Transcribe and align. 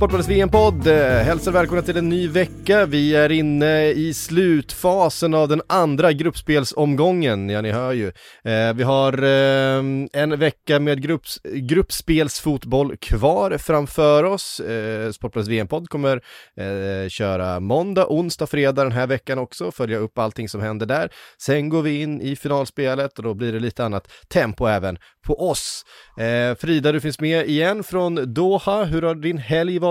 Sportbladets 0.00 0.28
VM-podd 0.28 0.86
eh, 0.86 0.96
hälsar 0.98 1.52
välkomna 1.52 1.82
till 1.82 1.96
en 1.96 2.08
ny 2.08 2.28
vecka. 2.28 2.86
Vi 2.86 3.14
är 3.14 3.32
inne 3.32 3.88
i 3.88 4.14
slutfasen 4.14 5.34
av 5.34 5.48
den 5.48 5.62
andra 5.66 6.12
gruppspelsomgången, 6.12 7.50
ja 7.50 7.60
ni 7.60 7.70
hör 7.70 7.92
ju. 7.92 8.06
Eh, 8.44 8.74
vi 8.74 8.82
har 8.82 9.22
eh, 9.22 9.84
en 10.12 10.38
vecka 10.38 10.80
med 10.80 11.02
grupps, 11.02 11.40
gruppspelsfotboll 11.44 12.96
kvar 12.96 13.58
framför 13.58 14.24
oss. 14.24 14.60
Eh, 14.60 15.10
Sportbladets 15.10 15.50
VM-podd 15.50 15.88
kommer 15.88 16.22
eh, 16.56 17.08
köra 17.08 17.60
måndag, 17.60 18.06
onsdag, 18.08 18.46
fredag 18.46 18.82
den 18.82 18.92
här 18.92 19.06
veckan 19.06 19.38
också, 19.38 19.70
följa 19.70 19.98
upp 19.98 20.18
allting 20.18 20.48
som 20.48 20.60
händer 20.60 20.86
där. 20.86 21.10
Sen 21.38 21.68
går 21.68 21.82
vi 21.82 22.02
in 22.02 22.20
i 22.20 22.36
finalspelet 22.36 23.18
och 23.18 23.24
då 23.24 23.34
blir 23.34 23.52
det 23.52 23.60
lite 23.60 23.84
annat 23.84 24.08
tempo 24.28 24.66
även 24.66 24.98
på 25.26 25.48
oss. 25.50 25.84
Eh, 26.18 26.54
Frida, 26.54 26.92
du 26.92 27.00
finns 27.00 27.20
med 27.20 27.46
igen 27.48 27.84
från 27.84 28.34
Doha. 28.34 28.84
Hur 28.84 29.02
har 29.02 29.14
din 29.14 29.38
helg 29.38 29.78
varit? 29.78 29.89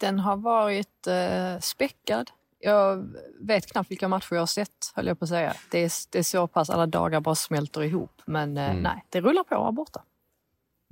Den 0.00 0.18
har 0.18 0.36
varit 0.36 1.06
eh, 1.06 1.58
späckad. 1.60 2.30
Jag 2.62 3.14
vet 3.40 3.66
knappt 3.72 3.90
vilka 3.90 4.08
matcher 4.08 4.34
jag 4.34 4.40
har 4.40 4.46
sett, 4.46 4.92
höll 4.94 5.06
jag 5.06 5.18
på 5.18 5.24
att 5.24 5.28
säga. 5.28 5.54
Det 5.70 5.78
är, 5.84 5.92
det 6.10 6.18
är 6.18 6.22
så 6.22 6.46
pass 6.46 6.70
alla 6.70 6.86
dagar 6.86 7.20
bara 7.20 7.34
smälter 7.34 7.82
ihop. 7.82 8.22
Men 8.26 8.56
eh, 8.56 8.70
Mm. 8.70 8.82
nej, 8.82 9.04
det 9.08 9.20
rullar 9.20 9.44
på 9.44 9.64
här 9.64 9.72
borta. 9.72 10.02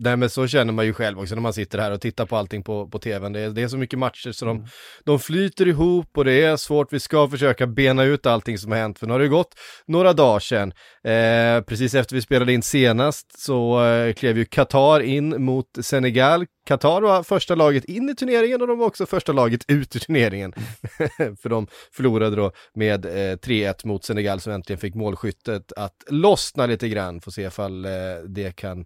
Nej 0.00 0.16
men 0.16 0.30
så 0.30 0.46
känner 0.46 0.72
man 0.72 0.84
ju 0.86 0.92
själv 0.92 1.18
också 1.20 1.34
när 1.34 1.42
man 1.42 1.52
sitter 1.52 1.78
här 1.78 1.90
och 1.90 2.00
tittar 2.00 2.26
på 2.26 2.36
allting 2.36 2.62
på, 2.62 2.88
på 2.88 2.98
tvn. 2.98 3.32
Det 3.32 3.40
är, 3.40 3.50
det 3.50 3.62
är 3.62 3.68
så 3.68 3.76
mycket 3.76 3.98
matcher 3.98 4.32
så 4.32 4.44
de, 4.44 4.66
de 5.04 5.18
flyter 5.18 5.68
ihop 5.68 6.18
och 6.18 6.24
det 6.24 6.42
är 6.42 6.56
svårt. 6.56 6.92
Vi 6.92 7.00
ska 7.00 7.28
försöka 7.28 7.66
bena 7.66 8.02
ut 8.04 8.26
allting 8.26 8.58
som 8.58 8.72
har 8.72 8.78
hänt 8.78 8.98
för 8.98 9.06
nu 9.06 9.12
har 9.12 9.20
det 9.20 9.28
gått 9.28 9.54
några 9.86 10.12
dagar 10.12 10.38
sedan. 10.40 10.72
Eh, 11.04 11.62
precis 11.64 11.94
efter 11.94 12.14
vi 12.14 12.22
spelade 12.22 12.52
in 12.52 12.62
senast 12.62 13.40
så 13.40 13.84
eh, 13.84 14.12
klev 14.14 14.38
ju 14.38 14.44
Qatar 14.44 15.00
in 15.00 15.44
mot 15.44 15.66
Senegal. 15.80 16.46
Qatar 16.68 17.02
var 17.02 17.22
första 17.22 17.54
laget 17.54 17.84
in 17.84 18.08
i 18.08 18.14
turneringen 18.14 18.60
och 18.60 18.66
de 18.66 18.78
var 18.78 18.86
också 18.86 19.06
första 19.06 19.32
laget 19.32 19.60
ut 19.68 19.96
ur 19.96 20.00
turneringen. 20.00 20.52
för 21.42 21.48
de 21.48 21.66
förlorade 21.92 22.36
då 22.36 22.52
med 22.74 23.04
eh, 23.04 23.36
3-1 23.36 23.86
mot 23.86 24.04
Senegal 24.04 24.40
som 24.40 24.52
äntligen 24.52 24.80
fick 24.80 24.94
målskyttet 24.94 25.72
att 25.72 26.04
lossna 26.08 26.66
lite 26.66 26.88
grann. 26.88 27.20
Får 27.20 27.30
se 27.30 27.42
ifall 27.42 27.84
eh, 27.84 27.90
det 28.28 28.56
kan 28.56 28.84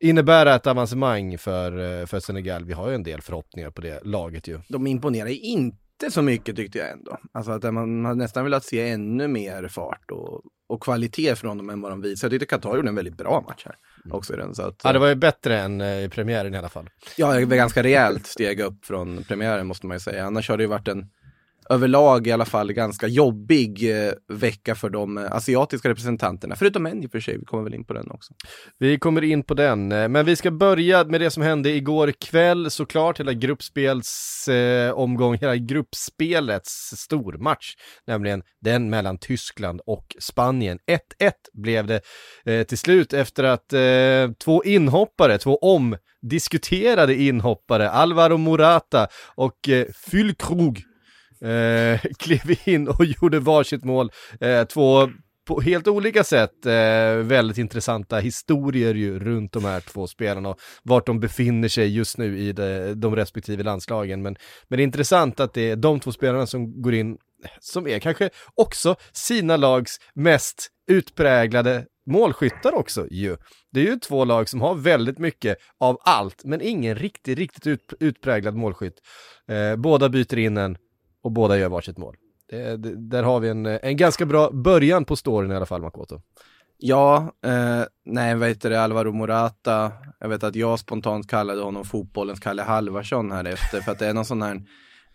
innebära 0.00 0.54
ett 0.54 0.66
avancemang 0.66 1.38
för, 1.38 2.00
eh, 2.00 2.06
för 2.06 2.20
Senegal. 2.20 2.64
Vi 2.64 2.72
har 2.72 2.88
ju 2.88 2.94
en 2.94 3.02
del 3.02 3.20
förhoppningar 3.20 3.70
på 3.70 3.80
det 3.80 4.04
laget 4.04 4.48
ju. 4.48 4.60
de 4.68 4.86
imponerar 4.86 5.28
inte 5.28 6.10
så 6.10 6.22
mycket 6.22 6.56
tyckte 6.56 6.78
jag 6.78 6.90
ändå. 6.90 7.18
Alltså 7.32 7.52
att 7.52 7.74
man 7.74 8.04
hade 8.04 8.18
nästan 8.18 8.44
velat 8.44 8.64
se 8.64 8.88
ännu 8.88 9.28
mer 9.28 9.68
fart 9.68 10.10
och, 10.10 10.42
och 10.72 10.82
kvalitet 10.82 11.36
från 11.36 11.56
dem 11.58 11.70
än 11.70 11.80
vad 11.80 11.92
de 11.92 12.00
visar. 12.00 12.26
Jag 12.28 12.30
tyckte 12.32 12.46
Qatar 12.46 12.76
gjorde 12.76 12.88
en 12.88 12.94
väldigt 12.94 13.16
bra 13.16 13.44
match 13.48 13.62
här 13.64 13.74
också 14.10 14.34
i 14.34 14.36
den. 14.36 14.54
Så 14.54 14.62
att, 14.62 14.80
Ja, 14.84 14.92
det 14.92 14.98
var 14.98 15.08
ju 15.08 15.14
bättre 15.14 15.58
än 15.60 15.80
eh, 15.80 16.04
i 16.04 16.08
premiären 16.08 16.54
i 16.54 16.58
alla 16.58 16.68
fall. 16.68 16.90
ja, 17.16 17.34
det 17.34 17.44
var 17.44 17.56
ganska 17.56 17.82
rejält 17.82 18.26
steg 18.26 18.60
upp 18.60 18.84
från 18.84 19.24
premiären 19.24 19.66
måste 19.66 19.86
man 19.86 19.94
ju 19.96 20.00
säga. 20.00 20.24
Annars 20.26 20.48
har 20.48 20.56
det 20.56 20.62
ju 20.62 20.68
varit 20.68 20.88
en 20.88 21.06
överlag 21.70 22.26
i 22.26 22.32
alla 22.32 22.44
fall 22.44 22.72
ganska 22.72 23.06
jobbig 23.06 23.90
eh, 23.90 24.12
vecka 24.28 24.74
för 24.74 24.90
de 24.90 25.18
eh, 25.18 25.32
asiatiska 25.32 25.88
representanterna. 25.88 26.56
Förutom 26.56 26.86
en 26.86 27.02
i 27.02 27.06
och 27.06 27.10
för 27.10 27.20
sig, 27.20 27.38
vi 27.38 27.44
kommer 27.44 27.64
väl 27.64 27.74
in 27.74 27.84
på 27.84 27.92
den 27.92 28.10
också. 28.10 28.34
Vi 28.78 28.98
kommer 28.98 29.24
in 29.24 29.42
på 29.42 29.54
den, 29.54 29.92
eh, 29.92 30.08
men 30.08 30.26
vi 30.26 30.36
ska 30.36 30.50
börja 30.50 31.04
med 31.04 31.20
det 31.20 31.30
som 31.30 31.42
hände 31.42 31.70
igår 31.70 32.12
kväll 32.20 32.70
såklart, 32.70 33.20
hela 33.20 33.32
gruppspels 33.32 34.48
eh, 34.48 34.92
omgång, 34.92 35.34
hela 35.34 35.56
gruppspelets 35.56 36.94
stormatch, 36.96 37.74
nämligen 38.06 38.42
den 38.60 38.90
mellan 38.90 39.18
Tyskland 39.18 39.80
och 39.86 40.16
Spanien. 40.18 40.78
1-1 41.20 41.32
blev 41.52 41.86
det 41.86 42.00
eh, 42.44 42.62
till 42.62 42.78
slut 42.78 43.12
efter 43.12 43.44
att 43.44 43.72
eh, 43.72 44.34
två 44.44 44.64
inhoppare, 44.64 45.38
två 45.38 45.56
omdiskuterade 45.56 47.14
inhoppare, 47.14 47.90
Alvaro 47.90 48.36
Morata 48.36 49.08
och 49.34 49.68
eh, 49.68 49.86
Füllkrug 50.10 50.84
eh, 51.44 52.00
klev 52.18 52.68
in 52.68 52.88
och 52.88 53.04
gjorde 53.04 53.40
varsitt 53.40 53.84
mål. 53.84 54.10
Eh, 54.40 54.64
två 54.64 55.08
på 55.46 55.60
helt 55.60 55.88
olika 55.88 56.24
sätt 56.24 56.66
eh, 56.66 57.14
väldigt 57.14 57.58
intressanta 57.58 58.18
historier 58.18 58.94
ju 58.94 59.18
runt 59.18 59.52
de 59.52 59.64
här 59.64 59.80
två 59.80 60.06
spelarna 60.06 60.48
och 60.48 60.60
vart 60.82 61.06
de 61.06 61.20
befinner 61.20 61.68
sig 61.68 61.96
just 61.96 62.18
nu 62.18 62.38
i 62.38 62.52
de, 62.52 62.94
de 62.94 63.16
respektive 63.16 63.62
landslagen. 63.62 64.22
Men, 64.22 64.36
men 64.68 64.76
det 64.76 64.82
är 64.82 64.84
intressant 64.84 65.40
att 65.40 65.54
det 65.54 65.70
är 65.70 65.76
de 65.76 66.00
två 66.00 66.12
spelarna 66.12 66.46
som 66.46 66.82
går 66.82 66.94
in, 66.94 67.16
som 67.60 67.86
är 67.86 67.98
kanske 67.98 68.30
också 68.54 68.96
sina 69.12 69.56
lags 69.56 69.98
mest 70.14 70.68
utpräglade 70.90 71.84
målskyttar 72.10 72.74
också 72.74 73.06
ju. 73.10 73.36
Det 73.72 73.80
är 73.80 73.84
ju 73.84 73.96
två 73.96 74.24
lag 74.24 74.48
som 74.48 74.60
har 74.60 74.74
väldigt 74.74 75.18
mycket 75.18 75.58
av 75.80 75.98
allt, 76.04 76.44
men 76.44 76.60
ingen 76.60 76.94
riktigt, 76.94 77.38
riktigt 77.38 77.66
ut, 77.66 77.92
utpräglad 78.00 78.54
målskytt. 78.54 78.94
Eh, 79.48 79.76
båda 79.76 80.08
byter 80.08 80.38
in 80.38 80.56
en 80.56 80.76
och 81.22 81.32
båda 81.32 81.58
gör 81.58 81.68
varsitt 81.68 81.98
mål. 81.98 82.16
Det, 82.48 82.76
det, 82.76 82.96
där 82.96 83.22
har 83.22 83.40
vi 83.40 83.48
en, 83.48 83.66
en 83.66 83.96
ganska 83.96 84.26
bra 84.26 84.50
början 84.50 85.04
på 85.04 85.16
storyn 85.16 85.52
i 85.52 85.56
alla 85.56 85.66
fall, 85.66 85.82
Makoto. 85.82 86.20
Ja, 86.78 87.32
eh, 87.44 87.82
nej 88.04 88.34
vad 88.34 88.48
heter 88.48 88.70
det, 88.70 88.82
Alvaro 88.82 89.12
Morata. 89.12 89.92
Jag 90.20 90.28
vet 90.28 90.44
att 90.44 90.54
jag 90.54 90.78
spontant 90.78 91.30
kallade 91.30 91.62
honom 91.62 91.84
fotbollens 91.84 92.40
Kalle 92.40 92.62
Halvarsson 92.62 93.32
här 93.32 93.44
efter 93.44 93.80
för 93.80 93.92
att 93.92 93.98
det 93.98 94.06
är 94.06 94.14
någon 94.14 94.24
sån 94.24 94.42
här, 94.42 94.62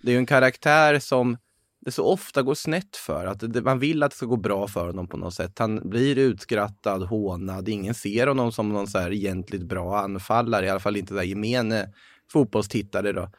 det 0.01 0.09
är 0.09 0.13
ju 0.13 0.17
en 0.17 0.25
karaktär 0.25 0.99
som 0.99 1.37
det 1.85 1.91
så 1.91 2.05
ofta 2.05 2.41
går 2.41 2.55
snett 2.55 2.95
för. 2.95 3.25
Att 3.25 3.53
det, 3.53 3.61
man 3.61 3.79
vill 3.79 4.03
att 4.03 4.11
det 4.11 4.17
ska 4.17 4.25
gå 4.25 4.35
bra 4.35 4.67
för 4.67 4.85
honom 4.85 5.07
på 5.07 5.17
något 5.17 5.33
sätt. 5.33 5.59
Han 5.59 5.89
blir 5.89 6.17
utskrattad, 6.17 7.03
hånad, 7.03 7.69
ingen 7.69 7.93
ser 7.93 8.27
honom 8.27 8.51
som 8.51 8.69
någon 8.69 8.87
så 8.87 8.99
här 8.99 9.13
egentligt 9.13 9.63
bra 9.63 9.99
anfallare, 9.99 10.65
i 10.65 10.69
alla 10.69 10.79
fall 10.79 10.97
inte 10.97 11.13
där 11.13 11.23
gemene 11.23 11.89
fotbollstittare 12.31 13.11
då. 13.11 13.29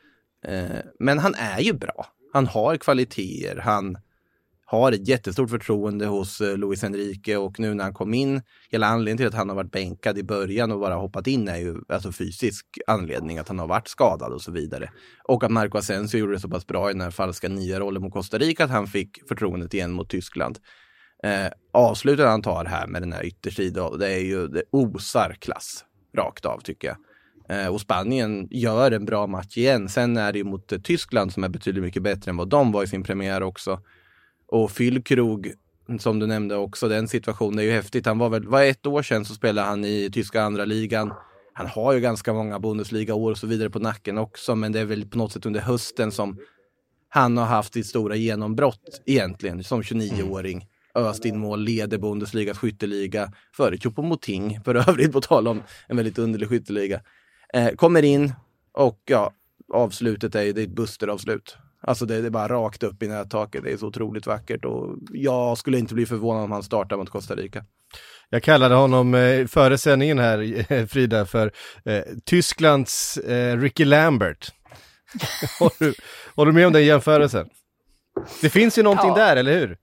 Eh, 0.45 0.79
men 0.99 1.19
han 1.19 1.35
är 1.35 1.61
ju 1.61 1.73
bra. 1.73 2.07
Han 2.33 2.47
har 2.47 2.77
kvaliteter, 2.77 3.57
han 3.57 3.99
har 4.71 4.93
ett 4.93 5.09
jättestort 5.09 5.51
förtroende 5.51 6.07
hos 6.07 6.41
eh, 6.41 6.57
Luis 6.57 6.85
Enrique 6.85 7.37
och 7.37 7.61
nu 7.61 7.75
när 7.75 7.85
han 7.85 7.95
kom 7.95 8.15
in, 8.15 8.43
hela 8.71 8.87
anledningen 8.87 9.17
till 9.17 9.27
att 9.27 9.35
han 9.35 9.49
har 9.49 9.57
varit 9.57 9.73
bänkad 9.73 10.19
i 10.19 10.23
början 10.23 10.73
och 10.73 10.81
bara 10.81 10.95
hoppat 10.95 11.27
in 11.27 11.49
är 11.49 11.57
ju 11.57 11.77
alltså 11.89 12.13
fysisk 12.13 12.67
anledning, 12.87 13.39
att 13.39 13.49
han 13.49 13.59
har 13.59 13.67
varit 13.67 13.89
skadad 13.89 14.33
och 14.33 14.43
så 14.43 14.53
vidare. 14.53 14.91
Och 15.25 15.45
att 15.45 15.51
Marco 15.51 15.79
Asensio 15.79 16.19
gjorde 16.19 16.33
det 16.33 16.41
så 16.41 16.49
pass 16.49 16.67
bra 16.67 16.91
i 16.91 16.93
den 16.93 17.03
här 17.03 17.11
falska 17.11 17.49
nya 17.49 17.81
rollen 17.81 18.03
mot 18.03 18.13
Costa 18.13 18.39
Rica 18.39 18.65
att 18.65 18.71
han 18.71 18.87
fick 18.87 19.29
förtroendet 19.29 19.75
igen 19.75 19.93
mot 19.93 20.09
Tyskland. 20.09 20.59
Eh, 21.23 21.53
avslutet 21.73 22.27
han 22.27 22.43
tar 22.43 22.65
här 22.65 22.87
med 22.87 23.03
den 23.03 23.13
här 23.13 23.25
yttersidan, 23.25 23.99
det 23.99 24.09
är 24.09 24.25
ju, 24.25 24.49
det 24.49 24.63
osar 24.71 25.37
klass 25.41 25.85
rakt 26.17 26.45
av 26.45 26.61
tycker 26.61 26.89
jag. 26.89 26.97
Eh, 27.49 27.67
och 27.67 27.81
Spanien 27.81 28.49
gör 28.51 28.91
en 28.91 29.05
bra 29.05 29.27
match 29.27 29.57
igen. 29.57 29.89
Sen 29.89 30.17
är 30.17 30.33
det 30.33 30.39
ju 30.39 30.45
mot 30.45 30.73
eh, 30.73 30.79
Tyskland 30.79 31.33
som 31.33 31.45
är 31.45 31.49
betydligt 31.49 31.85
mycket 31.85 32.03
bättre 32.03 32.31
än 32.31 32.37
vad 32.37 32.49
de 32.49 32.73
var 32.73 32.83
i 32.83 32.87
sin 32.87 33.03
premiär 33.03 33.43
också. 33.43 33.81
Och 34.49 34.71
Füllkrug, 34.71 35.53
som 35.99 36.19
du 36.19 36.27
nämnde 36.27 36.57
också, 36.57 36.89
den 36.89 37.09
situationen 37.09 37.59
är 37.59 37.63
ju 37.63 37.71
häftigt. 37.71 38.07
Han 38.07 38.19
var 38.19 38.29
väl, 38.29 38.49
var 38.49 38.63
ett 38.63 38.87
år 38.87 39.03
sedan 39.03 39.25
så 39.25 39.35
spelade 39.35 39.69
han 39.69 39.85
i 39.85 40.11
tyska 40.13 40.43
andra 40.43 40.65
ligan. 40.65 41.13
Han 41.53 41.67
har 41.67 41.93
ju 41.93 42.01
ganska 42.01 42.33
många 42.33 42.59
Bundesliga-år 42.59 43.31
och 43.31 43.39
så 43.39 43.47
vidare 43.47 43.71
på 43.71 43.79
nacken 43.79 44.19
också, 44.19 44.55
men 44.55 44.73
det 44.73 44.81
är 44.81 44.85
väl 44.85 45.07
på 45.07 45.19
något 45.19 45.33
sätt 45.33 45.47
under 45.47 45.61
hösten 45.61 46.13
som 46.13 46.39
han 47.09 47.37
har 47.37 47.47
haft 47.47 47.75
sitt 47.75 47.87
stora 47.87 48.17
genombrott 48.17 49.03
egentligen 49.07 49.65
som 49.65 49.83
29-åring. 49.83 50.67
Öst 50.95 51.25
in 51.25 51.39
mål, 51.39 51.61
leder 51.61 51.99
Bundesligas 51.99 52.59
skytteliga 52.59 53.33
före 53.57 53.77
Choupo-Moting, 53.77 54.65
för 54.65 54.75
övrigt 54.75 55.13
på 55.13 55.21
tal 55.21 55.49
om 55.49 55.63
en 55.87 55.97
väldigt 55.97 56.19
underlig 56.19 56.49
skytteliga. 56.49 57.01
Eh, 57.55 57.69
kommer 57.75 58.03
in 58.05 58.33
och 58.73 59.03
ja, 59.05 59.33
avslutet 59.73 60.35
är 60.35 60.43
ju 60.43 60.53
det 60.53 60.61
är 60.61 60.65
ett 60.65 60.71
Buster-avslut. 60.77 61.57
Alltså 61.81 62.07
det, 62.07 62.21
det 62.21 62.27
är 62.27 62.31
bara 62.31 62.49
rakt 62.49 62.83
upp 62.83 63.03
i 63.03 63.09
nättaket. 63.09 63.65
Det 63.65 63.73
är 63.73 63.77
så 63.77 63.87
otroligt 63.87 64.27
vackert 64.27 64.65
och 64.65 64.97
jag 65.13 65.59
skulle 65.59 65.79
inte 65.79 65.95
bli 65.95 66.07
förvånad 66.07 66.45
om 66.45 66.53
han 66.53 66.63
startar 66.63 66.97
mot 66.97 67.11
Costa 67.11 67.35
Rica. 67.35 67.65
Jag 68.31 68.43
kallade 68.43 68.75
honom 68.75 69.15
eh, 69.15 69.47
före 69.47 69.79
sändningen 69.79 70.19
här, 70.19 70.87
Frida, 70.87 71.27
för 71.27 71.53
eh, 71.85 72.03
Tysklands 72.25 73.17
eh, 73.17 73.57
Ricky 73.61 73.85
Lambert. 73.85 74.53
håller, 75.59 75.79
du, 75.79 75.95
håller 76.35 76.53
du 76.53 76.57
med 76.57 76.67
om 76.67 76.73
den 76.73 76.85
jämförelsen? 76.85 77.49
Det 78.41 78.51
finns 78.51 78.79
ju 78.79 78.83
någonting 78.83 79.09
Ja. 79.11 79.17
där, 79.17 79.37
eller 79.37 79.53
hur? 79.61 79.77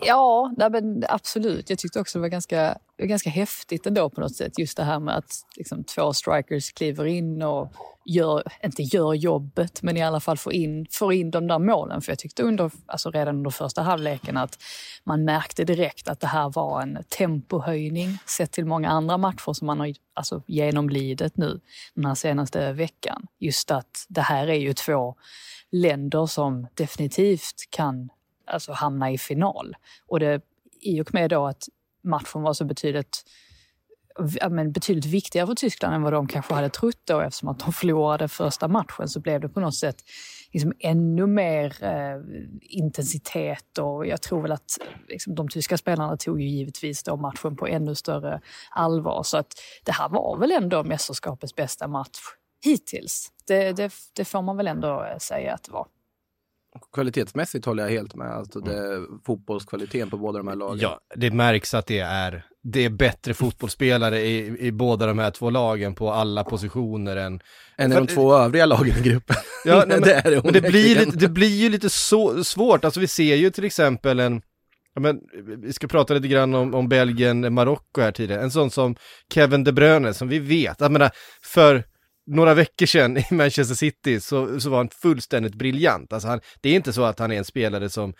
Ja, 0.00 0.52
nej, 0.56 0.70
men 0.70 1.04
absolut. 1.08 1.70
Jag 1.70 1.78
tyckte 1.78 2.00
också 2.00 2.18
det 2.18 2.20
var 2.20 2.28
ganska, 2.28 2.56
det 2.96 3.02
var 3.02 3.06
ganska 3.06 3.30
häftigt 3.30 3.86
ändå 3.86 4.10
på 4.10 4.20
något 4.20 4.36
sätt. 4.36 4.58
Just 4.58 4.76
det 4.76 4.84
här 4.84 4.98
med 5.00 5.16
att 5.16 5.32
liksom, 5.56 5.84
två 5.84 6.12
strikers 6.12 6.72
kliver 6.72 7.06
in 7.06 7.42
och 7.42 7.72
gör, 8.04 8.42
inte 8.64 8.82
gör 8.82 9.14
jobbet, 9.14 9.82
men 9.82 9.96
i 9.96 10.02
alla 10.02 10.20
fall 10.20 10.36
får 10.36 10.52
in, 10.52 10.86
får 10.90 11.12
in 11.12 11.30
de 11.30 11.46
där 11.46 11.58
målen. 11.58 12.00
För 12.00 12.12
jag 12.12 12.18
tyckte 12.18 12.42
under, 12.42 12.70
alltså 12.86 13.10
redan 13.10 13.36
under 13.36 13.50
första 13.50 13.82
halvleken 13.82 14.36
att 14.36 14.58
man 15.04 15.24
märkte 15.24 15.64
direkt 15.64 16.08
att 16.08 16.20
det 16.20 16.26
här 16.26 16.50
var 16.50 16.82
en 16.82 16.98
tempohöjning 17.08 18.18
sett 18.26 18.52
till 18.52 18.66
många 18.66 18.90
andra 18.90 19.18
matcher 19.18 19.52
som 19.52 19.66
man 19.66 19.80
har 19.80 19.94
alltså, 20.14 20.42
genomlidit 20.46 21.36
nu 21.36 21.60
den 21.94 22.04
här 22.04 22.14
senaste 22.14 22.72
veckan. 22.72 23.26
Just 23.38 23.70
att 23.70 24.06
det 24.08 24.20
här 24.20 24.46
är 24.46 24.58
ju 24.58 24.72
två 24.72 25.14
länder 25.70 26.26
som 26.26 26.66
definitivt 26.74 27.68
kan 27.70 28.10
alltså, 28.46 28.72
hamna 28.72 29.10
i 29.10 29.18
final. 29.18 29.76
Och 30.06 30.20
det, 30.20 30.42
i 30.80 31.00
och 31.00 31.14
med 31.14 31.30
då 31.30 31.46
att 31.46 31.68
matchen 32.04 32.42
var 32.42 32.52
så 32.52 32.64
betydligt, 32.64 33.24
men 34.50 34.72
betydligt 34.72 35.06
viktigare 35.06 35.46
för 35.46 35.54
Tyskland 35.54 35.94
än 35.94 36.02
vad 36.02 36.12
de 36.12 36.26
kanske 36.26 36.54
hade 36.54 36.68
trott 36.68 37.00
då 37.04 37.20
eftersom 37.20 37.48
att 37.48 37.58
de 37.58 37.72
förlorade 37.72 38.28
första 38.28 38.68
matchen 38.68 39.08
så 39.08 39.20
blev 39.20 39.40
det 39.40 39.48
på 39.48 39.60
något 39.60 39.74
sätt 39.74 39.96
liksom 40.52 40.72
ännu 40.80 41.26
mer 41.26 41.84
eh, 41.84 42.20
intensitet 42.60 43.78
och 43.78 44.06
jag 44.06 44.22
tror 44.22 44.42
väl 44.42 44.52
att 44.52 44.78
liksom, 45.08 45.34
de 45.34 45.48
tyska 45.48 45.78
spelarna 45.78 46.16
tog 46.16 46.40
ju 46.40 46.48
givetvis 46.48 47.02
då 47.02 47.16
matchen 47.16 47.56
på 47.56 47.66
ännu 47.66 47.94
större 47.94 48.40
allvar. 48.70 49.22
Så 49.22 49.36
att 49.36 49.52
det 49.84 49.92
här 49.92 50.08
var 50.08 50.38
väl 50.38 50.52
ändå 50.52 50.84
mästerskapets 50.84 51.54
bästa 51.54 51.88
match 51.88 52.18
hittills. 52.64 53.32
Det, 53.46 53.72
det, 53.72 53.92
det 54.12 54.24
får 54.24 54.42
man 54.42 54.56
väl 54.56 54.66
ändå 54.68 55.04
eh, 55.04 55.18
säga 55.18 55.54
att 55.54 55.62
det 55.62 55.72
var. 55.72 55.86
Kvalitetsmässigt 56.92 57.64
håller 57.64 57.82
jag 57.82 57.90
helt 57.90 58.14
med. 58.14 58.30
Alltså 58.30 58.60
det, 58.60 59.06
fotbollskvaliteten 59.26 60.10
på 60.10 60.16
båda 60.16 60.38
de 60.38 60.48
här 60.48 60.56
lagen. 60.56 60.78
Ja, 60.78 61.00
det 61.16 61.30
märks 61.30 61.74
att 61.74 61.86
det 61.86 61.98
är, 61.98 62.46
det 62.62 62.84
är 62.84 62.90
bättre 62.90 63.34
fotbollsspelare 63.34 64.20
i, 64.20 64.66
i 64.66 64.72
båda 64.72 65.06
de 65.06 65.18
här 65.18 65.30
två 65.30 65.50
lagen 65.50 65.94
på 65.94 66.12
alla 66.12 66.44
positioner 66.44 67.16
än 67.16 67.40
Än 67.76 67.92
i 67.92 67.94
de 67.94 68.06
två 68.06 68.34
övriga 68.34 68.66
lagen 68.66 68.98
i 68.98 69.02
gruppen. 69.02 69.36
Ja, 69.64 69.76
nej, 69.76 69.86
men, 69.88 70.00
det 70.00 70.14
är 70.14 70.30
det 70.30 70.44
men 70.44 70.52
det, 70.52 70.60
blir 70.60 70.96
lite, 70.96 71.16
det 71.18 71.28
blir 71.28 71.56
ju 71.62 71.68
lite 71.68 71.90
så 71.90 72.44
svårt, 72.44 72.84
alltså 72.84 73.00
vi 73.00 73.08
ser 73.08 73.36
ju 73.36 73.50
till 73.50 73.64
exempel 73.64 74.20
en, 74.20 74.42
ja, 74.94 75.00
men, 75.00 75.20
vi 75.62 75.72
ska 75.72 75.86
prata 75.86 76.14
lite 76.14 76.28
grann 76.28 76.54
om, 76.54 76.74
om 76.74 76.88
Belgien, 76.88 77.54
Marocko 77.54 78.00
här 78.00 78.12
tidigare, 78.12 78.42
en 78.42 78.50
sån 78.50 78.70
som 78.70 78.96
Kevin 79.34 79.64
De 79.64 79.72
Bruyne 79.72 80.14
som 80.14 80.28
vi 80.28 80.38
vet, 80.38 80.80
jag 80.80 80.92
menar, 80.92 81.10
för 81.42 81.84
några 82.26 82.54
veckor 82.54 82.86
sedan 82.86 83.16
i 83.16 83.26
Manchester 83.30 83.74
City 83.74 84.20
så, 84.20 84.60
så 84.60 84.70
var 84.70 84.76
han 84.76 84.88
fullständigt 84.88 85.54
briljant. 85.54 86.12
Alltså 86.12 86.28
han, 86.28 86.40
det 86.60 86.68
är 86.68 86.74
inte 86.76 86.92
så 86.92 87.02
att 87.04 87.18
han 87.18 87.32
är 87.32 87.38
en 87.38 87.44
spelare 87.44 87.88
som 87.88 88.14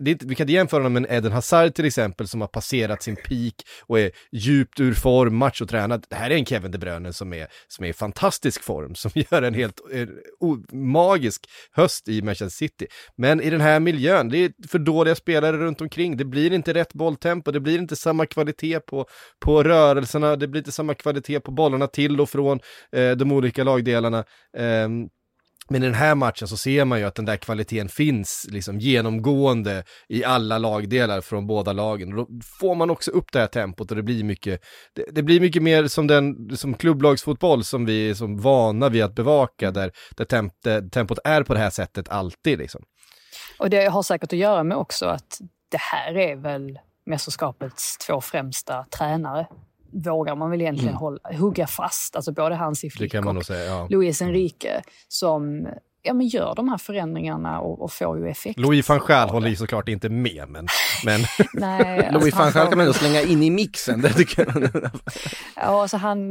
det 0.00 0.10
är 0.10 0.12
inte, 0.12 0.26
vi 0.26 0.34
kan 0.34 0.44
inte 0.44 0.52
jämföra 0.52 0.78
honom 0.78 0.92
med 0.92 1.04
en 1.10 1.16
Eden 1.16 1.32
Hazard 1.32 1.74
till 1.74 1.84
exempel 1.84 2.28
som 2.28 2.40
har 2.40 2.48
passerat 2.48 3.02
sin 3.02 3.16
peak 3.16 3.54
och 3.86 4.00
är 4.00 4.10
djupt 4.32 4.80
ur 4.80 4.94
form, 4.94 5.36
machotränad. 5.36 6.06
Det 6.08 6.16
här 6.16 6.30
är 6.30 6.34
en 6.34 6.46
Kevin 6.46 6.70
De 6.70 6.78
Bruyne 6.78 7.12
som 7.12 7.32
är, 7.32 7.46
som 7.68 7.84
är 7.84 7.88
i 7.88 7.92
fantastisk 7.92 8.62
form, 8.62 8.94
som 8.94 9.10
gör 9.30 9.42
en 9.42 9.54
helt 9.54 9.80
en, 9.92 10.10
o- 10.40 10.64
magisk 10.72 11.46
höst 11.72 12.08
i 12.08 12.22
Manchester 12.22 12.48
City. 12.48 12.86
Men 13.16 13.40
i 13.40 13.50
den 13.50 13.60
här 13.60 13.80
miljön, 13.80 14.28
det 14.28 14.38
är 14.38 14.52
för 14.68 14.78
dåliga 14.78 15.14
spelare 15.14 15.56
runt 15.56 15.80
omkring, 15.80 16.16
det 16.16 16.24
blir 16.24 16.52
inte 16.52 16.74
rätt 16.74 16.92
bolltempo, 16.92 17.50
det 17.50 17.60
blir 17.60 17.78
inte 17.78 17.96
samma 17.96 18.26
kvalitet 18.26 18.80
på, 18.80 19.06
på 19.44 19.62
rörelserna, 19.62 20.36
det 20.36 20.48
blir 20.48 20.60
inte 20.60 20.72
samma 20.72 20.94
kvalitet 20.94 21.40
på 21.40 21.50
bollarna 21.50 21.86
till 21.86 22.20
och 22.20 22.30
från 22.30 22.60
eh, 22.92 23.10
de 23.10 23.32
olika 23.32 23.64
lagdelarna. 23.64 24.24
Eh, 24.56 24.88
men 25.70 25.82
i 25.82 25.86
den 25.86 25.94
här 25.94 26.14
matchen 26.14 26.48
så 26.48 26.56
ser 26.56 26.84
man 26.84 26.98
ju 26.98 27.04
att 27.04 27.14
den 27.14 27.24
där 27.24 27.36
kvaliteten 27.36 27.88
finns 27.88 28.46
liksom 28.50 28.78
genomgående 28.78 29.84
i 30.08 30.24
alla 30.24 30.58
lagdelar 30.58 31.20
från 31.20 31.46
båda 31.46 31.72
lagen. 31.72 32.12
Och 32.12 32.16
då 32.16 32.40
får 32.60 32.74
man 32.74 32.90
också 32.90 33.10
upp 33.10 33.32
det 33.32 33.38
här 33.38 33.46
tempot 33.46 33.90
och 33.90 33.96
det 33.96 34.02
blir 34.02 34.24
mycket, 34.24 34.60
det, 34.94 35.04
det 35.12 35.22
blir 35.22 35.40
mycket 35.40 35.62
mer 35.62 35.86
som 35.86 36.06
den, 36.06 36.56
som 36.56 36.74
klubblagsfotboll 36.74 37.64
som 37.64 37.86
vi 37.86 38.10
är 38.10 38.14
som 38.14 38.40
vana 38.40 38.88
vid 38.88 39.02
att 39.02 39.14
bevaka, 39.14 39.70
där, 39.70 39.92
där 40.16 40.24
temp, 40.24 40.52
där 40.64 40.88
tempot 40.88 41.18
är 41.24 41.42
på 41.42 41.54
det 41.54 41.60
här 41.60 41.70
sättet 41.70 42.08
alltid 42.08 42.58
liksom. 42.58 42.82
Och 43.58 43.70
det 43.70 43.84
har 43.86 44.02
säkert 44.02 44.32
att 44.32 44.38
göra 44.38 44.64
med 44.64 44.76
också 44.76 45.06
att 45.06 45.38
det 45.70 45.80
här 45.80 46.16
är 46.16 46.36
väl 46.36 46.78
mästerskapets 47.06 47.98
två 47.98 48.20
främsta 48.20 48.84
tränare. 48.98 49.46
Vågar 49.92 50.36
man 50.36 50.50
väl 50.50 50.60
egentligen 50.60 50.94
hålla, 50.94 51.18
hugga 51.38 51.66
fast, 51.66 52.16
alltså 52.16 52.32
både 52.32 52.54
Hansi 52.54 52.86
Mm. 52.86 52.90
Flick 52.90 53.14
och 53.36 53.46
säga, 53.46 53.64
ja. 53.64 53.86
Luis 53.90 54.22
Enrique 54.22 54.82
som 55.08 55.68
ja, 56.02 56.14
men 56.14 56.26
gör 56.26 56.54
de 56.54 56.68
här 56.68 56.78
förändringarna 56.78 57.60
och, 57.60 57.82
och 57.82 57.92
får 57.92 58.18
ju 58.18 58.28
effekt. 58.28 58.58
Louis 58.58 58.88
van 58.88 59.00
Gaal 59.06 59.26
det. 59.26 59.32
håller 59.32 59.48
ju 59.48 59.56
såklart 59.56 59.88
inte 59.88 60.08
med, 60.08 60.48
men, 60.48 60.66
men 61.04 61.20
Nej, 61.52 61.98
alltså 62.06 62.18
Louis 62.18 62.34
van 62.34 62.52
Gaal 62.52 62.68
kan 62.68 62.78
man 62.78 62.80
ändå 62.86 62.92
slänga 62.92 63.22
in 63.22 63.42
i 63.42 63.50
mixen. 63.50 64.00
Det 64.00 64.12
tycker 64.12 64.46
jag. 64.46 64.90
Ja, 65.56 65.82
alltså 65.82 65.96
han, 65.96 66.30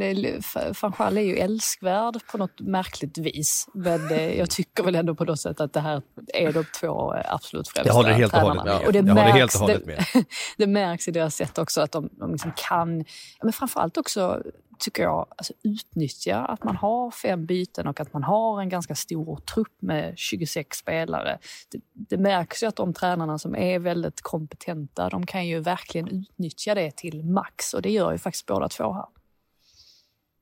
van 0.81 0.93
Gaal 0.97 1.17
är 1.17 1.21
ju 1.21 1.37
älskvärd 1.37 2.19
på 2.31 2.37
något 2.37 2.59
märkligt 2.59 3.17
vis. 3.17 3.67
Men 3.73 4.11
eh, 4.11 4.37
jag 4.37 4.49
tycker 4.49 4.83
väl 4.83 4.95
ändå 4.95 5.15
på 5.15 5.23
något 5.23 5.39
sätt 5.39 5.61
att 5.61 5.73
det 5.73 5.79
här 5.79 6.01
är 6.33 6.53
de 6.53 6.63
två 6.79 7.13
absolut 7.25 7.67
främsta 7.67 7.89
jag 7.89 7.93
håller 7.93 8.11
helt 8.11 8.33
och 8.33 8.39
tränarna. 8.39 8.61
hållet 8.61 8.79
med. 8.79 8.87
Och 8.87 8.93
det 8.93 8.99
jag 8.99 9.15
håller 9.15 9.21
helt 9.21 9.35
märks, 9.35 9.55
och 9.55 9.61
hållet 9.61 9.85
det, 9.85 10.15
med. 10.15 10.25
det 10.57 10.67
märks 10.67 11.07
i 11.07 11.11
deras 11.11 11.35
sätt 11.35 11.57
också 11.57 11.81
att 11.81 11.91
de, 11.91 12.09
de 12.11 12.31
liksom 12.31 12.51
kan, 12.69 13.05
men 13.43 13.53
framförallt 13.53 13.97
också 13.97 14.41
tycker 14.79 15.03
jag, 15.03 15.27
alltså 15.37 15.53
utnyttja 15.63 16.37
att 16.45 16.63
man 16.63 16.75
har 16.75 17.11
fem 17.11 17.45
byten 17.45 17.87
och 17.87 17.99
att 17.99 18.13
man 18.13 18.23
har 18.23 18.61
en 18.61 18.69
ganska 18.69 18.95
stor 18.95 19.37
trupp 19.53 19.81
med 19.81 20.13
26 20.17 20.77
spelare. 20.77 21.39
Det, 21.71 21.79
det 21.93 22.17
märks 22.17 22.63
ju 22.63 22.67
att 22.67 22.75
de 22.75 22.93
tränarna 22.93 23.37
som 23.37 23.55
är 23.55 23.79
väldigt 23.79 24.21
kompetenta, 24.21 25.09
de 25.09 25.25
kan 25.25 25.47
ju 25.47 25.59
verkligen 25.59 26.07
utnyttja 26.07 26.75
det 26.75 26.91
till 26.95 27.23
max 27.23 27.73
och 27.73 27.81
det 27.81 27.91
gör 27.91 28.11
ju 28.11 28.17
faktiskt 28.17 28.45
båda 28.45 28.69
två 28.69 28.93
här. 28.93 29.05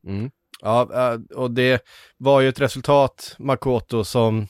Mm. 0.07 0.31
Ja, 0.62 0.89
eh, 0.94 1.38
och 1.38 1.51
det 1.51 1.81
var 2.18 2.42
ju 2.42 2.50
ett 2.50 2.62
resultat, 2.62 3.36
Makoto, 3.39 4.04
som 4.04 4.48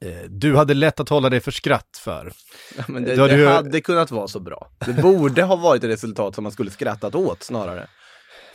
eh, 0.00 0.22
du 0.28 0.56
hade 0.56 0.74
lätt 0.74 1.00
att 1.00 1.08
hålla 1.08 1.30
dig 1.30 1.40
för 1.40 1.50
skratt 1.50 2.00
för. 2.04 2.32
Ja, 2.76 2.84
men 2.88 3.04
det, 3.04 3.16
har 3.16 3.28
det 3.28 3.36
du- 3.36 3.48
hade 3.48 3.80
kunnat 3.80 4.10
vara 4.10 4.28
så 4.28 4.40
bra. 4.40 4.70
Det 4.86 4.92
borde 5.02 5.42
ha 5.42 5.56
varit 5.56 5.84
ett 5.84 5.90
resultat 5.90 6.34
som 6.34 6.44
man 6.44 6.52
skulle 6.52 6.70
skrattat 6.70 7.14
åt 7.14 7.42
snarare. 7.42 7.88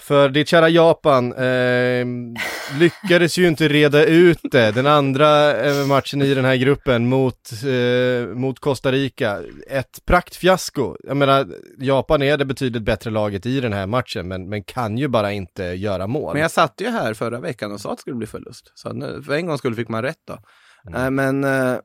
För 0.08 0.30
ditt 0.30 0.48
kära 0.48 0.70
Japan 0.70 1.34
eh, 1.34 2.06
lyckades 2.80 3.38
ju 3.38 3.48
inte 3.48 3.68
reda 3.68 4.06
ut 4.06 4.40
det. 4.44 4.72
Den 4.72 4.88
andra 4.88 5.62
eh, 5.66 5.86
matchen 5.86 6.22
i 6.22 6.34
den 6.34 6.46
här 6.46 6.56
gruppen 6.56 7.10
mot, 7.10 7.52
eh, 7.64 8.36
mot 8.36 8.60
Costa 8.60 8.92
Rica, 8.92 9.42
ett 9.70 10.06
praktfiasko. 10.06 10.96
Jag 11.04 11.18
menar, 11.18 11.48
Japan 11.78 12.22
är 12.22 12.38
det 12.38 12.46
betydligt 12.46 12.84
bättre 12.84 13.10
laget 13.10 13.46
i 13.46 13.60
den 13.60 13.74
här 13.74 13.88
matchen, 13.88 14.28
men, 14.28 14.50
men 14.50 14.64
kan 14.64 14.98
ju 14.98 15.08
bara 15.08 15.32
inte 15.32 15.64
göra 15.64 16.08
mål. 16.08 16.34
Men 16.34 16.42
jag 16.42 16.52
satt 16.52 16.82
ju 16.82 16.90
här 16.90 17.14
förra 17.14 17.40
veckan 17.40 17.72
och 17.72 17.82
sa 17.82 17.92
att 17.92 17.98
det 17.98 18.02
skulle 18.02 18.16
bli 18.16 18.28
förlust. 18.28 18.72
Så 18.76 18.94
nu, 18.94 19.24
för 19.26 19.34
en 19.34 19.46
gång 19.46 19.58
skulle 19.58 19.76
fick 19.76 19.90
man 19.90 20.02
rätt 20.02 20.22
då. 20.28 20.38
Mm. 20.88 21.16
Men, 21.16 21.44
eh, 21.44 21.80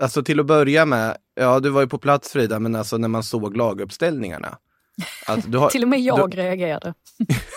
alltså 0.00 0.22
till 0.22 0.40
att 0.40 0.46
börja 0.46 0.86
med, 0.86 1.16
ja 1.34 1.60
du 1.60 1.70
var 1.70 1.80
ju 1.80 1.88
på 1.88 1.98
plats 1.98 2.32
Frida, 2.32 2.58
men 2.58 2.74
alltså 2.74 2.96
när 2.96 3.08
man 3.08 3.22
såg 3.22 3.56
laguppställningarna. 3.56 4.58
Att 5.26 5.52
du, 5.52 5.58
har, 5.58 5.70
Till 5.70 5.82
och 5.82 5.88
med 5.88 6.00
jag 6.00 6.30
du, 6.30 6.36
reagerade. 6.36 6.94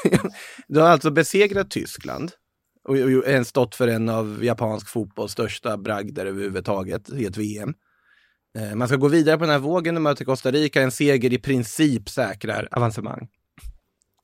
du 0.67 0.79
har 0.79 0.87
alltså 0.87 1.11
besegrat 1.11 1.71
Tyskland 1.71 2.31
och, 2.83 2.95
och, 2.95 3.39
och 3.39 3.47
stått 3.47 3.75
för 3.75 3.87
en 3.87 4.09
av 4.09 4.43
japansk 4.43 4.87
fotbolls 4.87 5.31
största 5.31 5.77
bragder 5.77 6.25
överhuvudtaget 6.25 7.09
i 7.09 7.25
ett 7.25 7.37
VM. 7.37 7.73
Eh, 8.57 8.75
man 8.75 8.87
ska 8.87 8.97
gå 8.97 9.07
vidare 9.07 9.37
på 9.37 9.43
den 9.43 9.51
här 9.51 9.59
vågen 9.59 9.95
och 9.95 10.01
möta 10.01 10.25
Costa 10.25 10.51
Rica. 10.51 10.81
En 10.81 10.91
seger 10.91 11.33
i 11.33 11.37
princip 11.37 12.09
säkrar 12.09 12.67
avancemang. 12.71 13.27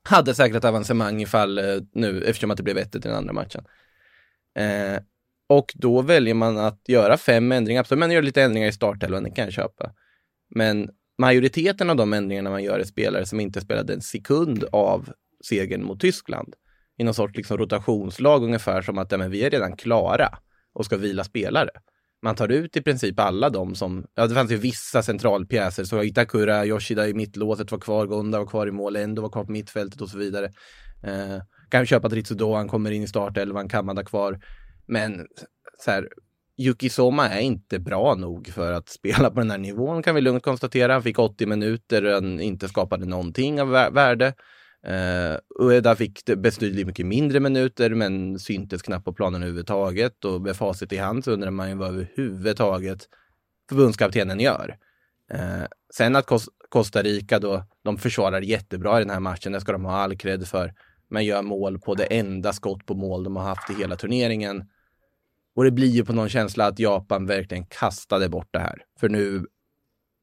Hade 0.03 0.35
säkrat 0.35 0.65
avancemang 0.65 1.21
ifall 1.21 1.57
eh, 1.57 1.63
nu, 1.93 2.23
eftersom 2.23 2.51
att 2.51 2.57
det 2.57 2.63
blev 2.63 2.77
1 2.77 2.95
i 2.95 2.99
den 2.99 3.15
andra 3.15 3.33
matchen. 3.33 3.65
Eh, 4.57 5.01
och 5.49 5.73
då 5.75 6.01
väljer 6.01 6.33
man 6.33 6.57
att 6.57 6.81
göra 6.87 7.17
fem 7.17 7.51
ändringar. 7.51 7.81
Absolut, 7.81 7.99
man 7.99 8.11
gör 8.11 8.21
lite 8.21 8.41
ändringar 8.41 8.67
i 8.67 8.71
startelvan, 8.71 9.23
det 9.23 9.31
kan 9.31 9.43
jag 9.43 9.53
köpa. 9.53 9.91
Men 10.55 10.89
majoriteten 11.17 11.89
av 11.89 11.95
de 11.95 12.13
ändringarna 12.13 12.49
man 12.49 12.63
gör 12.63 12.79
är 12.79 12.83
spelare 12.83 13.25
som 13.25 13.39
inte 13.39 13.61
spelade 13.61 13.93
en 13.93 14.01
sekund 14.01 14.63
av 14.71 15.09
segern 15.45 15.83
mot 15.83 15.99
Tyskland. 15.99 16.55
I 16.97 17.03
någon 17.03 17.13
sorts 17.13 17.37
liksom 17.37 17.57
rotationslag 17.57 18.43
ungefär 18.43 18.81
som 18.81 18.97
att 18.97 19.11
ja, 19.11 19.17
men 19.17 19.31
vi 19.31 19.43
är 19.43 19.49
redan 19.49 19.75
klara 19.75 20.37
och 20.73 20.85
ska 20.85 20.97
vila 20.97 21.23
spelare. 21.23 21.69
Man 22.23 22.35
tar 22.35 22.49
ut 22.49 22.77
i 22.77 22.81
princip 22.81 23.19
alla 23.19 23.49
de 23.49 23.75
som, 23.75 24.05
ja 24.15 24.27
det 24.27 24.35
fanns 24.35 24.51
ju 24.51 24.57
vissa 24.57 25.03
centralpjäser, 25.03 25.83
så 25.83 26.03
Itakura, 26.03 26.65
Yoshida 26.65 27.07
i 27.07 27.13
mittlåset 27.13 27.71
var 27.71 27.79
kvar, 27.79 28.05
Gonda 28.05 28.39
var 28.39 28.45
kvar 28.45 28.67
i 28.67 28.71
mål, 28.71 28.95
Endo 28.95 29.21
var 29.21 29.29
kvar 29.29 29.43
på 29.43 29.51
mittfältet 29.51 30.01
och 30.01 30.09
så 30.09 30.17
vidare. 30.17 30.45
Eh, 31.03 31.41
kan 31.69 31.85
köpa 31.85 32.07
att 32.07 32.13
Ritsudo, 32.13 32.53
han 32.53 32.67
kommer 32.67 32.91
in 32.91 33.03
i 33.03 33.07
startelvan, 33.07 33.69
Kamada 33.69 34.03
kvar. 34.03 34.39
Men 34.85 35.27
så 35.85 35.91
här, 35.91 36.09
Yuki 36.61 36.89
Soma 36.89 37.29
är 37.29 37.39
inte 37.39 37.79
bra 37.79 38.15
nog 38.15 38.47
för 38.47 38.71
att 38.71 38.89
spela 38.89 39.29
på 39.29 39.39
den 39.39 39.51
här 39.51 39.57
nivån 39.57 40.03
kan 40.03 40.15
vi 40.15 40.21
lugnt 40.21 40.43
konstatera. 40.43 40.93
Han 40.93 41.03
fick 41.03 41.19
80 41.19 41.45
minuter 41.45 42.03
och 42.03 42.23
inte 42.23 42.67
skapade 42.67 43.05
någonting 43.05 43.61
av 43.61 43.69
värde. 43.69 44.33
Uh, 44.87 45.65
Ueda 45.65 45.95
fick 45.95 46.25
betydligt 46.25 46.87
mycket 46.87 47.05
mindre 47.05 47.39
minuter 47.39 47.89
men 47.89 48.39
syntes 48.39 48.81
knappt 48.81 49.05
på 49.05 49.13
planen 49.13 49.43
överhuvudtaget 49.43 50.25
och 50.25 50.41
med 50.41 50.55
facit 50.55 50.93
i 50.93 50.97
hand 50.97 51.23
så 51.23 51.31
undrar 51.31 51.51
man 51.51 51.69
ju 51.69 51.75
vad 51.75 51.89
överhuvudtaget 51.89 53.07
förbundskaptenen 53.69 54.39
gör. 54.39 54.77
Uh, 55.33 55.65
sen 55.93 56.15
att 56.15 56.29
Costa 56.69 57.01
Rica 57.01 57.39
då, 57.39 57.63
de 57.83 57.97
försvarar 57.97 58.41
jättebra 58.41 58.97
i 58.97 59.03
den 59.03 59.13
här 59.13 59.19
matchen, 59.19 59.51
det 59.51 59.61
ska 59.61 59.71
de 59.71 59.85
ha 59.85 59.95
all 59.95 60.17
cred 60.17 60.47
för, 60.47 60.73
men 61.09 61.25
gör 61.25 61.41
mål 61.41 61.79
på 61.79 61.95
det 61.95 62.05
enda 62.05 62.53
skott 62.53 62.85
på 62.85 62.93
mål 62.93 63.23
de 63.23 63.35
har 63.35 63.43
haft 63.43 63.69
i 63.69 63.73
hela 63.73 63.95
turneringen. 63.95 64.63
Och 65.55 65.63
det 65.63 65.71
blir 65.71 65.87
ju 65.87 66.05
på 66.05 66.13
någon 66.13 66.29
känsla 66.29 66.67
att 66.67 66.79
Japan 66.79 67.25
verkligen 67.25 67.65
kastade 67.65 68.29
bort 68.29 68.49
det 68.51 68.59
här. 68.59 68.83
För 68.99 69.09
nu 69.09 69.45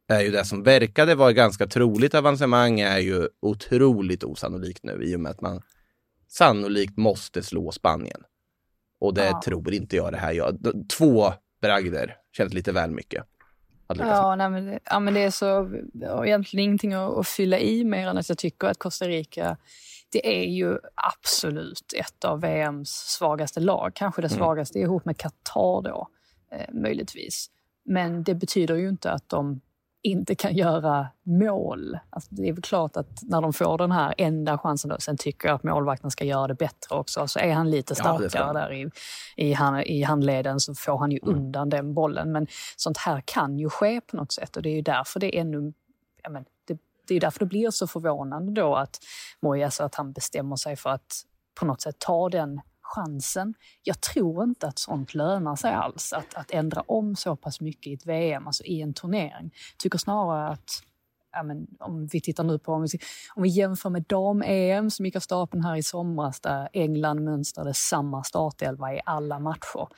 är 0.08 0.20
ju 0.20 0.30
det 0.30 0.44
som 0.44 0.62
verkade 0.62 1.14
vara 1.14 1.32
ganska 1.32 1.66
troligt 1.66 2.14
avancemang 2.14 2.80
är 2.80 2.99
ju 2.99 3.28
otroligt 3.40 4.25
osannolikt 4.25 4.85
nu 4.85 5.02
i 5.02 5.16
och 5.16 5.20
med 5.20 5.30
att 5.30 5.40
man 5.40 5.62
sannolikt 6.28 6.97
måste 6.97 7.42
slå 7.42 7.73
Spanien. 7.73 8.20
Och 9.00 9.14
det 9.14 9.26
ja. 9.26 9.42
tror 9.44 9.73
inte 9.75 9.97
jag 9.97 10.12
det 10.12 10.18
här 10.18 10.32
gör. 10.32 10.56
Två 10.99 11.32
bragder 11.61 12.16
känns 12.37 12.54
lite 12.54 12.73
väl 12.73 12.90
mycket. 12.90 13.25
Ja, 13.88 14.37
nej, 14.37 14.50
men 14.50 14.66
det, 14.66 14.78
ja, 14.85 15.00
men 15.00 15.14
det 15.14 15.20
är 15.20 15.30
så 15.30 15.70
egentligen 16.25 16.64
ingenting 16.64 16.92
att, 16.92 17.18
att 17.18 17.28
fylla 17.28 17.58
i 17.58 17.85
mer 17.85 18.08
än 18.08 18.18
att 18.18 18.28
jag 18.28 18.38
tycker 18.38 18.66
att 18.68 18.78
Costa 18.78 19.08
Rica 19.08 19.56
det 20.12 20.42
är 20.42 20.44
ju 20.44 20.78
absolut 20.94 21.92
ett 21.96 22.24
av 22.24 22.40
VMs 22.40 22.90
svagaste 22.90 23.60
lag. 23.60 23.92
Kanske 23.94 24.22
det 24.22 24.28
mm. 24.28 24.38
svagaste 24.38 24.78
ihop 24.78 25.04
med 25.04 25.16
Qatar 25.16 25.82
då, 25.82 26.08
eh, 26.52 26.74
möjligtvis. 26.74 27.50
Men 27.84 28.24
det 28.24 28.34
betyder 28.34 28.74
ju 28.74 28.88
inte 28.88 29.12
att 29.12 29.28
de 29.28 29.60
inte 30.02 30.34
kan 30.34 30.54
göra 30.54 31.08
mål. 31.22 31.98
Alltså 32.10 32.34
det 32.34 32.48
är 32.48 32.52
väl 32.52 32.62
klart 32.62 32.96
att 32.96 33.22
när 33.22 33.40
de 33.40 33.52
får 33.52 33.78
den 33.78 33.92
här 33.92 34.14
enda 34.18 34.58
chansen, 34.58 34.90
då, 34.90 34.96
sen 34.98 35.16
tycker 35.16 35.48
jag 35.48 35.54
att 35.54 35.62
målvakten 35.62 36.10
ska 36.10 36.24
göra 36.24 36.46
det 36.46 36.54
bättre 36.54 36.96
också. 36.96 37.28
Så 37.28 37.38
är 37.38 37.52
han 37.52 37.70
lite 37.70 37.94
starkare 37.94 38.46
ja, 38.46 38.52
där 38.52 38.72
i, 38.72 38.90
i, 39.36 39.52
hand, 39.52 39.82
i 39.86 40.02
handleden 40.02 40.60
så 40.60 40.74
får 40.74 40.98
han 40.98 41.10
ju 41.10 41.18
mm. 41.22 41.34
undan 41.34 41.68
den 41.68 41.94
bollen. 41.94 42.32
Men 42.32 42.46
sånt 42.76 42.98
här 42.98 43.22
kan 43.24 43.58
ju 43.58 43.68
ske 43.68 44.00
på 44.00 44.16
något 44.16 44.32
sätt 44.32 44.56
och 44.56 44.62
det 44.62 44.68
är 44.68 44.74
ju 44.74 44.82
därför 44.82 45.20
det 45.20 45.36
är 45.36 45.40
ännu... 45.40 45.72
Ja, 46.22 46.30
men 46.30 46.44
det, 46.64 46.78
det 47.08 47.14
är 47.14 47.20
därför 47.20 47.38
det 47.38 47.46
blir 47.46 47.70
så 47.70 47.86
förvånande 47.86 48.52
då 48.52 48.74
att 48.74 48.98
Moyes 49.42 49.80
att 49.80 49.94
han 49.94 50.12
bestämmer 50.12 50.56
sig 50.56 50.76
för 50.76 50.90
att 50.90 51.22
på 51.60 51.66
något 51.66 51.80
sätt 51.80 51.98
ta 51.98 52.28
den 52.28 52.60
chansen. 52.82 53.54
Jag 53.82 54.00
tror 54.00 54.44
inte 54.44 54.66
att 54.66 54.78
sånt 54.78 55.14
lönar 55.14 55.56
sig 55.56 55.72
alls, 55.72 56.12
att, 56.12 56.34
att 56.34 56.50
ändra 56.50 56.80
om 56.80 57.16
så 57.16 57.36
pass 57.36 57.60
mycket 57.60 57.86
i 57.86 57.92
ett 57.92 58.06
VM, 58.06 58.46
alltså 58.46 58.64
i 58.64 58.82
en 58.82 58.94
turnering. 58.94 59.50
Jag 59.72 59.78
tycker 59.78 59.98
snarare 59.98 60.48
att 60.48 60.82
ja, 61.32 61.42
men, 61.42 61.66
om 61.78 62.06
vi 62.06 62.20
tittar 62.20 62.44
nu 62.44 62.58
på, 62.58 62.72
om 62.72 62.82
vi, 62.82 62.98
om 63.34 63.42
vi 63.42 63.48
jämför 63.48 63.90
med 63.90 64.02
dam-EM 64.02 64.90
som 64.90 65.06
gick 65.06 65.16
av 65.16 65.20
stapeln 65.20 65.64
här 65.64 65.76
i 65.76 65.82
somras 65.82 66.40
där 66.40 66.68
England 66.72 67.24
mönstrade 67.24 67.74
samma 67.74 68.24
startelva 68.24 68.94
i 68.94 69.00
alla 69.04 69.38
matcher. 69.38 69.88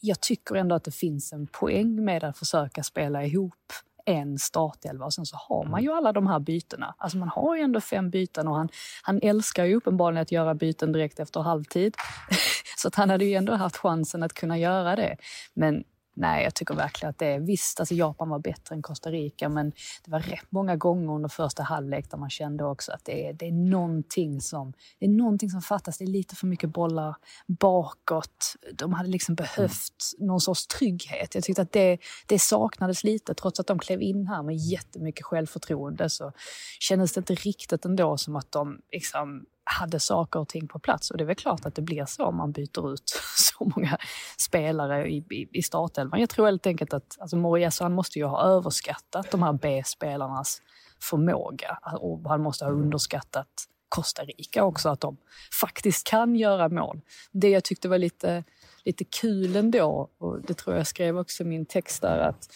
Jag 0.00 0.20
tycker 0.20 0.54
ändå 0.54 0.74
att 0.74 0.84
det 0.84 0.94
finns 0.94 1.32
en 1.32 1.46
poäng 1.46 2.04
med 2.04 2.24
att 2.24 2.38
försöka 2.38 2.82
spela 2.82 3.24
ihop 3.24 3.72
en 4.06 4.38
startelva 4.38 5.04
och 5.04 5.14
sen 5.14 5.26
så 5.26 5.36
har 5.36 5.64
man 5.64 5.72
mm. 5.72 5.84
ju 5.84 5.92
alla 5.92 6.12
de 6.12 6.26
här 6.26 6.38
bytena. 6.38 6.94
Alltså 6.98 7.18
man 7.18 7.28
har 7.28 7.56
ju 7.56 7.62
ändå 7.62 7.80
fem 7.80 8.10
byten 8.10 8.48
och 8.48 8.56
han, 8.56 8.68
han 9.02 9.20
älskar 9.22 9.64
ju 9.64 9.74
uppenbarligen 9.74 10.22
att 10.22 10.32
göra 10.32 10.54
byten 10.54 10.92
direkt 10.92 11.20
efter 11.20 11.40
halvtid. 11.40 11.94
så 12.76 12.88
att 12.88 12.94
han 12.94 13.10
hade 13.10 13.24
ju 13.24 13.34
ändå 13.34 13.54
haft 13.54 13.76
chansen 13.76 14.22
att 14.22 14.32
kunna 14.32 14.58
göra 14.58 14.96
det. 14.96 15.16
Men 15.54 15.84
Nej, 16.14 16.44
jag 16.44 16.54
tycker 16.54 16.74
verkligen 16.74 17.10
att 17.10 17.18
det 17.18 17.26
är 17.26 17.40
visst, 17.40 17.80
alltså 17.80 17.94
Japan 17.94 18.28
var 18.28 18.38
bättre 18.38 18.74
än 18.74 18.82
Costa 18.82 19.10
Rica, 19.10 19.48
men 19.48 19.72
det 20.04 20.10
var 20.10 20.20
rätt 20.20 20.46
många 20.48 20.76
gånger 20.76 21.12
under 21.12 21.28
första 21.28 21.62
halvlek 21.62 22.10
där 22.10 22.18
man 22.18 22.30
kände 22.30 22.64
också 22.64 22.92
att 22.92 23.04
det 23.04 23.26
är, 23.26 23.32
det 23.32 23.46
är, 23.46 23.52
någonting, 23.52 24.40
som, 24.40 24.72
det 24.98 25.06
är 25.06 25.10
någonting 25.10 25.50
som 25.50 25.62
fattas. 25.62 25.98
Det 25.98 26.04
är 26.04 26.06
lite 26.06 26.36
för 26.36 26.46
mycket 26.46 26.70
bollar 26.70 27.16
bakåt. 27.46 28.56
De 28.74 28.92
hade 28.92 29.08
liksom 29.08 29.34
behövt 29.34 30.14
mm. 30.18 30.26
någon 30.26 30.40
sorts 30.40 30.66
trygghet. 30.66 31.34
Jag 31.34 31.44
tyckte 31.44 31.62
att 31.62 31.72
det, 31.72 31.98
det 32.26 32.38
saknades 32.38 33.04
lite, 33.04 33.34
trots 33.34 33.60
att 33.60 33.66
de 33.66 33.78
klev 33.78 34.02
in 34.02 34.26
här 34.26 34.42
med 34.42 34.56
jättemycket 34.56 35.26
självförtroende 35.26 36.10
så 36.10 36.32
kändes 36.80 37.12
det 37.12 37.18
inte 37.18 37.34
riktigt 37.34 37.84
ändå 37.84 38.16
som 38.16 38.36
att 38.36 38.52
de 38.52 38.80
liksom 38.92 39.46
hade 39.70 40.00
saker 40.00 40.40
och 40.40 40.48
ting 40.48 40.68
på 40.68 40.78
plats. 40.78 41.10
Och 41.10 41.16
det 41.18 41.24
är 41.24 41.26
väl 41.26 41.36
klart 41.36 41.66
att 41.66 41.74
det 41.74 41.82
blir 41.82 42.04
så 42.04 42.24
om 42.24 42.36
man 42.36 42.52
byter 42.52 42.92
ut 42.92 43.02
så 43.36 43.72
många 43.76 43.98
spelare 44.38 45.10
i, 45.10 45.16
i, 45.16 45.48
i 45.52 45.62
startelvan. 45.62 46.20
Jag 46.20 46.28
tror 46.28 46.46
helt 46.46 46.66
enkelt 46.66 46.92
att 46.92 47.16
alltså 47.20 47.36
Morias, 47.36 47.80
han 47.80 47.92
måste 47.92 48.18
ju 48.18 48.24
ha 48.24 48.42
överskattat 48.42 49.30
de 49.30 49.42
här 49.42 49.52
B-spelarnas 49.52 50.62
förmåga 51.00 51.78
och 52.00 52.20
han 52.28 52.42
måste 52.42 52.64
ha 52.64 52.72
underskattat 52.72 53.48
Costa 53.88 54.24
Rica 54.24 54.64
också, 54.64 54.88
att 54.88 55.00
de 55.00 55.16
faktiskt 55.60 56.06
kan 56.06 56.36
göra 56.36 56.68
mål. 56.68 57.00
Det 57.32 57.48
jag 57.48 57.64
tyckte 57.64 57.88
var 57.88 57.98
lite, 57.98 58.44
lite 58.84 59.04
kul 59.04 59.56
ändå, 59.56 60.08
och 60.18 60.40
det 60.40 60.54
tror 60.54 60.76
jag 60.76 60.86
skrev 60.86 61.18
också 61.18 61.42
i 61.42 61.46
min 61.46 61.66
text 61.66 62.02
där, 62.02 62.18
att 62.18 62.48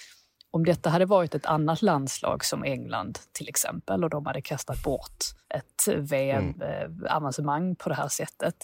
om 0.55 0.65
detta 0.65 0.91
hade 0.91 1.07
varit 1.07 1.35
ett 1.35 1.47
annat 1.47 1.83
landslag 1.83 2.45
som 2.45 2.65
England 2.65 3.19
till 3.33 3.49
exempel 3.49 4.05
och 4.05 4.11
de 4.11 4.27
hade 4.27 4.43
kastat 4.43 4.83
bort 4.83 5.25
ett 5.55 5.97
VM-avancemang 6.11 7.63
mm. 7.63 7.77
på 7.77 7.89
det 7.89 7.95
här 7.95 8.09
sättet, 8.09 8.55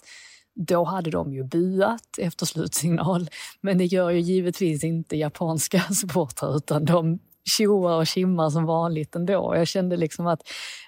då 0.54 0.84
hade 0.84 1.10
de 1.10 1.32
ju 1.32 1.44
buat 1.44 2.18
efter 2.18 2.46
slutsignal. 2.46 3.28
Men 3.60 3.78
det 3.78 3.84
gör 3.84 4.10
ju 4.10 4.20
givetvis 4.20 4.84
inte 4.84 5.16
japanska 5.16 5.80
supportrar 6.00 6.56
utan 6.56 6.84
de 6.84 7.18
tjoar 7.44 7.96
och 7.96 8.06
kimmar 8.06 8.50
som 8.50 8.64
vanligt 8.64 9.16
ändå. 9.16 9.56
Jag 9.56 9.68
kände 9.68 9.96
liksom 9.96 10.26
att 10.26 10.42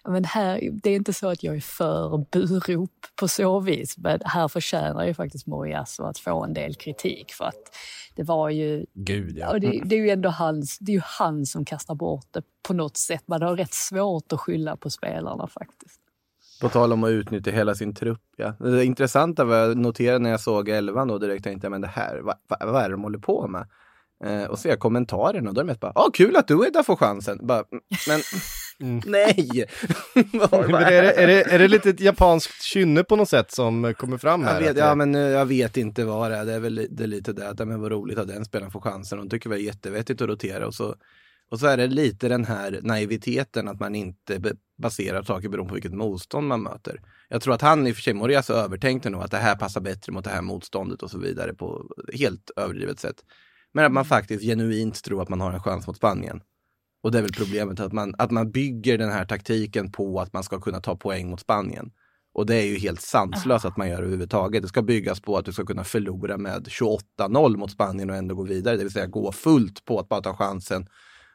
men 0.05 0.25
här, 0.25 0.71
det 0.73 0.91
är 0.91 0.97
inte 0.97 1.13
så 1.13 1.29
att 1.29 1.43
jag 1.43 1.57
är 1.57 1.61
för 1.61 2.27
burop 2.31 3.07
på 3.21 3.29
så 3.29 3.61
vis, 3.61 3.99
men 3.99 4.21
här 4.25 4.49
förtjänar 4.49 5.07
ju 5.07 5.15
faktiskt 5.15 5.47
Moriasso 5.47 6.05
att 6.05 6.19
få 6.19 6.45
en 6.45 6.55
del 6.55 6.75
kritik 6.75 7.33
för 7.33 7.45
att 7.45 7.77
det 8.15 8.23
var 8.23 8.51
ju... 8.51 8.87
Gud, 8.95 9.39
ja. 9.39 9.51
Och 9.51 9.61
det, 9.61 9.83
det, 9.85 9.97
är 9.97 10.01
ju 10.01 10.11
ändå 10.11 10.29
hans, 10.29 10.79
det 10.79 10.93
är 10.93 10.95
ju 10.95 11.03
han 11.05 11.47
som 11.47 11.65
kastar 11.65 11.95
bort 11.95 12.27
det 12.31 12.43
på 12.63 12.75
något 12.75 12.97
sätt. 12.97 13.23
Man 13.27 13.43
har 13.43 13.57
rätt 13.57 13.75
svårt 13.75 14.33
att 14.33 14.41
skylla 14.41 14.77
på 14.77 14.91
spelarna 14.91 15.47
faktiskt. 15.47 16.01
På 16.61 16.69
tal 16.69 16.93
om 16.93 17.05
att 17.05 17.11
utnyttja 17.11 17.51
hela 17.51 17.75
sin 17.75 17.95
trupp. 17.95 18.23
Ja. 18.37 18.55
Det 18.59 18.85
intressanta 18.85 19.45
var 19.45 19.57
jag 19.57 19.77
noterade 19.77 20.19
när 20.19 20.31
jag 20.31 20.41
såg 20.41 20.69
elvan 20.69 21.09
då 21.09 21.19
direkt 21.19 21.45
tänkte 21.45 21.65
jag, 21.65 21.71
men 21.71 21.81
det 21.81 21.89
här, 21.89 22.21
vad, 22.23 22.37
vad 22.49 22.83
är 22.83 22.89
det 22.89 22.95
de 22.95 23.03
håller 23.03 23.19
på 23.19 23.49
med? 23.49 23.67
Eh, 24.25 24.45
och 24.45 24.59
så 24.59 24.63
ser 24.63 24.69
jag 24.69 24.79
kommentarerna 24.79 25.49
och 25.49 25.55
då 25.55 25.61
är 25.61 25.65
det 25.65 25.67
mest 25.67 25.81
bara, 25.81 25.93
ah, 25.95 26.11
kul 26.11 26.37
att 26.37 26.49
du 26.49 26.67
Edda 26.67 26.83
får 26.83 26.97
chansen. 26.97 27.39
Bara, 27.43 27.65
men 28.09 28.21
mm. 28.89 29.03
nej! 29.07 29.65
men 30.15 30.75
är, 30.75 31.03
det, 31.03 31.13
är, 31.13 31.27
det, 31.27 31.43
är 31.43 31.59
det 31.59 31.69
lite 31.69 31.91
ett 31.91 32.01
japanskt 32.01 32.63
kynne 32.63 33.05
på 33.05 33.17
något 33.17 33.29
sätt 33.29 33.51
som 33.51 33.95
kommer 33.95 34.19
fram 34.19 34.45
här? 34.45 34.61
Jag 34.61 34.69
vet, 34.69 34.77
ja, 34.77 34.95
men 34.95 35.15
eh, 35.15 35.21
jag 35.21 35.47
vet 35.47 35.77
inte 35.77 36.05
vad 36.05 36.31
det 36.31 36.37
är. 36.37 36.45
Det 36.45 36.53
är 36.53 36.61
väl 36.61 36.87
det 36.91 37.03
är 37.03 37.09
lite 37.09 37.33
det 37.33 37.49
att, 37.49 37.59
men 37.59 37.81
vad 37.81 37.93
roligt 37.93 38.19
att 38.19 38.29
den 38.29 38.45
spelaren 38.45 38.73
får 38.73 38.81
chansen. 38.81 39.19
De 39.19 39.29
tycker 39.29 39.51
väl 39.51 39.59
det 39.59 39.65
är 39.65 39.67
jättevettigt 39.67 40.21
att 40.21 40.29
rotera 40.29 40.67
och 40.67 40.75
så, 40.75 40.95
och 41.51 41.61
så 41.61 41.67
är 41.67 41.77
det 41.77 41.87
lite 41.87 42.29
den 42.29 42.45
här 42.45 42.81
naiviteten 42.83 43.69
att 43.69 43.81
man 43.81 43.95
inte 43.95 44.41
baserar 44.83 45.23
saker 45.23 45.49
beroende 45.49 45.69
på 45.69 45.75
vilket 45.75 45.95
motstånd 45.95 46.49
man 46.49 46.63
möter. 46.63 47.01
Jag 47.29 47.43
tror 47.43 47.55
att 47.55 47.63
han 47.63 47.87
i 47.87 47.93
och 47.93 47.97
för 47.97 48.03
sig, 48.03 48.15
Morias 48.15 48.51
övertänkte 48.51 49.11
nog 49.11 49.23
att 49.23 49.31
det 49.31 49.37
här 49.37 49.57
passar 49.57 49.81
bättre 49.81 50.13
mot 50.13 50.25
det 50.25 50.31
här 50.31 50.43
motståndet 50.43 51.03
och 51.03 51.11
så 51.11 51.19
vidare 51.19 51.55
på 51.55 51.87
helt 52.15 52.51
överdrivet 52.57 53.01
sätt. 53.01 53.17
Men 53.73 53.85
att 53.85 53.93
man 53.93 54.05
faktiskt 54.05 54.43
genuint 54.43 55.05
tror 55.05 55.23
att 55.23 55.29
man 55.29 55.41
har 55.41 55.53
en 55.53 55.63
chans 55.63 55.87
mot 55.87 55.97
Spanien. 55.97 56.41
Och 57.03 57.13
det 57.13 57.19
är 57.19 57.23
väl 57.23 57.33
problemet, 57.33 57.81
att 57.81 57.93
man, 57.93 58.15
att 58.19 58.31
man 58.31 58.51
bygger 58.51 58.99
den 58.99 59.11
här 59.11 59.25
taktiken 59.25 59.93
på 59.93 60.21
att 60.21 60.33
man 60.33 60.45
ska 60.45 60.61
kunna 60.61 60.81
ta 60.81 60.97
poäng 60.97 61.31
mot 61.31 61.41
Spanien. 61.41 61.91
Och 62.35 62.47
det 62.47 62.57
är 62.57 62.67
ju 62.67 62.79
helt 62.79 63.01
sanslöst 63.01 63.65
att 63.65 63.77
man 63.77 63.89
gör 63.89 63.99
överhuvudtaget. 63.99 64.63
Det 64.63 64.69
ska 64.69 64.83
byggas 64.83 65.21
på 65.21 65.37
att 65.37 65.45
du 65.45 65.53
ska 65.53 65.65
kunna 65.65 65.85
förlora 65.85 66.37
med 66.39 66.67
28-0 67.19 67.57
mot 67.57 67.71
Spanien 67.71 68.11
och 68.11 68.17
ändå 68.17 68.35
gå 68.35 68.43
vidare. 68.43 68.77
Det 68.77 68.83
vill 68.83 68.93
säga 68.93 69.07
gå 69.07 69.33
fullt 69.33 69.85
på 69.85 69.99
att 69.99 70.09
bara 70.09 70.21
ta 70.21 70.35
chansen, 70.35 70.87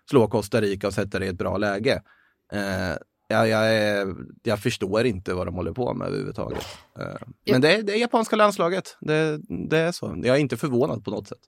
slå 0.09 0.27
Costa 0.27 0.61
Rica 0.61 0.87
och 0.87 0.93
sätta 0.93 1.19
det 1.19 1.25
i 1.25 1.29
ett 1.29 1.37
bra 1.37 1.57
läge. 1.57 2.01
Eh, 2.53 2.97
jag, 3.27 3.49
jag, 3.49 4.15
jag, 4.43 4.59
förstår 4.59 5.05
inte 5.05 5.33
vad 5.33 5.47
de 5.47 5.55
håller 5.55 5.71
på 5.71 5.93
med 5.93 6.07
överhuvudtaget. 6.07 6.65
Eh, 6.99 7.27
men 7.51 7.61
det 7.61 7.75
är, 7.75 7.83
det 7.83 7.93
är 7.93 7.97
japanska 7.97 8.35
landslaget. 8.35 8.97
Det, 9.01 9.39
det 9.69 9.77
är 9.77 9.91
så. 9.91 10.21
Jag 10.23 10.35
är 10.35 10.39
inte 10.39 10.57
förvånad 10.57 11.05
på 11.05 11.11
något 11.11 11.27
sätt. 11.27 11.39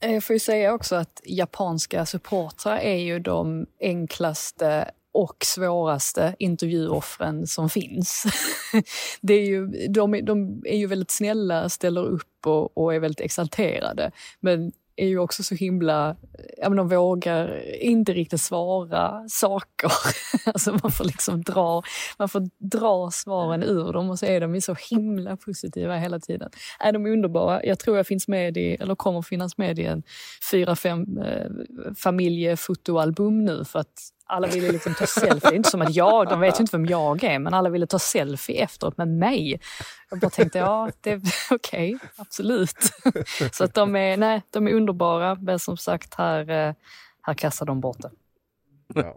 Eh, 0.00 0.12
jag 0.12 0.24
får 0.24 0.34
ju 0.34 0.40
säga 0.40 0.74
också 0.74 0.96
att 0.96 1.20
japanska 1.24 2.06
supportrar 2.06 2.78
är 2.78 2.96
ju 2.96 3.18
de 3.18 3.66
enklaste 3.80 4.90
och 5.12 5.36
svåraste 5.44 6.34
intervjuoffren 6.38 7.46
som 7.46 7.70
finns. 7.70 8.24
det 9.20 9.34
är 9.34 9.46
ju, 9.46 9.66
de, 9.88 10.24
de 10.24 10.62
är 10.64 10.76
ju 10.76 10.86
väldigt 10.86 11.10
snälla, 11.10 11.68
ställer 11.68 12.04
upp 12.04 12.46
och, 12.46 12.78
och 12.78 12.94
är 12.94 13.00
väldigt 13.00 13.20
exalterade. 13.20 14.10
Men 14.40 14.72
är 15.00 15.06
ju 15.06 15.18
också 15.18 15.42
så 15.42 15.54
himla, 15.54 16.16
ja 16.56 16.68
men 16.68 16.76
de 16.76 16.88
vågar 16.88 17.62
inte 17.82 18.12
riktigt 18.12 18.40
svara 18.40 19.28
saker. 19.28 19.92
alltså 20.46 20.78
man 20.82 20.92
får 20.92 21.04
liksom 21.04 21.42
dra, 21.42 21.82
man 22.18 22.28
får 22.28 22.48
dra 22.58 23.10
svaren 23.10 23.62
ur 23.62 23.92
dem 23.92 24.10
och 24.10 24.18
så 24.18 24.26
är 24.26 24.40
de 24.40 24.54
ju 24.54 24.60
så 24.60 24.76
himla 24.90 25.36
positiva 25.36 25.96
hela 25.96 26.20
tiden. 26.20 26.50
Är 26.80 26.92
de 26.92 27.06
underbara? 27.06 27.64
Jag 27.64 27.78
tror 27.78 27.96
jag 27.96 28.06
finns 28.06 28.28
med 28.28 28.56
i, 28.56 28.74
eller 28.74 28.94
kommer 28.94 29.22
finnas 29.22 29.58
med 29.58 29.78
i 29.78 29.84
en 29.84 30.02
fyra, 30.50 30.76
fem 30.76 31.18
eh, 31.18 31.50
familjefotoalbum 31.96 33.44
nu 33.44 33.64
för 33.64 33.78
att 33.78 34.12
alla 34.30 34.46
ville 34.46 34.72
liksom 34.72 34.94
ta 34.94 35.06
selfie. 35.06 35.54
Inte 35.56 35.70
som 35.70 35.82
att 35.82 35.94
jag, 35.94 36.28
de 36.28 36.40
vet 36.40 36.60
ju 36.60 36.62
inte 36.62 36.76
vem 36.76 36.86
jag 36.86 37.24
är, 37.24 37.38
men 37.38 37.54
alla 37.54 37.68
ville 37.70 37.86
ta 37.86 37.98
selfie 37.98 38.64
efteråt 38.64 38.96
med 38.96 39.08
mig. 39.08 39.60
Jag 40.10 40.20
bara 40.20 40.30
tänkte, 40.30 40.58
ja, 40.58 40.90
det 41.00 41.10
är 41.10 41.16
okej, 41.50 41.94
okay, 41.94 42.08
absolut. 42.16 42.76
Så 43.52 43.64
att 43.64 43.74
de 43.74 43.96
är, 43.96 44.16
nej, 44.16 44.42
de 44.50 44.68
är 44.68 44.72
underbara, 44.72 45.34
men 45.34 45.58
som 45.58 45.76
sagt, 45.76 46.14
här, 46.14 46.50
eh, 46.50 46.74
här 47.22 47.34
kastar 47.34 47.66
de 47.66 47.80
bort 47.80 47.98
det. 47.98 48.10
Ja. 48.94 49.16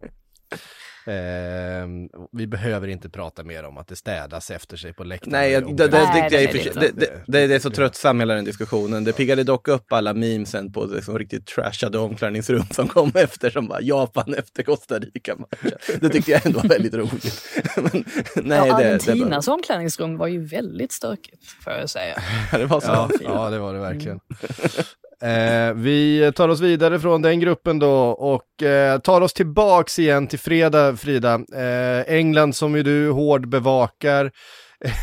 Eh, 1.08 1.88
vi 2.32 2.48
behöver 2.48 2.88
inte 2.88 3.10
prata 3.10 3.44
mer 3.44 3.64
om 3.64 3.78
att 3.78 3.88
det 3.88 3.96
städas 3.96 4.52
efter 4.52 4.78
sig 4.78 4.94
på 4.94 5.04
läktaren. 5.04 5.32
Nej, 5.32 5.52
jag, 5.52 5.78
det, 5.78 5.88
det, 5.88 6.10
Nej, 6.12 6.28
det, 6.30 6.38
det, 6.52 6.80
det, 6.80 7.24
det, 7.28 7.48
det, 7.48 7.56
är 7.56 7.60
så 7.60 7.70
tröttsam 7.70 8.20
hela 8.20 8.34
den 8.34 8.46
diskussionen. 8.46 9.04
Det 9.04 9.14
piggade 9.14 9.44
dock 9.44 9.68
upp 9.68 9.94
alla 9.94 10.14
memesen 10.14 10.72
på 10.72 10.86
liksom 10.86 11.20
riktigt 11.20 11.46
trashade 11.46 11.98
omklädningsrum 11.98 12.66
som 12.72 12.88
kom 12.88 13.12
efter, 13.16 13.50
som 13.50 13.68
bara 13.68 13.82
Japan 13.82 14.34
efter 14.34 14.64
Costa 14.64 15.00
Rica-matchen. 15.00 15.78
Det 16.02 16.10
tyckte 16.10 16.32
jag 16.32 16.46
ändå 16.46 16.60
var 16.60 16.70
väldigt 16.70 16.94
roligt. 16.94 17.44
Men, 17.76 18.06
nej, 18.36 18.68
ja, 18.68 18.76
Argentinas 18.76 19.48
omklädningsrum 19.48 20.18
var 20.18 20.28
ju 20.28 20.46
väldigt 20.46 20.92
stökigt, 20.92 21.44
får 21.64 21.74
jag 21.74 21.90
säga. 21.90 22.16
det 22.52 22.66
var 22.66 22.82
så. 22.82 22.88
Ja, 22.88 23.10
ja 23.24 23.50
det 23.50 23.60
var 23.60 23.74
det 23.74 23.80
verkligen. 23.80 24.20
Mm. 24.20 24.86
Eh, 25.24 25.74
vi 25.74 26.32
tar 26.36 26.50
oss 26.50 26.60
vidare 26.60 27.00
från 27.00 27.22
den 27.22 27.40
gruppen 27.40 27.80
då 27.80 27.94
och 28.10 28.64
eh, 28.64 29.00
tar 29.00 29.22
oss 29.22 29.34
tillbaks 29.34 30.00
igen 30.00 30.28
till 30.28 30.40
fredag, 30.40 30.93
Frida. 30.98 31.34
Eh, 31.54 32.14
England 32.16 32.56
som 32.56 32.76
ju 32.76 32.84
du 32.84 33.10
hård 33.10 33.48
bevakar 33.48 34.32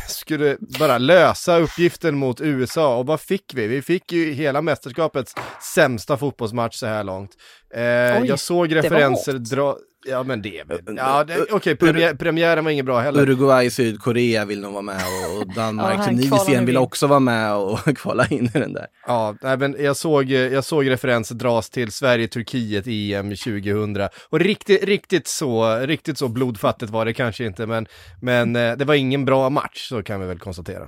skulle 0.07 0.57
bara 0.79 0.97
lösa 0.97 1.59
uppgiften 1.59 2.17
mot 2.17 2.41
USA 2.41 2.97
och 2.97 3.05
vad 3.05 3.21
fick 3.21 3.53
vi? 3.53 3.67
Vi 3.67 3.81
fick 3.81 4.11
ju 4.11 4.33
hela 4.33 4.61
mästerskapets 4.61 5.35
sämsta 5.75 6.17
fotbollsmatch 6.17 6.75
så 6.75 6.85
här 6.85 7.03
långt. 7.03 7.31
Eh, 7.73 7.81
jag 8.25 8.39
såg 8.39 8.75
referenser 8.75 9.33
dra, 9.33 9.77
Ja 10.05 10.23
men 10.23 10.41
det 10.41 10.63
ja 10.97 11.23
okej 11.23 11.53
okay, 11.53 11.75
premiär, 11.75 12.13
premiären 12.13 12.63
var 12.63 12.71
inget 12.71 12.85
bra 12.85 12.99
heller. 12.99 13.21
Uruguay, 13.21 13.69
Sydkorea 13.69 14.45
vill 14.45 14.61
nog 14.61 14.73
vara 14.73 14.81
med 14.81 15.01
och 15.39 15.53
Danmark, 15.55 15.99
ja, 15.99 16.05
Tunisien 16.05 16.65
vill 16.65 16.77
också 16.77 17.07
vara 17.07 17.19
med 17.19 17.55
och 17.55 17.79
kvala 17.97 18.27
in 18.27 18.45
i 18.45 18.59
den 18.59 18.73
där. 18.73 18.87
Ja, 19.07 19.35
nej, 19.41 19.57
men 19.57 19.75
jag 19.79 19.97
såg, 19.97 20.31
jag 20.31 20.63
såg 20.63 20.89
referenser 20.89 21.35
dras 21.35 21.69
till 21.69 21.91
Sverige-Turkiet 21.91 22.87
EM 22.87 23.29
2000 23.29 24.07
och 24.29 24.39
riktigt, 24.39 24.83
riktigt 24.83 25.27
så, 25.27 25.75
riktigt 25.75 26.17
så 26.17 26.27
blodfattigt 26.27 26.91
var 26.91 27.05
det 27.05 27.13
kanske 27.13 27.45
inte 27.45 27.65
men, 27.65 27.87
men 28.21 28.55
eh, 28.55 28.77
det 28.77 28.85
var 28.85 28.95
ingen 28.95 29.25
bra 29.25 29.49
match 29.49 29.89
så 29.89 30.03
kan 30.03 30.21
vi 30.21 30.27
väl 30.27 30.39
konstatera. 30.39 30.87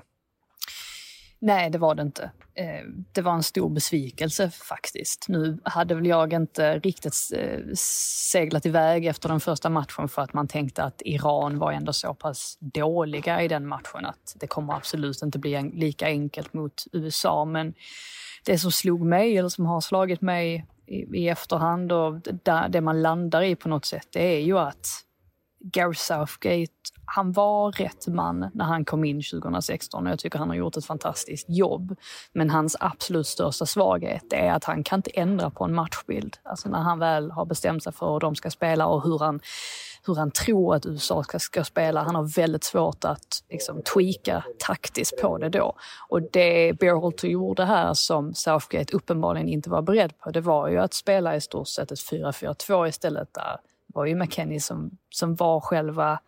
Nej, 1.45 1.69
det 1.69 1.77
var 1.77 1.95
det 1.95 2.01
inte. 2.01 2.31
Eh, 2.55 2.83
det 3.11 3.21
var 3.21 3.33
en 3.33 3.43
stor 3.43 3.69
besvikelse 3.69 4.49
faktiskt. 4.49 5.25
Nu 5.27 5.59
hade 5.63 5.95
väl 5.95 6.05
jag 6.05 6.33
inte 6.33 6.79
riktigt 6.79 7.15
eh, 7.35 7.59
seglat 8.31 8.65
iväg 8.65 9.05
efter 9.05 9.29
den 9.29 9.39
första 9.39 9.69
matchen 9.69 10.09
för 10.09 10.21
att 10.21 10.33
man 10.33 10.47
tänkte 10.47 10.83
att 10.83 11.01
Iran 11.05 11.59
var 11.59 11.71
ändå 11.71 11.93
så 11.93 12.13
pass 12.13 12.57
dåliga 12.59 13.41
i 13.41 13.47
den 13.47 13.67
matchen 13.67 14.05
att 14.05 14.35
det 14.35 14.47
kommer 14.47 14.73
absolut 14.73 15.21
inte 15.21 15.39
bli 15.39 15.71
lika 15.73 16.05
enkelt 16.05 16.53
mot 16.53 16.83
USA. 16.91 17.45
Men 17.45 17.73
det 18.45 18.57
som 18.57 18.71
slog 18.71 19.01
mig, 19.01 19.37
eller 19.37 19.49
som 19.49 19.65
har 19.65 19.81
slagit 19.81 20.21
mig 20.21 20.65
i, 21.13 21.27
efterhand 21.27 21.91
och 21.91 22.19
det, 22.21 22.67
det 22.69 22.81
man 22.81 23.01
landar 23.01 23.41
i 23.41 23.55
på 23.55 23.69
något 23.69 23.85
sätt, 23.85 24.07
det 24.11 24.35
är 24.35 24.39
ju 24.39 24.59
att 24.59 24.87
Gary 25.59 25.95
Southgate 25.95 26.92
han 27.15 27.31
var 27.31 27.71
rätt 27.71 28.07
man 28.07 28.49
när 28.53 28.65
han 28.65 28.85
kom 28.85 29.03
in 29.03 29.21
2016 29.21 30.05
och 30.05 30.11
jag 30.11 30.19
tycker 30.19 30.39
han 30.39 30.49
har 30.49 30.55
gjort 30.55 30.77
ett 30.77 30.85
fantastiskt 30.85 31.45
jobb. 31.49 31.95
Men 32.33 32.49
hans 32.49 32.77
absolut 32.79 33.27
största 33.27 33.65
svaghet 33.65 34.33
är 34.33 34.51
att 34.51 34.63
han 34.63 34.83
kan 34.83 34.99
inte 34.99 35.09
ändra 35.09 35.49
på 35.49 35.63
en 35.63 35.73
matchbild. 35.73 36.37
Alltså 36.43 36.69
när 36.69 36.79
han 36.79 36.99
väl 36.99 37.31
har 37.31 37.45
bestämt 37.45 37.83
sig 37.83 37.93
för 37.93 38.13
hur 38.13 38.19
de 38.19 38.35
ska 38.35 38.49
spela 38.49 38.87
och 38.87 39.03
hur 39.03 39.19
han, 39.19 39.39
hur 40.05 40.15
han 40.15 40.31
tror 40.31 40.75
att 40.75 40.85
USA 40.85 41.23
ska, 41.23 41.39
ska 41.39 41.63
spela. 41.63 42.03
Han 42.03 42.15
har 42.15 42.35
väldigt 42.35 42.63
svårt 42.63 43.05
att 43.05 43.43
liksom, 43.49 43.81
tweaka 43.81 44.43
taktiskt 44.59 45.21
på 45.21 45.37
det 45.37 45.49
då. 45.49 45.75
Och 46.09 46.21
det 46.21 46.73
Bearholter 46.79 47.27
gjorde 47.27 47.65
här 47.65 47.93
som 47.93 48.33
Southgate 48.33 48.95
uppenbarligen 48.95 49.47
inte 49.47 49.69
var 49.69 49.81
beredd 49.81 50.19
på, 50.19 50.31
det 50.31 50.41
var 50.41 50.67
ju 50.67 50.77
att 50.77 50.93
spela 50.93 51.35
i 51.35 51.41
stort 51.41 51.67
sett 51.67 51.91
ett 51.91 51.99
4-4-2 51.99 52.87
istället 52.87 53.33
där 53.33 53.57
det 53.87 53.93
var 53.95 54.05
ju 54.05 54.15
McKennie 54.15 54.59
som, 54.59 54.97
som 55.09 55.35
var 55.35 55.59
själva 55.59 56.19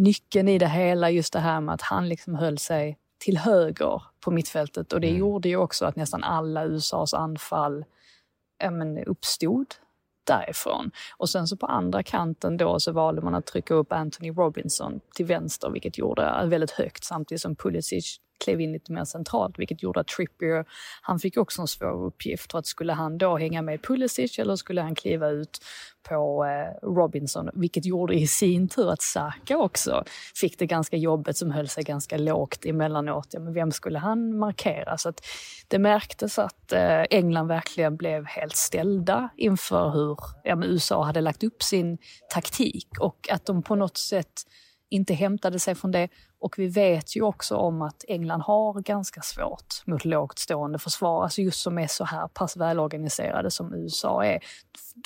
nyckeln 0.00 0.48
i 0.48 0.58
det 0.58 0.68
hela, 0.68 1.10
just 1.10 1.32
det 1.32 1.38
här 1.38 1.60
med 1.60 1.74
att 1.74 1.82
han 1.82 2.08
liksom 2.08 2.34
höll 2.34 2.58
sig 2.58 2.98
till 3.18 3.38
höger 3.38 4.02
på 4.20 4.30
mittfältet 4.30 4.92
och 4.92 5.00
det 5.00 5.08
mm. 5.08 5.20
gjorde 5.20 5.48
ju 5.48 5.56
också 5.56 5.86
att 5.86 5.96
nästan 5.96 6.24
alla 6.24 6.64
USAs 6.64 7.14
anfall 7.14 7.84
ja, 8.58 8.70
men, 8.70 8.98
uppstod 8.98 9.66
därifrån. 10.24 10.90
Och 11.16 11.30
sen 11.30 11.46
så 11.46 11.56
på 11.56 11.66
andra 11.66 12.02
kanten 12.02 12.56
då 12.56 12.80
så 12.80 12.92
valde 12.92 13.22
man 13.22 13.34
att 13.34 13.46
trycka 13.46 13.74
upp 13.74 13.92
Anthony 13.92 14.30
Robinson 14.30 15.00
till 15.14 15.26
vänster, 15.26 15.70
vilket 15.70 15.98
gjorde 15.98 16.46
väldigt 16.46 16.70
högt 16.70 17.04
samtidigt 17.04 17.42
som 17.42 17.56
Pulisic 17.56 18.20
klev 18.40 18.60
in 18.60 18.72
lite 18.72 18.92
mer 18.92 19.04
centralt, 19.04 19.58
vilket 19.58 19.82
gjorde 19.82 20.00
att 20.00 20.08
Trippier, 20.08 20.64
han 21.02 21.18
fick 21.18 21.36
också 21.36 21.62
en 21.62 21.68
svår 21.68 22.06
uppgift. 22.06 22.52
För 22.52 22.58
att 22.58 22.66
skulle 22.66 22.92
han 22.92 23.18
då 23.18 23.36
hänga 23.36 23.62
med 23.62 23.82
Pulisic 23.82 24.38
eller 24.38 24.56
skulle 24.56 24.80
han 24.80 24.94
kliva 24.94 25.28
ut 25.28 25.58
på 26.02 26.44
eh, 26.44 26.86
Robinson, 26.86 27.50
vilket 27.54 27.84
gjorde 27.84 28.14
i 28.14 28.26
sin 28.26 28.68
tur 28.68 28.90
att 28.90 29.02
Saka 29.02 29.58
också 29.58 30.04
fick 30.34 30.58
det 30.58 30.66
ganska 30.66 30.96
jobbigt 30.96 31.36
som 31.36 31.50
höll 31.50 31.68
sig 31.68 31.84
ganska 31.84 32.18
lågt 32.18 32.64
emellanåt. 32.64 33.28
Ja, 33.30 33.40
men 33.40 33.54
vem 33.54 33.72
skulle 33.72 33.98
han 33.98 34.38
markera? 34.38 34.98
Så 34.98 35.08
att 35.08 35.26
det 35.68 35.78
märktes 35.78 36.38
att 36.38 36.72
eh, 36.72 37.02
England 37.10 37.48
verkligen 37.48 37.96
blev 37.96 38.26
helt 38.26 38.56
ställda 38.56 39.28
inför 39.36 39.90
hur 39.90 40.18
ja, 40.44 40.64
USA 40.64 41.04
hade 41.04 41.20
lagt 41.20 41.44
upp 41.44 41.62
sin 41.62 41.98
taktik 42.30 42.88
och 43.00 43.28
att 43.30 43.46
de 43.46 43.62
på 43.62 43.74
något 43.74 43.98
sätt 43.98 44.42
inte 44.90 45.14
hämtade 45.14 45.58
sig 45.58 45.74
från 45.74 45.90
det. 45.90 46.08
Och 46.38 46.58
vi 46.58 46.68
vet 46.68 47.16
ju 47.16 47.22
också 47.22 47.56
om 47.56 47.82
att 47.82 48.04
England 48.08 48.40
har 48.40 48.80
ganska 48.80 49.22
svårt 49.22 49.86
mot 49.86 50.04
lågt 50.04 50.38
stående 50.38 50.78
försvar, 50.78 51.22
alltså 51.22 51.42
just 51.42 51.60
som 51.60 51.78
är 51.78 51.86
så 51.86 52.04
här 52.04 52.28
pass 52.28 52.56
välorganiserade 52.56 53.50
som 53.50 53.74
USA 53.74 54.24
är. 54.24 54.40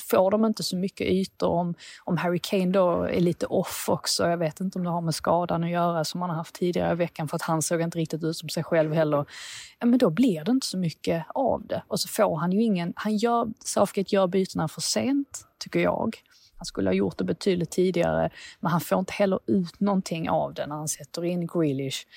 Får 0.09 0.31
de 0.31 0.45
inte 0.45 0.63
så 0.63 0.77
mycket 0.77 1.07
ytor 1.07 1.47
om, 1.47 1.73
om 2.03 2.17
Harry 2.17 2.39
Kane 2.39 2.71
då 2.71 3.03
är 3.03 3.19
lite 3.19 3.45
off 3.45 3.85
också, 3.89 4.29
jag 4.29 4.37
vet 4.37 4.59
inte 4.59 4.79
om 4.79 4.83
det 4.83 4.91
har 4.91 5.01
med 5.01 5.15
skadan 5.15 5.63
att 5.63 5.69
göra 5.69 6.03
som 6.03 6.21
han 6.21 6.29
har 6.29 6.37
haft 6.37 6.55
tidigare 6.55 6.91
i 6.91 6.95
veckan 6.95 7.27
för 7.27 7.35
att 7.35 7.41
han 7.41 7.61
såg 7.61 7.81
inte 7.81 7.97
riktigt 7.97 8.23
ut 8.23 8.37
som 8.37 8.49
sig 8.49 8.63
själv 8.63 8.93
heller. 8.93 9.25
Ja, 9.79 9.85
men 9.85 9.99
då 9.99 10.09
blir 10.09 10.43
det 10.43 10.51
inte 10.51 10.67
så 10.67 10.77
mycket 10.77 11.25
av 11.29 11.67
det. 11.67 11.83
Och 11.87 11.99
så 11.99 12.07
får 12.07 12.37
han 12.37 12.51
ju 12.51 12.63
ingen, 12.63 12.93
han 12.95 13.17
gör, 13.17 13.47
Southgate 13.65 14.15
gör 14.15 14.27
bytena 14.27 14.67
för 14.67 14.81
sent, 14.81 15.47
tycker 15.57 15.79
jag. 15.79 16.17
Han 16.57 16.65
skulle 16.65 16.89
ha 16.89 16.93
gjort 16.93 17.17
det 17.17 17.23
betydligt 17.23 17.71
tidigare, 17.71 18.29
men 18.59 18.71
han 18.71 18.81
får 18.81 18.99
inte 18.99 19.13
heller 19.13 19.39
ut 19.45 19.79
någonting 19.79 20.29
av 20.29 20.53
det 20.53 20.67
när 20.67 20.75
han 20.75 20.87
sätter 20.87 21.25
in 21.25 21.47
Grealish. 21.47 22.07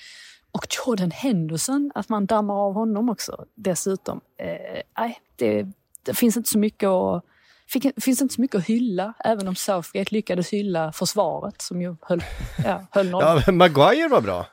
Och 0.51 0.67
Jordan 0.77 1.11
Henderson, 1.11 1.91
att 1.95 2.09
man 2.09 2.25
dammar 2.25 2.53
av 2.53 2.73
honom 2.73 3.09
också 3.09 3.45
dessutom. 3.55 4.21
Eh, 4.37 4.81
nej, 4.97 5.19
det, 5.35 5.67
det 6.03 6.13
finns 6.13 6.37
inte 6.37 6.49
så 6.49 6.59
mycket 6.59 6.87
att 6.89 7.25
det 7.73 8.03
finns 8.03 8.21
inte 8.21 8.33
så 8.33 8.41
mycket 8.41 8.57
att 8.57 8.65
hylla, 8.65 9.13
även 9.25 9.47
om 9.47 9.55
Southgate 9.55 10.15
lyckades 10.15 10.49
hylla 10.53 10.91
försvaret 10.91 11.61
som 11.61 11.81
ju 11.81 11.95
höll, 12.01 12.23
ja, 12.65 12.85
höll 12.91 13.09
noll. 13.09 13.41
Ja, 13.45 13.51
Maguire 13.51 14.07
var 14.07 14.21
bra. 14.21 14.45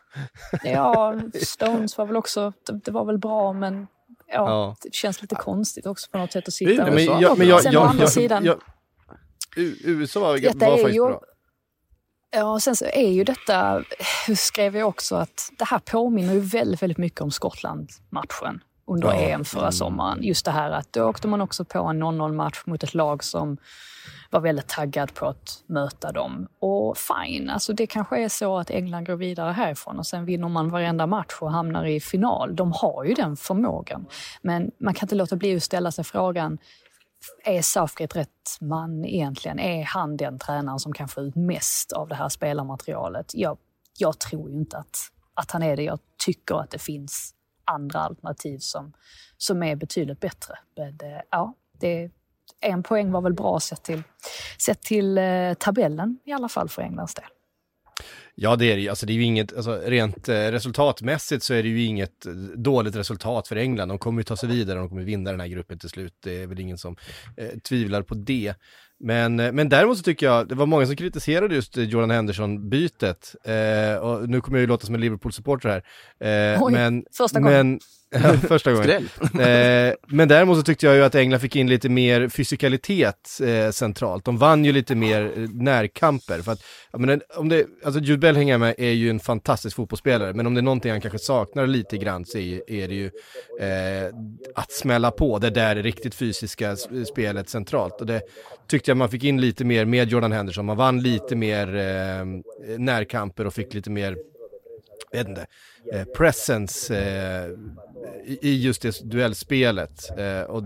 Ja, 0.65 1.21
Stones 1.43 1.99
var 1.99 2.07
väl 2.07 2.17
också, 2.17 2.53
det, 2.67 2.73
det 2.85 2.91
var 2.91 3.05
väl 3.05 3.19
bra 3.19 3.53
men 3.53 3.87
ja, 4.27 4.51
ja, 4.51 4.77
det 4.83 4.95
känns 4.95 5.23
lite 5.23 5.35
konstigt 5.35 5.87
också 5.87 6.11
på 6.11 6.19
något 6.19 6.33
sätt 6.33 6.49
att 6.49 6.55
sitta 6.55 6.85
men, 6.85 6.95
men, 6.95 7.05
jag, 7.05 7.39
men 7.39 7.49
jag, 7.49 7.63
Sen 7.63 7.73
jag, 7.73 7.83
å 7.83 7.87
andra 7.87 8.07
sidan, 8.07 8.45
USA 9.57 10.21
var, 10.21 10.39
detta 10.39 10.71
var 10.71 10.77
faktiskt 10.77 10.97
ju, 10.97 11.07
bra. 11.07 11.21
Ja, 12.31 12.61
sen 12.61 12.77
så 12.77 12.85
är 12.85 13.11
ju 13.11 13.25
detta, 13.25 13.85
skrev 14.37 14.77
jag 14.77 14.89
också 14.89 15.17
att 15.17 15.53
det 15.59 15.65
här 15.65 15.79
påminner 15.79 16.35
ju 16.35 16.41
väldigt, 16.41 16.83
väldigt 16.83 16.99
mycket 16.99 17.21
om 17.21 17.31
Skottland-matchen 17.31 18.61
under 18.87 19.09
ja. 19.09 19.15
EM 19.15 19.45
förra 19.45 19.61
mm. 19.61 19.73
sommaren. 19.73 20.23
Just 20.23 20.45
det 20.45 20.51
här 20.51 20.71
att 20.71 20.93
då 20.93 21.05
åkte 21.05 21.29
man 21.29 21.41
också 21.41 21.65
på 21.65 21.79
en 21.79 22.03
0-0 22.03 22.33
match 22.33 22.63
mot 22.67 22.83
ett 22.83 22.95
lag 22.95 23.25
som 23.25 23.57
var 24.31 24.41
väldigt 24.41 24.69
taggad 24.69 25.15
på 25.15 25.27
att 25.27 25.63
möta 25.67 26.13
dem. 26.13 26.49
Och 26.59 26.99
fine, 26.99 27.51
alltså 27.51 27.73
det 27.73 27.87
kanske 27.87 28.25
är 28.25 28.29
så 28.29 28.59
att 28.59 28.71
England 28.71 29.07
går 29.07 29.17
vidare 29.17 29.53
härifrån 29.53 29.99
och 29.99 30.07
sen 30.07 30.25
vinner 30.25 30.49
man 30.49 30.71
varenda 30.71 31.07
match 31.07 31.37
och 31.41 31.51
hamnar 31.51 31.85
i 31.85 32.01
final. 32.01 32.57
De 32.57 32.73
har 32.73 33.05
ju 33.05 33.15
den 33.15 33.37
förmågan. 33.37 34.07
Men 34.43 34.71
man 34.79 34.95
kan 34.95 35.07
inte 35.07 35.15
låta 35.15 35.37
bli 35.37 35.57
att 35.57 35.63
ställa 35.63 35.93
sig 35.93 36.05
frågan, 36.05 36.59
är 37.45 37.63
Southgate 37.63 38.19
rätt 38.19 38.59
man 38.61 39.05
egentligen? 39.05 39.59
Är 39.59 39.85
han 39.85 40.17
den 40.17 40.39
tränaren 40.39 40.79
som 40.79 40.93
kan 40.93 41.09
få 41.09 41.21
ut 41.21 41.37
mest 41.37 41.93
av 41.93 42.09
det 42.09 42.15
här 42.15 42.29
spelarmaterialet? 42.29 43.35
Jag, 43.35 43.59
jag 43.99 44.21
tror 44.21 44.51
ju 44.51 44.57
inte 44.57 44.79
att, 44.79 44.99
att 45.35 45.51
han 45.51 45.63
är 45.63 45.77
det. 45.77 45.83
Jag 45.83 45.99
tycker 46.25 46.55
att 46.55 46.71
det 46.71 46.79
finns 46.79 47.35
andra 47.65 48.01
alternativ 48.01 48.59
som, 48.59 48.93
som 49.37 49.63
är 49.63 49.77
betydligt 49.77 50.21
bättre. 50.21 50.59
Men 50.77 50.89
eh, 50.89 51.21
ja, 51.31 51.55
det, 51.73 52.11
en 52.61 52.83
poäng 52.83 53.11
var 53.13 53.21
väl 53.21 53.35
bra 53.35 53.61
sett 53.61 53.83
till, 53.83 54.03
sett 54.59 54.83
till 54.83 55.19
eh, 55.19 55.55
tabellen 55.55 56.19
i 56.25 56.33
alla 56.33 56.49
fall 56.49 56.69
för 56.69 56.83
Englands 56.83 57.15
del. 57.15 57.25
Ja, 58.39 58.57
det 58.57 58.73
är 58.73 58.77
det. 58.77 58.89
Alltså, 58.89 59.07
det 59.07 59.13
är 59.13 59.15
ju 59.15 59.23
inget, 59.23 59.57
alltså, 59.57 59.81
rent 59.85 60.29
eh, 60.29 60.35
resultatmässigt 60.35 61.43
så 61.43 61.55
är 61.55 61.63
det 61.63 61.69
ju 61.69 61.85
inget 61.85 62.27
eh, 62.27 62.33
dåligt 62.57 62.97
resultat 62.97 63.49
för 63.49 63.57
England. 63.57 63.89
De 63.89 63.99
kommer 63.99 64.21
ju 64.21 64.25
ta 64.25 64.37
sig 64.37 64.49
vidare, 64.49 64.79
de 64.79 64.89
kommer 64.89 65.03
vinna 65.03 65.31
den 65.31 65.41
här 65.41 65.49
gruppen 65.49 65.79
till 65.79 65.89
slut. 65.89 66.15
Det 66.25 66.43
är 66.43 66.47
väl 66.47 66.61
ingen 66.61 66.79
som 66.79 66.97
eh, 67.37 67.59
tvivlar 67.59 68.03
på 68.03 68.15
det. 68.15 68.55
Men, 68.99 69.41
eh, 69.41 69.53
men 69.53 69.69
däremot 69.69 69.99
så 69.99 70.03
tycker 70.03 70.27
jag, 70.27 70.49
det 70.49 70.55
var 70.55 70.67
många 70.67 70.87
som 70.87 70.97
kritiserade 70.97 71.55
just 71.55 71.77
Jordan 71.77 72.11
Henderson-bytet. 72.11 73.35
Eh, 73.45 73.97
och 73.97 74.29
nu 74.29 74.41
kommer 74.41 74.59
jag 74.59 74.61
ju 74.61 74.67
låta 74.67 74.87
som 74.87 74.95
en 74.95 75.01
Liverpool-supporter 75.01 75.69
här. 75.69 76.55
Eh, 76.55 76.63
Oj, 76.63 76.73
men. 76.73 77.05
Men, 77.33 77.81
första 78.49 78.73
gången. 78.73 79.09
Eh, 79.23 79.95
men 80.07 80.29
däremot 80.29 80.57
så 80.57 80.63
tyckte 80.63 80.87
jag 80.87 80.97
ju 80.97 81.05
att 81.05 81.15
England 81.15 81.41
fick 81.41 81.57
in 81.57 81.71
lite 81.71 81.89
mer 81.89 82.29
fysikalitet 82.29 83.41
eh, 83.43 83.71
centralt. 83.71 84.25
De 84.25 84.39
vann 84.39 84.65
ju 84.65 84.73
lite 84.73 84.95
mer 84.95 85.33
eh, 85.37 85.49
närkamper. 85.51 86.43
För 86.43 86.53
att, 86.53 86.63
menar, 86.93 87.21
om 87.37 87.49
det, 87.49 87.67
alltså 87.85 88.01
Jude 88.01 88.19
Bellingham 88.19 88.63
är 88.63 88.91
ju 88.91 89.11
en 89.11 89.21
fantastisk 89.21 89.77
fotbollsspelare, 89.77 90.35
men 90.35 90.47
om 90.47 90.55
det 90.55 90.61
är 90.61 90.63
någonting 90.63 90.91
han 90.91 91.01
kanske 91.01 91.19
saknar 91.19 91.67
lite 91.67 91.99
grann 91.99 92.25
så 92.25 92.39
är, 92.39 92.71
är 92.71 92.89
det 92.89 92.95
ju 92.95 93.11
eh, 93.61 94.15
att 94.55 94.73
smälla 94.73 95.11
på 95.11 95.39
det 95.39 95.51
där 95.51 95.77
riktigt 95.77 96.15
fysiska 96.15 96.77
spelet 97.13 97.49
centralt. 97.49 98.01
Och 98.01 98.07
det 98.07 98.23
tyckte 98.69 98.91
jag 98.91 98.97
man 98.97 99.11
fick 99.11 99.25
in 99.25 99.41
lite 99.41 99.65
mer 99.65 99.85
med 99.85 100.09
Jordan 100.09 100.33
Henderson. 100.33 100.67
Man 100.67 100.77
vann 100.77 101.03
lite 101.03 101.37
mer 101.37 101.67
närkamper 102.79 103.47
och 103.47 103.55
fick 103.55 103.75
lite 103.75 103.91
mer 103.91 104.17
jag 105.11 105.19
vet 105.19 105.29
inte, 105.29 105.47
eh, 105.93 106.05
presence 106.05 106.97
eh, 106.99 107.51
i, 108.41 108.63
just 108.63 108.83
det 108.83 109.01
duellspelet. 109.11 110.19
Eh, 110.19 110.41
och 110.43 110.63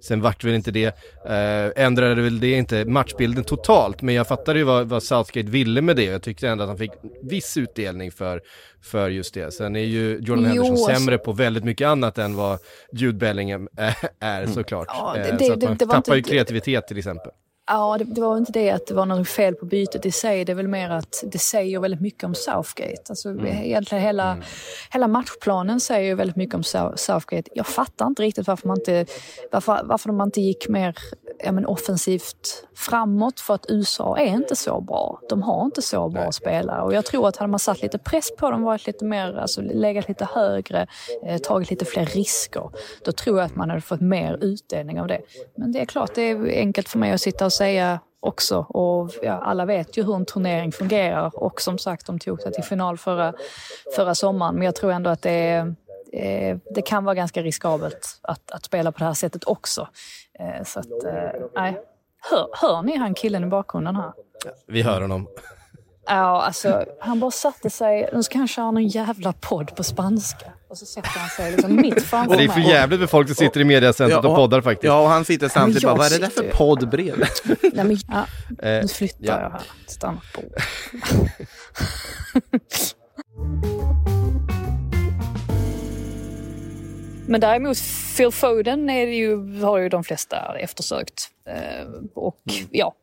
sen 0.00 0.20
vart 0.20 0.44
väl 0.44 0.54
inte 0.54 0.70
det, 0.70 0.86
eh, 1.26 1.84
ändrade 1.84 2.22
väl 2.22 2.40
det 2.40 2.50
inte 2.52 2.84
matchbilden 2.84 3.44
totalt, 3.44 4.02
men 4.02 4.14
jag 4.14 4.26
fattade 4.28 4.58
ju 4.58 4.64
vad, 4.64 4.88
vad 4.88 5.02
Southgate 5.02 5.48
ville 5.50 5.82
med 5.82 5.96
det. 5.96 6.04
Jag 6.04 6.22
tyckte 6.22 6.48
ändå 6.48 6.64
att 6.64 6.68
han 6.68 6.78
fick 6.78 6.90
viss 7.22 7.56
utdelning 7.56 8.12
för, 8.12 8.40
för 8.82 9.08
just 9.10 9.34
det. 9.34 9.54
Sen 9.54 9.76
är 9.76 9.80
ju 9.80 10.18
Jordan 10.22 10.44
Jo, 10.44 10.48
Henderson 10.50 10.72
alltså- 10.72 10.94
sämre 10.94 11.18
på 11.18 11.32
väldigt 11.32 11.64
mycket 11.64 11.86
annat 11.86 12.18
än 12.18 12.36
vad 12.36 12.58
Jude 12.92 13.18
Bellingham 13.18 13.68
är, 13.76 13.94
är 14.20 14.46
såklart. 14.46 14.86
Ja, 14.90 15.12
det- 15.14 15.20
Eh, 15.28 15.36
det- 15.36 15.44
så 15.44 15.52
att 15.52 15.60
det- 15.60 15.66
man 15.68 15.76
det 15.76 15.84
var 15.86 15.94
tappar 15.94 16.12
ju 16.14 16.18
inte- 16.18 16.30
kreativitet 16.30 16.86
till 16.88 16.98
exempel. 16.98 17.32
Ja, 17.68 17.96
det, 17.98 18.04
det 18.04 18.20
var 18.20 18.36
inte 18.36 18.52
det 18.52 18.70
att 18.70 18.86
det 18.86 18.94
var 18.94 19.06
något 19.06 19.28
fel 19.28 19.54
på 19.54 19.64
bytet 19.66 20.06
i 20.06 20.10
sig. 20.10 20.44
Det 20.44 20.52
är 20.52 20.56
väl 20.56 20.68
mer 20.68 20.90
att 20.90 21.24
det 21.26 21.38
säger 21.38 21.80
väldigt 21.80 22.00
mycket 22.00 22.24
om 22.24 22.34
Southgate. 22.34 23.02
Alltså, 23.08 23.28
Egentligen 23.46 24.04
hela, 24.04 24.38
hela 24.92 25.08
matchplanen 25.08 25.80
säger 25.80 26.08
ju 26.08 26.14
väldigt 26.14 26.36
mycket 26.36 26.54
om 26.54 26.62
Sou- 26.62 26.96
Southgate. 26.96 27.50
Jag 27.54 27.66
fattar 27.66 28.06
inte 28.06 28.22
riktigt 28.22 28.46
varför 28.46 28.68
man 28.68 28.78
inte, 28.78 29.06
varför, 29.52 29.80
varför 29.84 30.12
man 30.12 30.28
inte 30.28 30.40
gick 30.40 30.68
mer 30.68 30.94
ja, 31.44 31.52
men 31.52 31.66
offensivt 31.66 32.64
framåt. 32.76 33.40
För 33.40 33.54
att 33.54 33.66
USA 33.68 34.18
är 34.18 34.26
inte 34.26 34.56
så 34.56 34.80
bra. 34.80 35.20
De 35.28 35.42
har 35.42 35.64
inte 35.64 35.82
så 35.82 36.08
bra 36.08 36.32
spelare. 36.32 36.82
Och 36.82 36.94
jag 36.94 37.04
tror 37.04 37.28
att 37.28 37.36
hade 37.36 37.50
man 37.50 37.58
satt 37.58 37.82
lite 37.82 37.98
press 37.98 38.36
på 38.36 38.50
dem, 38.50 38.62
varit 38.62 38.86
lite 38.86 39.04
mer, 39.04 39.38
alltså 39.38 39.60
legat 39.62 40.08
lite 40.08 40.24
högre, 40.34 40.86
eh, 41.26 41.38
tagit 41.38 41.70
lite 41.70 41.84
fler 41.84 42.06
risker, 42.06 42.70
då 43.04 43.12
tror 43.12 43.38
jag 43.38 43.46
att 43.46 43.56
man 43.56 43.70
hade 43.70 43.82
fått 43.82 44.00
mer 44.00 44.38
utdelning 44.40 45.00
av 45.00 45.06
det. 45.06 45.20
Men 45.56 45.72
det 45.72 45.80
är 45.80 45.86
klart, 45.86 46.14
det 46.14 46.22
är 46.22 46.46
enkelt 46.58 46.88
för 46.88 46.98
mig 46.98 47.12
att 47.12 47.20
sitta 47.20 47.44
och 47.46 47.52
säga 47.58 48.00
också. 48.20 48.58
Och 48.58 49.10
ja, 49.22 49.32
alla 49.32 49.64
vet 49.64 49.96
ju 49.96 50.02
hur 50.04 50.14
en 50.16 50.24
turnering 50.24 50.72
fungerar. 50.72 51.30
Och 51.42 51.60
som 51.60 51.78
sagt, 51.78 52.06
de 52.06 52.18
tog 52.18 52.40
sig 52.40 52.52
till 52.52 52.64
final 52.64 52.98
förra, 52.98 53.32
förra 53.96 54.14
sommaren. 54.14 54.54
Men 54.54 54.64
jag 54.64 54.74
tror 54.74 54.92
ändå 54.92 55.10
att 55.10 55.22
det 55.22 55.30
är 55.30 55.74
eh, 56.12 56.56
det 56.74 56.82
kan 56.82 57.04
vara 57.04 57.14
ganska 57.14 57.42
riskabelt 57.42 58.18
att, 58.22 58.50
att 58.50 58.64
spela 58.64 58.92
på 58.92 58.98
det 58.98 59.04
här 59.04 59.14
sättet 59.14 59.44
också. 59.44 59.88
Eh, 60.38 60.64
Så 60.64 60.80
att, 60.80 61.04
eh, 61.04 61.40
nej. 61.54 61.80
Hör, 62.30 62.48
hör 62.52 62.82
ni 62.82 62.96
han 62.96 63.14
killen 63.14 63.44
i 63.44 63.46
bakgrunden 63.46 63.96
här? 63.96 64.12
Vi 64.66 64.82
hör 64.82 65.00
honom. 65.00 65.26
Ja, 66.08 66.42
alltså 66.42 66.84
han 67.00 67.20
bara 67.20 67.30
satte 67.30 67.70
sig, 67.70 68.08
nu 68.12 68.22
ska 68.22 68.38
han 68.38 68.48
köra 68.48 68.70
någon 68.70 68.88
jävla 68.88 69.32
podd 69.32 69.76
på 69.76 69.82
spanska. 69.84 70.46
Och 70.68 70.78
så 70.78 70.86
sätter 70.86 71.08
han 71.18 71.28
sig 71.28 71.52
liksom 71.52 71.76
mitt 71.76 72.02
framför 72.02 72.36
Det 72.36 72.44
är 72.44 72.48
för 72.48 72.60
mig. 72.60 72.68
jävligt 72.68 73.00
med 73.00 73.10
folk 73.10 73.28
som 73.28 73.34
sitter 73.36 73.60
i 73.60 73.64
mediacentret 73.64 74.24
och 74.24 74.36
poddar 74.36 74.60
faktiskt. 74.60 74.84
Ja, 74.84 75.00
och 75.00 75.08
han 75.08 75.24
sitter 75.24 75.48
samtidigt 75.48 75.82
bara, 75.82 75.94
vad 75.94 76.06
är 76.06 76.10
det 76.10 76.18
där 76.18 76.30
för 76.30 76.50
podd 76.50 76.88
bredvid? 76.90 77.26
Nej, 77.72 77.84
men, 77.84 77.96
ja, 78.08 78.26
Eh, 78.62 78.82
nu 78.82 78.88
flyttar 78.88 79.16
ja. 79.20 79.40
jag 79.40 79.50
här. 79.50 79.62
Stanna 79.86 80.20
på. 80.34 80.42
Men 87.26 87.40
däremot 87.40 87.78
Phil 88.16 88.30
Foden 88.32 88.90
är 88.90 89.06
ju, 89.06 89.60
har 89.62 89.78
ju 89.78 89.88
de 89.88 90.04
flesta 90.04 90.58
eftersökt. 90.58 91.30
Eh, 91.48 91.86
och 92.14 92.42
ja, 92.70 92.94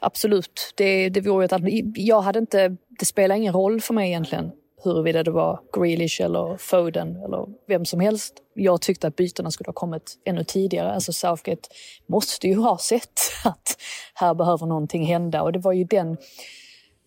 absolut. 0.00 0.72
Det, 0.76 1.08
det 1.08 1.20
vore 1.20 1.44
ett, 1.44 1.52
jag 1.94 2.20
hade 2.20 2.38
inte, 2.38 2.76
det 2.88 3.04
spelar 3.04 3.36
ingen 3.36 3.52
roll 3.52 3.80
för 3.80 3.94
mig 3.94 4.08
egentligen 4.08 4.50
huruvida 4.84 5.22
det 5.22 5.30
var 5.30 5.60
Grealish 5.72 6.20
eller 6.20 6.56
Foden 6.56 7.16
eller 7.16 7.46
vem 7.66 7.84
som 7.84 8.00
helst. 8.00 8.34
Jag 8.54 8.80
tyckte 8.80 9.06
att 9.06 9.16
bytena 9.16 9.50
skulle 9.50 9.68
ha 9.68 9.72
kommit 9.72 10.18
ännu 10.24 10.44
tidigare. 10.44 10.92
Alltså 10.92 11.12
Southgate 11.12 11.68
måste 12.06 12.48
ju 12.48 12.56
ha 12.56 12.78
sett 12.78 13.20
att 13.44 13.76
här 14.14 14.34
behöver 14.34 14.66
någonting 14.66 15.06
hända 15.06 15.42
och 15.42 15.52
det 15.52 15.58
var 15.58 15.72
ju 15.72 15.84
den, 15.84 16.16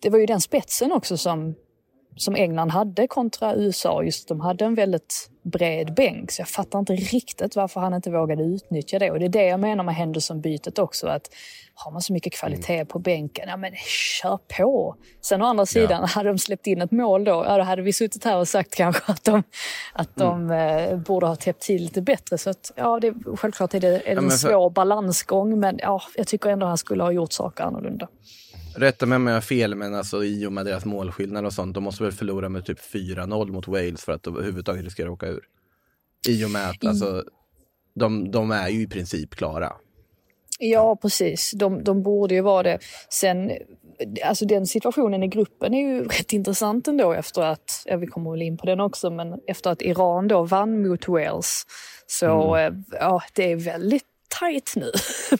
det 0.00 0.10
var 0.10 0.18
ju 0.18 0.26
den 0.26 0.40
spetsen 0.40 0.92
också 0.92 1.16
som 1.16 1.54
som 2.16 2.36
England 2.36 2.70
hade 2.70 3.06
kontra 3.06 3.54
USA. 3.54 4.02
Just 4.02 4.28
de 4.28 4.40
hade 4.40 4.64
en 4.64 4.74
väldigt 4.74 5.30
bred 5.42 5.94
bänk, 5.94 6.30
så 6.30 6.40
jag 6.40 6.48
fattar 6.48 6.78
inte 6.78 6.92
riktigt 6.92 7.56
varför 7.56 7.80
han 7.80 7.94
inte 7.94 8.10
vågade 8.10 8.42
utnyttja 8.42 8.98
det. 8.98 9.10
Och 9.10 9.18
det 9.18 9.24
är 9.24 9.28
det 9.28 9.44
jag 9.44 9.60
menar 9.60 9.84
med 9.84 9.94
Henderson-bytet 9.94 10.78
också, 10.78 11.06
att 11.06 11.28
har 11.74 11.92
man 11.92 12.02
så 12.02 12.12
mycket 12.12 12.32
kvalitet 12.32 12.84
på 12.84 12.98
bänken, 12.98 13.48
ja 13.48 13.56
men 13.56 13.72
kör 14.22 14.38
på! 14.58 14.96
Sen 15.20 15.42
å 15.42 15.46
andra 15.46 15.66
sidan, 15.66 16.04
hade 16.08 16.28
de 16.28 16.38
släppt 16.38 16.66
in 16.66 16.82
ett 16.82 16.90
mål 16.90 17.24
då, 17.24 17.44
ja, 17.46 17.56
då 17.56 17.62
hade 17.62 17.82
vi 17.82 17.92
suttit 17.92 18.24
här 18.24 18.36
och 18.38 18.48
sagt 18.48 18.74
kanske 18.74 19.12
att 19.12 19.24
de, 19.24 19.42
att 19.92 20.16
de 20.16 20.50
eh, 20.50 20.96
borde 20.98 21.26
ha 21.26 21.36
täppt 21.36 21.62
till 21.62 21.82
lite 21.82 22.02
bättre. 22.02 22.38
Så 22.38 22.50
att, 22.50 22.72
ja, 22.76 23.00
det, 23.00 23.14
självklart 23.36 23.74
är 23.74 23.80
det, 23.80 23.88
är 23.88 23.92
det 23.92 24.10
en 24.10 24.16
men 24.16 24.30
för- 24.30 24.38
svår 24.38 24.70
balansgång, 24.70 25.60
men 25.60 25.78
ja, 25.82 26.02
jag 26.14 26.26
tycker 26.26 26.50
ändå 26.50 26.66
han 26.66 26.78
skulle 26.78 27.02
ha 27.02 27.12
gjort 27.12 27.32
saker 27.32 27.64
annorlunda. 27.64 28.08
Rätta 28.76 29.06
mig 29.06 29.16
om 29.16 29.26
jag 29.26 29.34
har 29.34 29.40
fel, 29.40 29.74
men 29.74 29.94
alltså 29.94 30.24
i 30.24 30.46
och 30.46 30.52
med 30.52 30.66
deras 30.66 30.84
målskillnad 30.84 31.46
och 31.46 31.52
sånt, 31.52 31.74
de 31.74 31.84
måste 31.84 32.02
väl 32.02 32.12
förlora 32.12 32.48
med 32.48 32.66
typ 32.66 32.80
4-0 32.80 33.52
mot 33.52 33.68
Wales 33.68 34.04
för 34.04 34.12
att 34.12 34.26
överhuvudtaget 34.26 34.84
riskera 34.84 35.06
att 35.06 35.12
åka 35.12 35.26
ur. 35.26 35.44
I 36.28 36.44
och 36.44 36.50
med 36.50 36.70
att 36.70 36.84
alltså, 36.84 37.24
de, 37.94 38.30
de 38.30 38.50
är 38.50 38.68
ju 38.68 38.82
i 38.82 38.86
princip 38.86 39.34
klara. 39.34 39.72
Ja, 40.58 40.96
precis. 40.96 41.50
De, 41.50 41.84
de 41.84 42.02
borde 42.02 42.34
ju 42.34 42.40
vara 42.40 42.62
det. 42.62 42.78
Sen, 43.08 43.52
alltså 44.24 44.46
den 44.46 44.66
situationen 44.66 45.22
i 45.22 45.28
gruppen 45.28 45.74
är 45.74 45.80
ju 45.80 46.04
rätt 46.04 46.32
intressant 46.32 46.88
ändå 46.88 47.12
efter 47.12 47.42
att, 47.42 47.82
ja 47.84 47.96
vi 47.96 48.06
kommer 48.06 48.30
väl 48.30 48.42
in 48.42 48.56
på 48.56 48.66
den 48.66 48.80
också, 48.80 49.10
men 49.10 49.40
efter 49.46 49.70
att 49.70 49.82
Iran 49.82 50.28
då 50.28 50.42
vann 50.42 50.88
mot 50.88 51.08
Wales. 51.08 51.62
Så 52.06 52.56
eh, 52.56 52.72
ja, 52.92 53.22
det 53.32 53.52
är 53.52 53.56
väldigt 53.56 54.13
tajt 54.40 54.72
nu. 54.76 54.92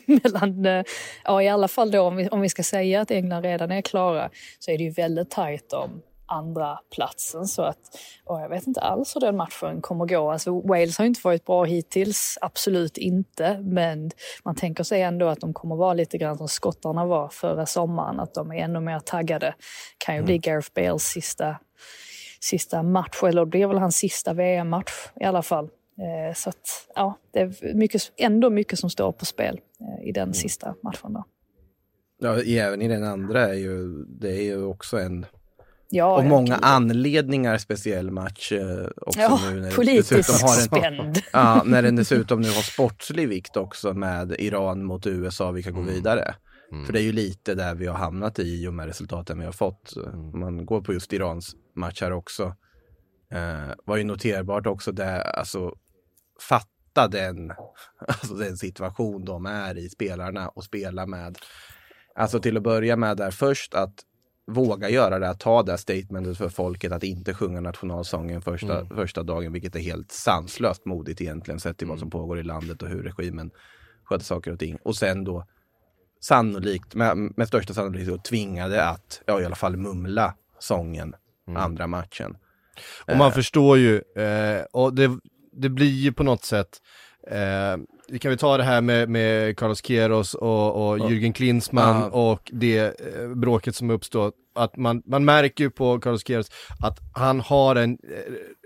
Mellan, 0.23 0.67
eh, 0.67 0.85
ja 1.25 1.43
i 1.43 1.49
alla 1.49 1.69
fall 1.69 1.91
då 1.91 2.01
om 2.01 2.17
vi, 2.17 2.29
om 2.29 2.41
vi 2.41 2.49
ska 2.49 2.63
säga 2.63 3.01
att 3.01 3.11
England 3.11 3.43
redan 3.43 3.71
är 3.71 3.83
klara, 3.83 4.31
så 4.59 4.71
är 4.71 4.79
det 4.79 4.85
ju 4.85 4.91
väldigt 4.91 5.31
tajt 5.31 5.73
om 5.73 6.03
andra 6.27 6.79
platsen 6.95 7.47
så 7.47 7.63
att 7.63 7.79
och 8.25 8.41
jag 8.41 8.49
vet 8.49 8.67
inte 8.67 8.81
alls 8.81 9.17
hur 9.17 9.21
den 9.21 9.37
matchen 9.37 9.81
kommer 9.81 10.07
gå. 10.07 10.31
Alltså 10.31 10.61
Wales 10.61 10.99
har 10.99 11.05
inte 11.05 11.21
varit 11.25 11.45
bra 11.45 11.65
hittills, 11.65 12.39
absolut 12.41 12.99
inte, 12.99 13.59
men 13.59 14.11
man 14.45 14.55
tänker 14.55 14.85
sig 14.85 15.03
ändå 15.03 15.29
att 15.29 15.41
de 15.41 15.55
kommer 15.55 15.77
vara 15.77 15.95
lite 15.95 16.19
grann 16.19 16.39
som 16.39 16.49
skottarna 16.49 17.07
var 17.07 17.29
förra 17.29 17.67
sommaren, 17.67 18.21
att 18.21 18.35
de 18.35 18.53
är 18.53 18.57
ännu 18.57 18.81
mer 18.81 18.99
taggade. 18.99 19.55
kan 19.99 20.17
ju 20.17 20.23
bli 20.23 20.39
Gareth 20.39 20.71
Bales 20.75 21.03
sista, 21.03 21.57
sista 22.41 22.83
match, 22.83 23.23
eller 23.23 23.45
det 23.45 23.51
blir 23.51 23.67
väl 23.67 23.79
hans 23.79 23.97
sista 23.97 24.33
VM-match 24.33 24.93
i 25.21 25.25
alla 25.25 25.43
fall. 25.43 25.69
Eh, 25.99 26.35
Så 26.35 26.49
att, 26.49 26.89
ja, 26.95 27.19
det 27.33 27.41
är 27.41 27.75
mycket, 27.75 28.03
ändå 28.17 28.51
mycket 28.51 28.79
som 28.79 28.91
står 28.91 29.13
på 29.13 29.25
spel 29.25 29.61
eh, 29.81 30.09
i 30.09 30.13
den 30.13 30.35
sista 30.35 30.75
matchen. 30.83 31.13
Då. 31.13 31.25
Ja, 32.19 32.43
även 32.43 32.83
i 32.83 32.89
den 32.89 33.05
andra 33.05 33.49
är 33.49 33.55
ju, 33.55 34.05
det 34.05 34.31
är 34.31 34.43
ju 34.43 34.65
också 34.65 34.99
en, 34.99 35.27
Ja, 35.91 36.17
och 36.17 36.25
många 36.25 36.57
anledningar 36.57 37.59
speciell 37.59 38.11
match 38.11 38.53
eh, 38.53 38.87
också 38.97 39.21
Ja, 39.21 39.41
nu. 39.51 39.61
När 39.61 39.71
det 39.71 39.77
politiskt 39.77 40.11
dessutom 40.11 40.49
har 40.49 40.57
en, 40.57 40.63
spänd. 40.63 41.19
Ja, 41.33 41.63
när 41.65 41.83
den 41.83 41.97
dessutom 41.97 42.41
nu 42.41 42.49
har 42.49 42.63
sportslig 42.63 43.29
vikt 43.29 43.57
också 43.57 43.95
med 43.95 44.35
Iran 44.39 44.85
mot 44.85 45.07
USA, 45.07 45.51
vilka 45.51 45.71
går 45.71 45.83
vidare. 45.83 46.35
För 46.87 46.93
det 46.93 47.01
är 47.01 47.03
ju 47.03 47.13
lite 47.13 47.55
där 47.55 47.75
vi 47.75 47.87
har 47.87 47.95
hamnat 47.95 48.39
i 48.39 48.69
och 48.69 48.75
med 48.75 48.87
resultaten 48.87 49.39
vi 49.39 49.45
har 49.45 49.53
fått. 49.53 49.97
Om 50.33 50.41
man 50.41 50.67
går 50.67 50.81
på 50.81 50.93
just 50.93 51.13
Irans 51.13 51.55
match 51.75 52.03
här 52.03 52.13
också. 52.13 52.55
Eh, 53.31 53.75
var 53.85 53.97
ju 53.97 54.05
noterbart 54.05 54.67
också 54.67 54.93
där, 54.93 55.21
alltså 55.21 55.75
fatta 56.41 57.09
den, 57.09 57.53
alltså 58.09 58.35
den 58.35 58.57
situation 58.57 59.25
de 59.25 59.47
är 59.47 59.79
i, 59.79 59.89
spelarna, 59.89 60.49
och 60.49 60.65
spela 60.65 61.07
med. 61.07 61.39
Alltså 62.15 62.41
till 62.41 62.57
att 62.57 62.63
börja 62.63 62.97
med 62.97 63.17
där 63.17 63.31
först 63.31 63.75
att 63.75 63.95
våga 64.47 64.89
göra 64.91 65.19
det, 65.19 65.29
att 65.29 65.41
ta 65.41 65.63
det 65.63 65.79
statementet 65.79 66.39
för 66.39 66.49
folket 66.49 66.93
att 66.93 67.03
inte 67.03 67.35
sjunga 67.35 67.61
nationalsången 67.61 68.43
första, 68.43 68.81
Mm. 68.81 68.97
första 68.97 69.23
dagen, 69.23 69.53
vilket 69.53 69.77
är 69.77 69.81
helt 69.81 70.13
sanslöst 70.13 70.85
modigt 70.85 71.21
egentligen 71.21 71.61
sett 71.61 71.79
till 71.79 71.87
vad 71.87 71.95
Mm. 71.97 72.01
som 72.01 72.11
pågår 72.11 72.39
i 72.39 72.43
landet 72.43 72.83
och 72.83 72.89
hur 72.89 73.03
regimen 73.03 73.51
sköter 74.05 74.25
saker 74.25 74.53
och 74.53 74.59
ting. 74.59 74.79
Och 74.83 74.97
sen 74.97 75.25
då 75.25 75.47
sannolikt, 76.21 76.95
med, 76.95 77.17
med 77.37 77.49
största 77.49 77.75
sannolikhet, 77.75 78.25
tvingade 78.25 78.85
att, 78.85 79.23
ja 79.27 79.41
i 79.41 79.45
alla 79.45 79.55
fall 79.57 79.77
mumla 79.77 80.35
sången 80.59 81.15
Mm. 81.49 81.63
andra 81.63 81.87
matchen. 81.87 82.37
Och 83.07 83.17
man 83.17 83.33
förstår 83.33 83.79
ju, 83.79 83.97
eh, 84.17 84.65
och 84.73 84.95
det, 84.95 85.19
det 85.57 85.69
blir 85.69 85.91
ju 85.91 86.13
på 86.13 86.23
något 86.23 86.45
sätt, 86.45 86.69
eh, 87.31 87.77
vi 88.09 88.19
kan 88.19 88.31
vi 88.31 88.37
ta 88.37 88.57
det 88.57 88.65
här 88.65 88.81
med, 88.81 89.09
med 89.09 89.57
Carlos 89.59 89.81
Queiroz 89.81 90.35
och, 90.35 90.89
och 90.89 90.99
Ja. 90.99 91.09
Jürgen 91.09 91.33
Klinsmann 91.33 92.01
Ja. 92.01 92.09
och 92.09 92.51
det 92.53 93.01
eh, 93.01 93.29
bråket 93.29 93.77
som 93.77 93.91
uppstår. 93.91 94.33
Att 94.55 94.77
man, 94.77 95.03
man 95.07 95.25
märker 95.25 95.65
ju 95.65 95.71
på 95.71 96.01
Carlos 96.01 96.23
Queiroz 96.23 96.51
att 96.83 96.99
han 97.13 97.41
har 97.41 97.77
en, 97.77 97.99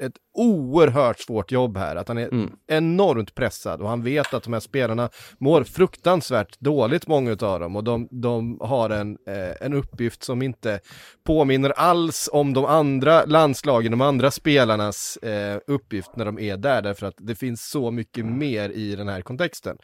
ett 0.03 0.13
oerhört 0.35 1.21
svårt 1.21 1.53
jobb 1.53 1.77
här, 1.77 1.97
att 1.97 2.09
han 2.09 2.19
är 2.19 2.29
Mm. 2.29 2.51
enormt 2.67 3.35
pressad 3.35 3.81
och 3.81 3.89
han 3.89 4.03
vet 4.03 4.35
att 4.35 4.43
de 4.43 4.53
här 4.53 4.61
spelarna 4.61 5.11
mår 5.41 5.65
fruktansvärt 5.65 6.61
dåligt, 6.61 7.07
många 7.07 7.31
utav 7.31 7.61
dem, 7.61 7.77
och 7.77 7.85
de, 7.85 8.09
de 8.11 8.59
har 8.61 8.91
en, 8.91 9.19
eh, 9.27 9.67
en 9.67 9.75
uppgift 9.75 10.23
som 10.25 10.43
inte 10.43 10.81
påminner 11.27 11.71
alls 11.71 12.29
om 12.33 12.55
de 12.55 12.65
andra 12.65 13.25
landslagen, 13.25 13.91
de 13.91 14.01
andra 14.01 14.31
spelarnas 14.31 15.17
eh, 15.17 15.59
uppgift 15.67 16.11
när 16.17 16.25
de 16.25 16.39
är 16.39 16.57
där, 16.57 16.83
därför 16.83 17.07
att 17.07 17.15
det 17.19 17.35
finns 17.35 17.71
så 17.71 17.91
mycket 17.91 18.27
mer 18.27 18.71
i 18.71 18.97
den 18.97 19.09
här 19.09 19.21
kontexten. 19.23 19.77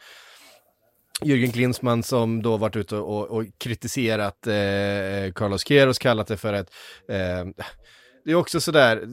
Jürgen 1.21 1.51
Klinsmann 1.51 2.03
som 2.03 2.41
då 2.41 2.57
varit 2.57 2.75
ute 2.75 2.95
och, 2.95 3.27
och 3.27 3.45
kritiserat 3.57 4.47
eh, 4.47 5.33
Carlos 5.35 5.63
Queiroz, 5.63 5.99
kallat 5.99 6.27
det 6.27 6.37
för 6.37 6.53
ett 6.53 6.69
eh, 7.09 7.65
det 8.25 8.31
är 8.31 8.35
också 8.35 8.61
sådär, 8.61 9.07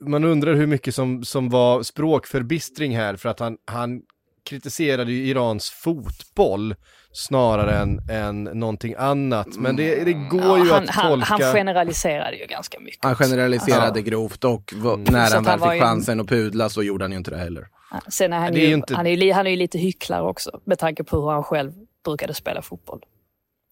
man 0.00 0.24
undrar 0.24 0.54
hur 0.54 0.66
mycket 0.66 0.94
som, 0.94 1.24
som 1.24 1.48
var 1.48 1.82
språkförbistring 1.82 2.96
här 2.96 3.16
för 3.16 3.28
att 3.28 3.40
han, 3.40 3.56
han 3.64 4.02
kritiserade 4.44 5.12
ju 5.12 5.26
Irans 5.26 5.70
fotboll 5.70 6.74
snarare 7.12 7.76
än, 7.76 8.00
än 8.10 8.44
någonting 8.44 8.94
annat. 8.98 9.46
Men 9.56 9.76
det, 9.76 10.04
det 10.04 10.12
går 10.12 10.40
Ja, 10.58 10.64
ju 10.64 10.70
han, 10.72 10.82
att 10.82 10.90
han, 10.90 11.10
tolka. 11.10 11.26
han 11.28 11.40
generaliserade 11.40 12.36
ju 12.36 12.46
ganska 12.46 12.80
mycket. 12.80 13.04
Han 13.04 13.14
generaliserade 13.16 13.84
Ja. 13.86 13.90
Mm. 13.90 14.04
grovt 14.04 14.44
och 14.44 14.72
Så 14.82 14.96
när 14.96 15.26
att 15.26 15.32
han 15.32 15.32
han 15.32 15.44
väl 15.44 15.58
var 15.58 15.68
fick 15.68 15.74
ju- 15.74 15.80
chansen 15.86 16.20
att 16.20 16.28
pudla 16.28 16.68
så 16.68 16.82
gjorde 16.82 17.04
han 17.04 17.12
ju 17.12 17.18
inte 17.18 17.30
det 17.30 17.36
heller. 17.38 17.66
Sen 18.08 18.32
är 18.32 18.38
han, 18.38 18.52
Det 18.52 18.58
är 18.58 18.62
ju, 18.62 18.68
ju 18.68 18.74
inte- 18.74 18.94
han, 18.94 19.06
är 19.06 19.10
ju, 19.10 19.32
han 19.32 19.46
är 19.46 19.50
ju 19.50 19.56
lite 19.56 19.78
hycklare 19.78 20.22
också 20.22 20.60
med 20.64 20.78
tanke 20.78 21.04
på 21.04 21.20
hur 21.20 21.30
han 21.30 21.44
själv 21.44 21.72
brukade 22.04 22.34
spela 22.34 22.62
fotboll. 22.62 23.00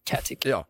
Kan 0.03 0.17
jag 0.17 0.25
tycka. 0.25 0.49
Ja. 0.49 0.65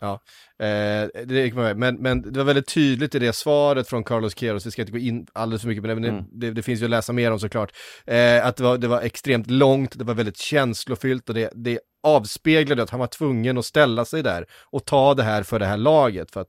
Ja, 0.00 0.20
eh, 0.66 1.08
det. 1.26 1.54
Men, 1.76 1.96
men 1.96 2.32
det 2.32 2.38
var 2.38 2.44
väldigt 2.44 2.74
tydligt 2.74 3.14
i 3.14 3.18
det 3.18 3.32
svaret 3.32 3.88
från 3.88 4.04
Carlos 4.04 4.34
Queiroz, 4.34 4.66
vi 4.66 4.70
ska 4.70 4.82
inte 4.82 4.92
gå 4.92 4.98
in 4.98 5.26
alldeles 5.32 5.62
för 5.62 5.68
mycket 5.68 5.82
på 5.82 5.88
det, 5.88 5.94
men 5.94 6.04
Mm. 6.04 6.24
det, 6.32 6.50
det 6.50 6.62
finns 6.62 6.80
ju 6.80 6.84
att 6.84 6.90
läsa 6.90 7.12
mer 7.12 7.30
om 7.32 7.38
såklart, 7.40 7.72
eh, 8.06 8.46
att 8.46 8.56
det 8.56 8.62
var, 8.62 8.78
det 8.78 8.88
var 8.88 9.00
extremt 9.00 9.50
långt, 9.50 9.98
det 9.98 10.04
var 10.04 10.14
väldigt 10.14 10.36
känslofyllt 10.38 11.28
och 11.28 11.34
det, 11.34 11.50
det 11.54 11.78
avspeglade 12.02 12.82
att 12.82 12.90
han 12.90 13.00
var 13.00 13.06
tvungen 13.06 13.58
att 13.58 13.64
ställa 13.64 14.04
sig 14.04 14.22
där 14.22 14.46
och 14.70 14.84
ta 14.84 15.14
det 15.14 15.22
här 15.22 15.42
för 15.42 15.58
det 15.58 15.66
här 15.66 15.76
laget, 15.76 16.30
för 16.30 16.40
att 16.40 16.48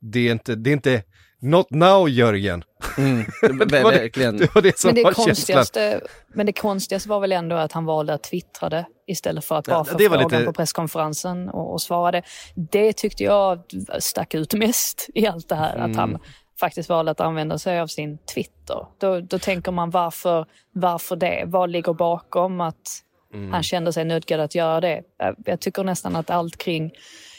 det 0.00 0.28
är 0.28 0.32
inte, 0.32 0.54
det 0.54 0.70
är 0.70 0.72
inte, 0.72 1.02
not 1.42 1.70
now 1.70 2.08
Jörgen. 2.08 2.64
Mm. 2.98 3.24
Det 3.42 3.52
var 3.82 3.92
det- 3.92 3.98
Verkligen. 3.98 4.36
Det 4.36 4.54
var 4.54 4.62
det 4.62 4.78
som 4.78 4.88
Men 4.88 4.94
det, 4.94 5.02
var 5.04 5.12
konstigaste, 5.12 6.00
men 6.28 6.46
det 6.46 6.52
konstigaste 6.52 7.08
var 7.08 7.20
väl 7.20 7.32
ändå 7.32 7.56
att 7.56 7.72
han 7.72 7.84
valde 7.84 8.14
att 8.14 8.22
twittra 8.22 8.68
det 8.68 8.86
istället 9.06 9.44
för 9.44 9.58
att 9.58 9.66
bara 9.66 9.76
Ja, 9.76 9.84
få 9.84 10.16
lite- 10.16 10.44
på 10.44 10.52
presskonferensen 10.52 11.48
och, 11.48 11.72
och 11.72 11.82
svara 11.82 12.10
det. 12.12 12.22
Det 12.54 12.92
tyckte 12.92 13.24
jag 13.24 13.62
stack 13.98 14.34
ut 14.34 14.54
mest 14.54 15.08
i 15.14 15.26
allt 15.26 15.48
det 15.48 15.54
här. 15.56 15.76
Att 15.76 15.84
Mm. 15.84 15.96
han 15.98 16.18
faktiskt 16.60 16.88
valde 16.88 17.10
att 17.10 17.20
använda 17.20 17.58
sig 17.58 17.80
av 17.80 17.86
sin 17.86 18.18
Twitter. 18.18 18.86
Då, 18.98 19.20
då 19.20 19.38
tänker 19.38 19.72
man 19.72 19.90
varför, 19.90 20.46
varför 20.72 21.16
det? 21.16 21.42
Vad 21.46 21.70
ligger 21.70 21.92
bakom 21.92 22.60
att 22.60 23.00
Mm. 23.34 23.52
han 23.52 23.62
kände 23.62 23.92
sig 23.92 24.04
nödgad 24.04 24.40
att 24.40 24.54
göra 24.54 24.80
det? 24.80 25.02
Jag, 25.18 25.34
jag 25.44 25.60
tycker 25.60 25.84
nästan 25.84 26.16
att 26.16 26.30
allt 26.30 26.56
kring 26.58 26.90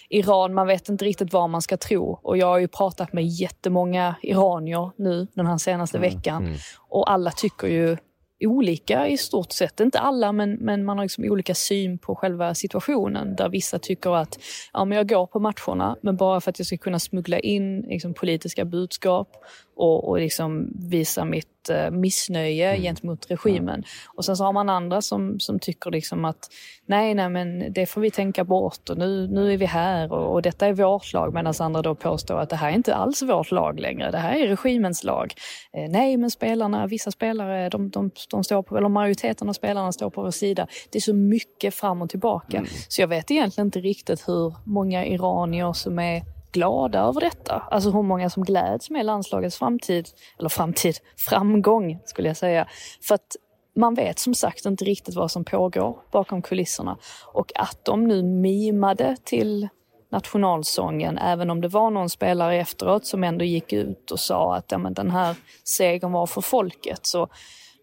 Iran, 0.10 0.54
man 0.54 0.68
vet 0.68 0.89
inte 0.89 1.06
riktigt 1.06 1.34
vad 1.34 1.50
man 1.50 1.62
ska 1.62 1.78
tro. 1.78 2.20
Och 2.24 2.38
jag 2.38 2.48
har 2.48 2.60
ju 2.60 2.68
pratat 2.68 3.13
med 3.13 3.26
jättemånga 3.28 4.15
iranier 4.22 4.91
nu 4.98 5.28
den 5.34 5.46
här 5.46 5.58
senaste 5.58 6.00
veckan. 6.00 6.44
Och 6.89 7.12
alla 7.12 7.32
tycker 7.32 7.68
ju 7.68 7.98
olika 8.39 9.08
i 9.08 9.18
stort 9.18 9.52
sett. 9.52 9.80
Inte 9.80 10.00
alla, 10.00 10.32
men, 10.32 10.54
men 10.54 10.86
man 10.86 10.98
har 10.98 11.06
liksom 11.06 11.24
olika 11.24 11.56
syn 11.56 11.98
på 11.98 12.15
själva 12.15 12.56
situationen. 12.56 13.36
Där 13.36 13.50
vissa 13.50 13.80
tycker 13.80 14.15
att 14.15 14.39
ja, 14.74 14.86
men 14.86 14.98
jag 14.98 15.10
går 15.10 15.28
på 15.28 15.39
matcherna, 15.39 15.98
men 16.02 16.15
bara 16.15 16.41
för 16.41 16.50
att 16.50 16.60
jag 16.60 16.65
ska 16.65 16.78
kunna 16.78 17.00
smuggla 17.00 17.39
in 17.39 17.82
liksom, 17.82 18.13
politiska 18.13 18.65
budskap 18.65 19.30
och, 19.76 20.10
och 20.10 20.20
liksom 20.20 20.68
visa 20.90 21.26
mitt 21.26 21.70
eh, 21.70 21.92
missnöje 21.92 22.82
gentemot 22.82 23.32
regimen. 23.32 23.84
Och 24.16 24.26
sen 24.26 24.38
så 24.38 24.44
har 24.44 24.54
man 24.54 24.70
andra 24.70 25.02
som, 25.02 25.40
som 25.40 25.60
tycker 25.60 25.92
liksom 25.92 26.26
att 26.26 26.50
nej, 26.86 27.14
nej, 27.14 27.30
men 27.30 27.74
det 27.74 27.86
får 27.86 28.02
vi 28.02 28.12
tänka 28.12 28.44
bort 28.44 28.90
och 28.90 28.98
nu, 28.98 29.28
nu 29.28 29.54
är 29.54 29.58
vi 29.58 29.66
här 29.66 30.14
och, 30.14 30.34
och 30.34 30.42
detta 30.42 30.68
är 30.68 30.74
vårt 30.74 31.14
lag. 31.14 31.34
Medan 31.34 31.54
andra 31.60 31.82
då 31.82 31.96
påstår 31.96 32.40
att 32.40 32.50
det 32.50 32.56
här 32.56 32.70
är 32.70 32.76
inte 32.76 32.96
alls 32.96 33.22
vårt 33.22 33.52
lag 33.52 33.80
längre, 33.80 34.12
det 34.12 34.18
här 34.18 34.36
är 34.36 34.48
regimens 34.48 35.04
lag. 35.04 35.34
Eh, 35.78 35.92
nej, 35.92 36.18
men 36.18 36.32
spelarna, 36.32 36.88
vissa 36.88 37.12
spelare, 37.12 37.70
de, 37.70 37.90
de, 37.90 38.12
de 38.32 38.44
står 38.44 38.64
på, 38.64 38.78
eller 38.78 38.90
majoriteten 38.90 39.50
av 39.50 39.54
spelarna 39.54 39.92
står 39.92 40.10
på 40.10 40.22
vår 40.22 40.32
sida. 40.32 40.68
Det 40.90 40.98
är 40.98 41.02
så 41.02 41.14
mycket 41.14 41.74
fram 41.74 42.02
och 42.02 42.10
tillbaka. 42.10 42.66
Så 42.88 43.02
jag 43.02 43.08
vet 43.08 43.32
egentligen 43.32 43.68
inte 43.68 43.80
riktigt 43.80 44.28
hur 44.28 44.54
många 44.64 45.06
iranier 45.06 45.74
som 45.74 46.00
är 46.00 46.35
glada 46.56 47.00
över 47.00 47.22
detta. 47.22 47.63
Alltså 47.72 47.91
hur 47.91 48.02
många 48.02 48.30
som 48.30 48.44
gläds 48.44 48.89
med 48.89 49.06
landslagets 49.06 49.58
framtid, 49.58 50.08
eller 50.39 50.50
framtid, 50.50 50.96
framgång 51.18 52.00
skulle 52.06 52.28
jag 52.28 52.38
säga. 52.38 52.68
För 53.02 53.15
att 53.15 53.36
man 53.76 53.94
vet 53.94 54.20
som 54.20 54.36
sagt 54.36 54.65
inte 54.65 54.86
riktigt 54.86 55.15
vad 55.15 55.32
som 55.32 55.46
pågår 55.46 55.98
bakom 56.12 56.41
kulisserna. 56.41 56.98
Och 57.34 57.52
att 57.56 57.86
de 57.86 58.08
nu 58.08 58.24
mimade 58.24 59.18
till 59.24 59.70
nationalsången, 60.12 61.18
även 61.18 61.50
om 61.50 61.62
det 61.62 61.68
var 61.68 61.91
någon 61.91 62.10
spelare 62.10 62.56
efteråt 62.58 63.06
som 63.06 63.24
ändå 63.24 63.46
gick 63.46 63.74
ut 63.74 64.12
och 64.12 64.20
sa 64.20 64.56
att 64.56 64.72
ja, 64.72 64.78
men 64.78 64.94
den 64.94 65.12
här 65.12 65.36
segern 65.63 66.12
var 66.12 66.28
för 66.28 66.41
folket, 66.41 67.00
så 67.02 67.28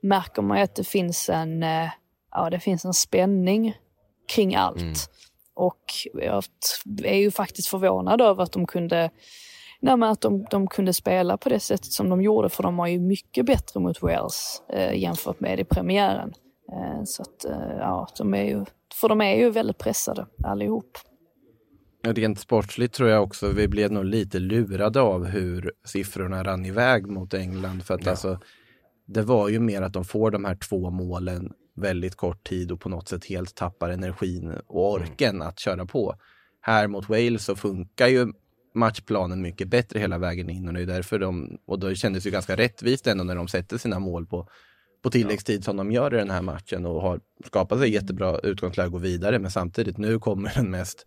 märker 0.03 0.43
man 0.43 0.57
ju 0.57 0.65
att 0.65 0.75
det 0.75 0.85
finns 0.85 1.29
en, 1.29 1.63
eh, 1.63 1.89
ja, 2.31 2.51
det 2.51 2.61
finns 2.61 2.85
en 2.85 2.95
spänning 2.95 3.77
kring 4.35 4.55
allt. 4.55 4.81
Mm. 4.81 4.95
Och 5.55 5.83
jag 6.15 6.45
är 7.05 7.17
ju 7.17 7.31
faktiskt 7.31 7.69
förvånad 7.69 8.21
över 8.21 8.43
att 8.43 8.53
de 8.53 8.67
kunde 8.67 9.11
Nej, 9.85 9.97
men 9.97 10.09
att 10.09 10.21
de, 10.21 10.47
de 10.51 10.67
kunde 10.67 10.93
spela 10.93 11.37
på 11.37 11.49
det 11.49 11.61
sättet 11.61 11.93
som 11.93 12.09
de 12.09 12.23
gjorde, 12.23 12.49
för 12.49 12.63
de 12.63 12.77
var 12.77 12.87
ju 12.87 13.01
mycket 13.01 13.47
bättre 13.47 13.81
mot 13.81 14.03
Wales 14.03 14.63
eh, 14.73 14.95
jämfört 14.99 15.41
med 15.41 15.61
i 15.61 15.65
premiären. 15.65 16.33
Eh, 16.73 17.05
så 17.05 17.23
att, 17.23 17.45
eh, 17.45 17.77
ja, 17.79 18.09
de 18.19 18.35
är 18.35 18.45
ju, 18.45 18.65
för 19.01 19.09
de 19.09 19.21
är 19.21 19.35
ju 19.35 19.51
väldigt 19.51 19.79
pressade 19.79 20.27
allihop. 20.45 20.99
Rent 22.05 22.41
sportsligt 22.41 22.95
tror 22.95 23.09
jag 23.09 23.23
också 23.23 23.49
vi 23.49 23.69
blev 23.69 23.93
nog 23.93 24.05
lite 24.05 24.39
lurade 24.39 25.01
av 25.01 25.25
hur 25.25 25.73
siffrorna 25.85 26.45
rann 26.45 26.65
iväg 26.65 27.07
mot 27.07 27.35
England. 27.35 27.85
För 27.85 27.95
att 27.95 28.07
alltså, 28.07 28.39
det 29.07 29.23
var 29.23 29.49
ju 29.49 29.61
mer 29.61 29.83
att 29.83 29.93
de 29.93 30.05
får 30.05 30.31
de 30.31 30.45
här 30.45 30.55
två 30.55 30.91
målen 30.91 31.53
väldigt 31.75 32.17
kort 32.17 32.49
tid 32.49 32.73
och 32.73 32.81
på 32.81 32.89
något 32.89 33.09
sätt 33.09 33.25
helt 33.25 33.55
tappar 33.55 33.91
energin 33.91 34.53
och 34.67 34.93
orken 34.93 35.43
att 35.43 35.59
köra 35.59 35.87
på. 35.87 36.15
Här 36.61 36.87
mot 36.89 37.09
Wales 37.09 37.45
så 37.45 37.57
funkar 37.57 38.09
ju 38.09 38.33
matchplanen 38.75 39.43
mycket 39.43 39.69
bättre 39.69 39.99
hela 39.99 40.19
vägen 40.19 40.51
in 40.51 40.69
och 40.69 40.75
det 40.75 40.81
är 40.81 40.87
därför 40.87 41.19
de, 41.19 41.59
och 41.67 41.79
då 41.79 41.95
kändes 41.95 42.23
det 42.23 42.29
ju 42.29 42.33
ganska 42.33 42.57
rättvist 42.57 43.07
ändå 43.07 43.25
när 43.25 43.37
de 43.37 43.49
sätter 43.49 43.79
sina 43.79 43.99
mål 43.99 44.27
på, 44.27 44.49
på 45.03 45.11
tilläggstid 45.11 45.65
som 45.65 45.77
de 45.77 45.93
gör 45.93 46.15
i 46.15 46.19
den 46.19 46.31
här 46.31 46.43
matchen 46.43 46.87
och 46.87 47.03
har 47.03 47.21
skapat 47.45 47.79
sig 47.79 47.93
jättebra 47.93 48.39
utgångsläge 48.39 48.87
att 48.87 48.93
gå 48.93 48.99
vidare. 48.99 49.39
Men 49.39 49.51
samtidigt, 49.51 49.99
nu 49.99 50.19
kommer 50.19 50.53
den 50.55 50.71
mest 50.71 51.07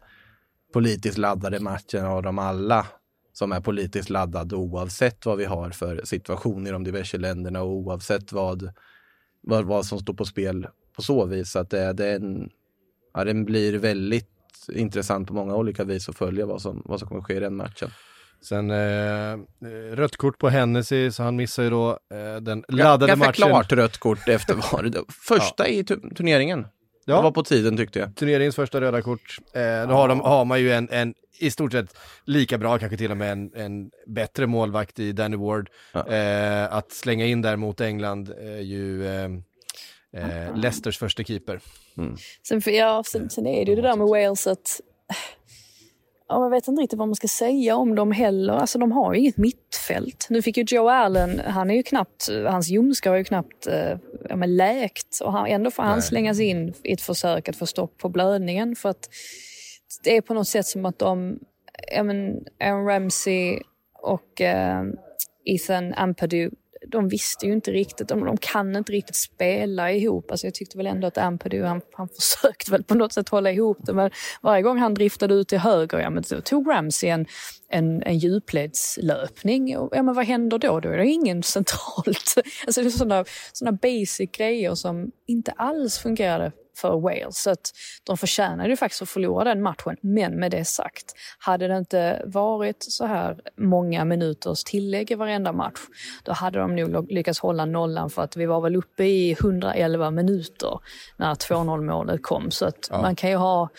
politiskt 0.74 1.18
laddade 1.18 1.60
matchen 1.60 2.06
av 2.06 2.24
dem 2.24 2.40
alla 2.40 2.88
som 3.34 3.52
är 3.52 3.62
politiskt 3.62 4.10
laddad 4.10 4.54
oavsett 4.54 5.26
vad 5.26 5.38
vi 5.38 5.46
har 5.46 5.70
för 5.70 6.02
situation 6.06 6.68
i 6.68 6.72
de 6.72 6.84
diverse 6.84 7.18
länderna 7.18 7.62
och 7.62 7.70
oavsett 7.70 8.32
vad, 8.32 8.74
vad, 9.48 9.66
vad 9.66 9.86
som 9.86 10.00
står 10.00 10.14
på 10.14 10.26
spel 10.26 10.68
på 10.96 11.02
så 11.02 11.26
vis. 11.26 11.56
Att 11.56 11.70
det, 11.70 11.94
det 11.94 12.12
en, 12.16 12.50
ja, 13.14 13.24
den 13.24 13.46
blir 13.46 13.74
väldigt 13.78 14.30
intressant 14.74 15.28
på 15.28 15.34
många 15.34 15.56
olika 15.56 15.84
vis 15.84 16.10
att 16.10 16.18
följa 16.18 16.46
vad 16.46 16.62
som, 16.62 16.82
vad 16.86 17.00
som 17.00 17.08
kommer 17.08 17.22
ske 17.22 17.34
i 17.36 17.40
den 17.40 17.56
matchen. 17.56 17.90
Sen 18.42 18.72
eh, 18.72 19.38
rött 19.96 20.18
kort 20.18 20.38
på 20.40 20.50
Hennessy, 20.50 21.12
så 21.12 21.24
han 21.24 21.36
missar 21.36 21.64
ju 21.64 21.70
då 21.70 21.90
eh, 21.90 22.42
den 22.42 22.64
laddade 22.68 23.08
Ganska 23.08 23.28
matchen. 23.28 23.34
klart 23.52 23.72
rött 23.72 23.98
kort 23.98 24.28
efter 24.28 24.54
var 24.72 24.84
det 24.84 25.04
första 25.10 25.68
i 25.68 25.84
tu- 25.84 26.14
turneringen. 26.16 26.68
Ja. 27.06 27.16
Det 27.16 27.22
var 27.24 27.32
på 27.32 27.44
tiden 27.44 27.78
tyckte 27.78 28.00
jag. 28.00 28.16
turneringens 28.16 28.56
första 28.56 28.82
röda 28.82 29.02
kort. 29.02 29.38
Eh, 29.54 29.62
då 29.88 29.94
har, 29.94 30.08
de, 30.08 30.20
har 30.20 30.46
man 30.46 30.60
ju 30.62 30.72
en, 30.74 30.90
en 30.92 31.14
i 31.40 31.52
stort 31.52 31.72
sett 31.72 31.98
lika 32.26 32.58
bra, 32.58 32.78
kanske 32.78 32.98
till 32.98 33.12
och 33.12 33.18
med 33.18 33.32
en, 33.32 33.52
en 33.56 33.92
bättre 34.08 34.48
målvakt 34.48 35.00
i 35.00 35.12
Danny 35.12 35.38
Ward. 35.38 35.70
Ja. 35.94 36.08
Eh, 36.08 36.74
att 36.74 36.92
slänga 36.92 37.26
in 37.26 37.42
där 37.42 37.56
mot 37.56 37.82
England 37.82 38.30
är 38.30 38.60
ju 38.62 39.08
eh, 39.08 39.24
eh, 40.14 40.56
Leicesters 40.56 40.98
första 40.98 41.24
keeper. 41.24 41.60
Sen, 42.48 42.62
för- 42.62 42.72
ja, 42.72 43.04
sen, 43.08 43.30
sen 43.30 43.48
är 43.48 43.66
det 43.66 43.70
ju 43.72 43.76
det 43.76 43.82
där 43.82 43.96
med 43.96 44.08
Wales 44.08 44.48
att 44.48 44.82
Ja, 46.28 46.44
jag 46.44 46.50
vet 46.50 46.68
inte 46.68 46.82
riktigt 46.82 47.00
vad 47.00 47.08
man 47.08 47.16
ska 47.16 47.28
säga 47.28 47.76
om 47.76 47.96
dem 47.96 48.12
heller. 48.12 48.54
Alltså, 48.54 48.80
de 48.80 48.92
har 48.92 49.14
ju 49.14 49.20
inget 49.20 49.38
mittfält. 49.38 50.28
Nu 50.30 50.42
fick 50.42 50.58
ju 50.58 50.66
Joe 50.68 50.90
Allen, 50.90 51.42
han 51.46 51.70
är 51.70 51.76
ju 51.76 51.84
knappt, 51.84 52.30
hans 52.48 52.70
ljumskar 52.70 53.10
har 53.10 53.18
ju 53.18 53.24
knappt 53.24 53.68
eh, 53.68 53.98
ja, 54.30 54.36
men 54.36 54.56
läkt. 54.56 55.20
Och 55.24 55.32
han, 55.32 55.48
ändå 55.48 55.72
får 55.72 55.84
han 55.84 56.02
slängas 56.02 56.40
in 56.40 56.74
i 56.84 56.94
ett 56.94 57.02
försök 57.02 57.50
att 57.50 57.56
få 57.56 57.66
stopp 57.66 57.98
på 57.98 58.10
blödningen. 58.10 58.76
För 58.76 58.90
att 58.90 59.10
det 60.04 60.18
är 60.18 60.22
på 60.22 60.34
något 60.34 60.48
sätt 60.48 60.66
som 60.66 60.86
att 60.86 61.00
de, 61.00 61.40
ja 61.96 62.04
men 62.04 62.44
Aaron 62.60 62.88
Ramsey 62.88 63.60
och 64.02 64.42
eh, 64.42 64.84
Ethan 65.46 65.94
Ampadu 65.94 66.50
de 66.88 67.10
visste 67.10 67.46
ju 67.46 67.54
inte 67.54 67.72
riktigt, 67.72 68.08
de, 68.08 68.26
de 68.26 68.38
kan 68.38 68.76
inte 68.76 68.92
riktigt 68.92 69.16
spela 69.16 69.92
ihop. 69.92 70.32
Alltså 70.32 70.48
jag 70.48 70.54
tyckte 70.54 70.78
väl 70.78 70.88
ändå 70.88 71.08
att 71.08 71.18
Ampadu, 71.18 71.64
han, 71.64 71.82
han 71.94 72.10
försökte 72.20 72.72
väl 72.72 72.84
på 72.84 72.96
något 72.96 73.14
sätt 73.14 73.30
hålla 73.30 73.52
ihop 73.52 73.78
det, 73.80 73.94
men 73.94 74.12
varje 74.42 74.62
gång 74.62 74.78
han 74.78 74.94
driftade 74.94 75.34
ut 75.34 75.48
till 75.48 75.60
höger, 75.60 76.00
ja 76.00 76.10
men 76.10 76.24
då 76.30 76.42
tog 76.42 76.70
Ramsey 76.70 77.10
en, 77.10 77.26
en, 77.70 78.04
en 78.04 78.18
djupledslöpning. 78.18 79.78
Och, 79.78 79.90
ja 79.96 80.04
men 80.04 80.16
vad 80.16 80.26
händer 80.26 80.58
då? 80.58 80.80
Då 80.80 80.90
är 80.90 80.98
det 80.98 81.08
ingen 81.08 81.44
centralt. 81.44 82.36
Alltså 82.66 82.82
det 82.82 82.88
är 82.88 82.90
sådana, 82.90 83.26
sådana 83.54 83.78
basic 83.82 84.32
grejer 84.32 84.76
som 84.76 85.12
inte 85.28 85.52
alls 85.52 85.98
fungerade 85.98 86.52
för 86.76 87.00
Wales. 87.00 87.42
Så 87.42 87.50
att 87.50 87.72
de 88.04 88.18
förtjänade 88.18 88.70
ju 88.70 88.78
faktiskt 88.78 89.02
att 89.02 89.10
förlora 89.10 89.44
den 89.44 89.62
matchen. 89.62 89.98
Men 90.02 90.40
med 90.40 90.52
det 90.52 90.66
sagt, 90.66 91.14
hade 91.38 91.68
det 91.68 91.78
inte 91.78 92.22
varit 92.26 92.78
så 92.80 93.06
här 93.06 93.40
många 93.58 94.06
minuters 94.06 94.64
tillägg 94.64 95.12
i 95.12 95.16
varenda 95.16 95.52
match, 95.52 95.80
då 96.24 96.32
hade 96.32 96.60
de 96.60 96.76
nog 96.76 97.12
lyckats 97.12 97.40
hålla 97.40 97.66
nollan 97.66 98.10
för 98.10 98.22
att 98.22 98.38
vi 98.38 98.46
var 98.46 98.62
väl 98.62 98.76
uppe 98.76 99.04
i 99.04 99.32
111 99.32 100.12
minuter 100.12 100.80
när 101.18 101.36
2-0 101.36 101.82
målet 101.82 102.24
kom. 102.24 102.52
Så 102.52 102.66
att 102.66 102.88
ja. 102.92 103.02
man 103.02 103.16
kan 103.16 103.30
ju 103.30 103.36
ha... 103.36 103.70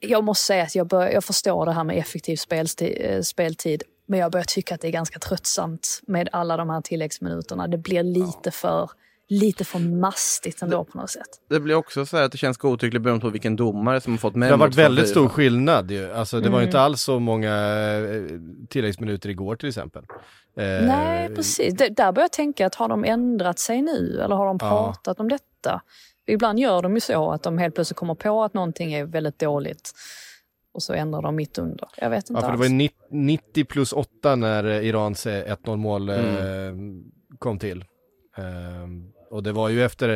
Jag 0.00 0.24
måste 0.24 0.44
säga 0.44 0.62
att 0.62 0.74
jag, 0.74 0.86
bör, 0.86 1.08
jag 1.08 1.24
förstår 1.24 1.66
det 1.66 1.72
här 1.72 1.84
med 1.84 1.98
effektiv 1.98 2.36
speltid, 2.36 2.96
eh, 3.00 3.20
speltid 3.20 3.82
men 4.06 4.20
jag 4.20 4.32
börjar 4.32 4.44
tycka 4.44 4.74
att 4.74 4.80
det 4.80 4.88
är 4.88 4.92
ganska 4.92 5.18
tröttsamt 5.18 6.00
med 6.06 6.28
alla 6.32 6.56
de 6.56 6.70
här 6.70 6.80
tilläggsminuterna. 6.80 7.68
Det 7.68 7.78
blir 7.78 8.02
lite 8.02 8.40
ja. 8.44 8.50
för 8.50 8.90
lite 9.32 9.64
för 9.64 9.78
mastigt 9.78 10.62
ändå 10.62 10.84
på 10.84 10.98
något 10.98 11.10
sätt. 11.10 11.28
Det 11.48 11.60
blir 11.60 11.74
också 11.74 12.06
så 12.06 12.16
att 12.16 12.32
det 12.32 12.38
känns 12.38 12.56
godtyckligt 12.56 13.02
beroende 13.02 13.22
på 13.22 13.30
vilken 13.30 13.56
domare 13.56 14.00
som 14.00 14.12
har 14.12 14.18
fått 14.18 14.34
med. 14.34 14.48
Det 14.48 14.52
har 14.52 14.58
varit 14.58 14.74
väldigt 14.74 15.08
stor 15.08 15.28
skillnad 15.28 15.90
ju. 15.90 16.12
Alltså 16.12 16.36
det 16.36 16.46
mm. 16.46 16.52
var 16.52 16.62
inte 16.62 16.80
alls 16.80 17.02
så 17.02 17.18
många 17.18 17.54
eh, 17.98 18.22
tilläggsminuter 18.68 19.28
igår 19.28 19.56
till 19.56 19.68
exempel. 19.68 20.04
Eh, 20.56 20.64
Nej, 20.64 21.34
precis. 21.34 21.74
där 21.74 22.12
börjar 22.12 22.24
jag 22.24 22.32
tänka 22.32 22.66
att 22.66 22.74
har 22.74 22.88
de 22.88 23.04
ändrat 23.04 23.58
sig 23.58 23.82
nu 23.82 24.20
eller 24.24 24.36
har 24.36 24.46
de 24.46 24.58
pratat 24.58 25.14
ja. 25.18 25.22
om 25.22 25.28
detta? 25.28 25.82
Ibland 26.26 26.58
gör 26.58 26.82
de 26.82 26.94
ju 26.94 27.00
så 27.00 27.30
att 27.30 27.42
de 27.42 27.58
helt 27.58 27.74
plötsligt 27.74 27.96
kommer 27.96 28.14
på 28.14 28.44
att 28.44 28.54
någonting 28.54 28.92
är 28.92 29.04
väldigt 29.04 29.38
dåligt 29.38 29.92
och 30.72 30.82
så 30.82 30.92
ändrar 30.92 31.22
de 31.22 31.36
mitt 31.36 31.58
under. 31.58 31.88
Jag 31.96 32.10
vet 32.10 32.30
inte 32.30 32.40
ja, 32.40 32.46
för 32.46 32.52
alls. 32.52 32.60
Det 32.60 32.68
var 32.68 33.16
90 33.16 33.64
plus 33.64 33.92
8 33.92 34.36
när 34.36 34.64
Irans 34.64 35.26
1-0 35.26 35.76
mål 35.76 36.08
mm. 36.08 36.36
eh, 36.36 37.38
kom 37.38 37.58
till. 37.58 37.84
Um, 38.36 39.12
och 39.32 39.42
det 39.42 39.52
var 39.52 39.68
ju 39.68 39.84
efter, 39.84 40.08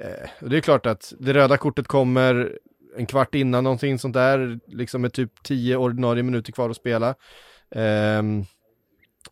eh, 0.00 0.30
och 0.40 0.50
det 0.50 0.56
är 0.56 0.60
klart 0.60 0.86
att 0.86 1.12
det 1.18 1.34
röda 1.34 1.56
kortet 1.56 1.86
kommer 1.86 2.58
en 2.96 3.06
kvart 3.06 3.34
innan 3.34 3.64
någonting 3.64 3.98
sånt 3.98 4.14
där, 4.14 4.58
liksom 4.66 5.02
med 5.02 5.12
typ 5.12 5.42
10 5.42 5.76
ordinarie 5.76 6.22
minuter 6.22 6.52
kvar 6.52 6.70
att 6.70 6.76
spela. 6.76 7.14
Um, 8.18 8.44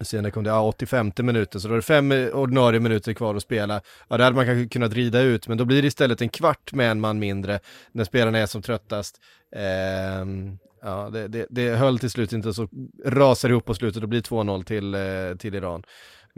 Sen 0.01 0.31
kom 0.31 0.45
det 0.45 0.51
ja, 0.51 0.63
85 0.63 1.13
minuter, 1.19 1.59
så 1.59 1.69
då 1.69 1.75
är 1.75 1.77
det 1.77 1.83
fem 1.83 2.13
ordinarie 2.33 2.81
minuter 2.81 3.13
kvar 3.13 3.35
att 3.35 3.43
spela. 3.43 3.81
Ja, 4.09 4.17
det 4.17 4.25
hade 4.25 4.37
man 4.37 4.47
kanske 4.47 4.69
kunnat 4.69 4.93
rida 4.93 5.21
ut, 5.21 5.49
men 5.49 5.59
då 5.59 5.65
blir 5.65 5.83
det 5.83 5.89
istället 5.89 6.23
en 6.23 6.29
kvart 6.29 6.73
med 6.73 6.91
en 6.91 7.01
man 7.01 7.19
mindre 7.19 7.61
när 7.93 8.05
spelarna 8.05 8.39
är 8.39 8.47
som 8.47 8.63
tröttast. 8.63 9.21
Um, 10.23 10.59
ja, 10.83 11.11
det, 11.13 11.29
det, 11.29 11.47
det 11.51 11.77
höll 11.77 11.99
till 11.99 12.11
slut 12.11 12.33
inte, 12.33 12.55
så 12.55 12.69
rasar 13.05 13.49
ihop 13.49 13.65
på 13.65 13.75
slutet 13.75 14.03
och 14.03 14.09
blir 14.09 14.21
2-0 14.21 14.65
till, 14.65 14.95
eh, 14.95 15.39
till 15.39 15.55
Iran. 15.55 15.83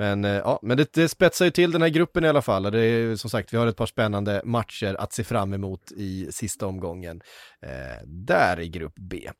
Men 0.00 0.24
eh, 0.24 0.30
ja, 0.30 0.58
men 0.62 0.76
det, 0.76 0.92
det 0.92 1.08
spetsar 1.08 1.44
ju 1.44 1.50
till 1.50 1.72
den 1.72 1.82
här 1.82 1.88
gruppen 1.88 2.24
i 2.24 2.28
alla 2.28 2.42
fall. 2.42 2.66
Och 2.66 2.72
det 2.72 2.80
är 2.80 3.16
som 3.16 3.30
sagt, 3.30 3.52
vi 3.52 3.56
har 3.56 3.66
ett 3.66 3.76
par 3.76 3.86
spännande 3.86 4.42
matcher 4.44 4.96
att 4.98 5.12
se 5.12 5.24
fram 5.24 5.54
emot 5.54 5.92
i 5.96 6.28
sista 6.32 6.66
omgången. 6.66 7.20
Eh, 7.62 8.06
där 8.06 8.60
i 8.60 8.68
grupp 8.68 8.94
B. 8.96 9.30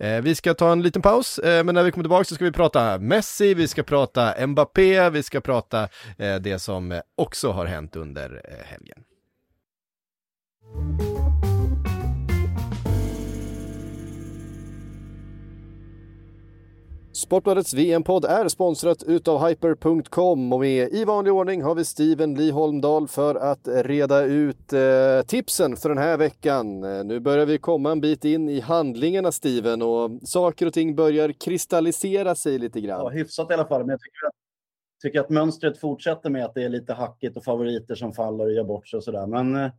Eh, 0.00 0.20
vi 0.20 0.34
ska 0.34 0.54
ta 0.54 0.72
en 0.72 0.82
liten 0.82 1.02
paus, 1.02 1.38
eh, 1.38 1.64
men 1.64 1.74
när 1.74 1.82
vi 1.82 1.90
kommer 1.90 2.04
tillbaka 2.04 2.24
så 2.24 2.34
ska 2.34 2.44
vi 2.44 2.52
prata 2.52 2.98
Messi, 2.98 3.54
vi 3.54 3.68
ska 3.68 3.82
prata 3.82 4.46
Mbappé, 4.46 5.10
vi 5.10 5.22
ska 5.22 5.40
prata 5.40 5.88
eh, 6.18 6.36
det 6.36 6.58
som 6.58 7.00
också 7.16 7.50
har 7.50 7.66
hänt 7.66 7.96
under 7.96 8.42
eh, 8.44 8.66
helgen. 8.66 9.04
Sportbladets 17.16 17.74
VM-podd 17.74 18.24
är 18.24 18.48
sponsrat 18.48 19.02
utav 19.02 19.48
Hyper.com 19.48 20.52
och 20.52 20.60
med 20.60 20.92
i 20.92 21.04
vanlig 21.04 21.32
ordning 21.32 21.62
har 21.62 21.74
vi 21.74 21.84
Steven 21.84 22.34
Lee 22.34 22.52
Holmdahl 22.52 23.08
för 23.08 23.34
att 23.34 23.68
reda 23.68 24.22
ut 24.22 24.72
eh, 24.72 24.80
tipsen 25.26 25.76
för 25.76 25.88
den 25.88 25.98
här 25.98 26.16
veckan. 26.16 26.84
Eh, 26.84 27.04
nu 27.04 27.20
börjar 27.20 27.46
vi 27.46 27.58
komma 27.58 27.92
en 27.92 28.00
bit 28.00 28.24
in 28.24 28.48
i 28.48 28.60
handlingarna 28.60 29.32
Steven 29.32 29.82
och 29.82 30.10
saker 30.22 30.66
och 30.66 30.72
ting 30.72 30.96
börjar 30.96 31.32
kristallisera 31.32 32.34
sig 32.34 32.58
lite 32.58 32.80
grann. 32.80 33.00
Ja, 33.00 33.08
hyfsat 33.08 33.50
i 33.50 33.54
alla 33.54 33.66
fall, 33.66 33.80
men 33.80 33.90
jag 33.90 34.00
tycker 34.00 34.26
att, 34.26 34.34
tycker 35.02 35.20
att 35.20 35.30
mönstret 35.30 35.80
fortsätter 35.80 36.30
med 36.30 36.44
att 36.44 36.54
det 36.54 36.62
är 36.62 36.68
lite 36.68 36.92
hackigt 36.92 37.36
och 37.36 37.44
favoriter 37.44 37.94
som 37.94 38.12
faller 38.12 38.44
och 38.44 38.52
gör 38.52 38.64
bort 38.64 38.88
sig 38.88 38.96
och 38.96 39.04
sådär. 39.04 39.26
Men 39.26 39.56
eh, 39.56 39.70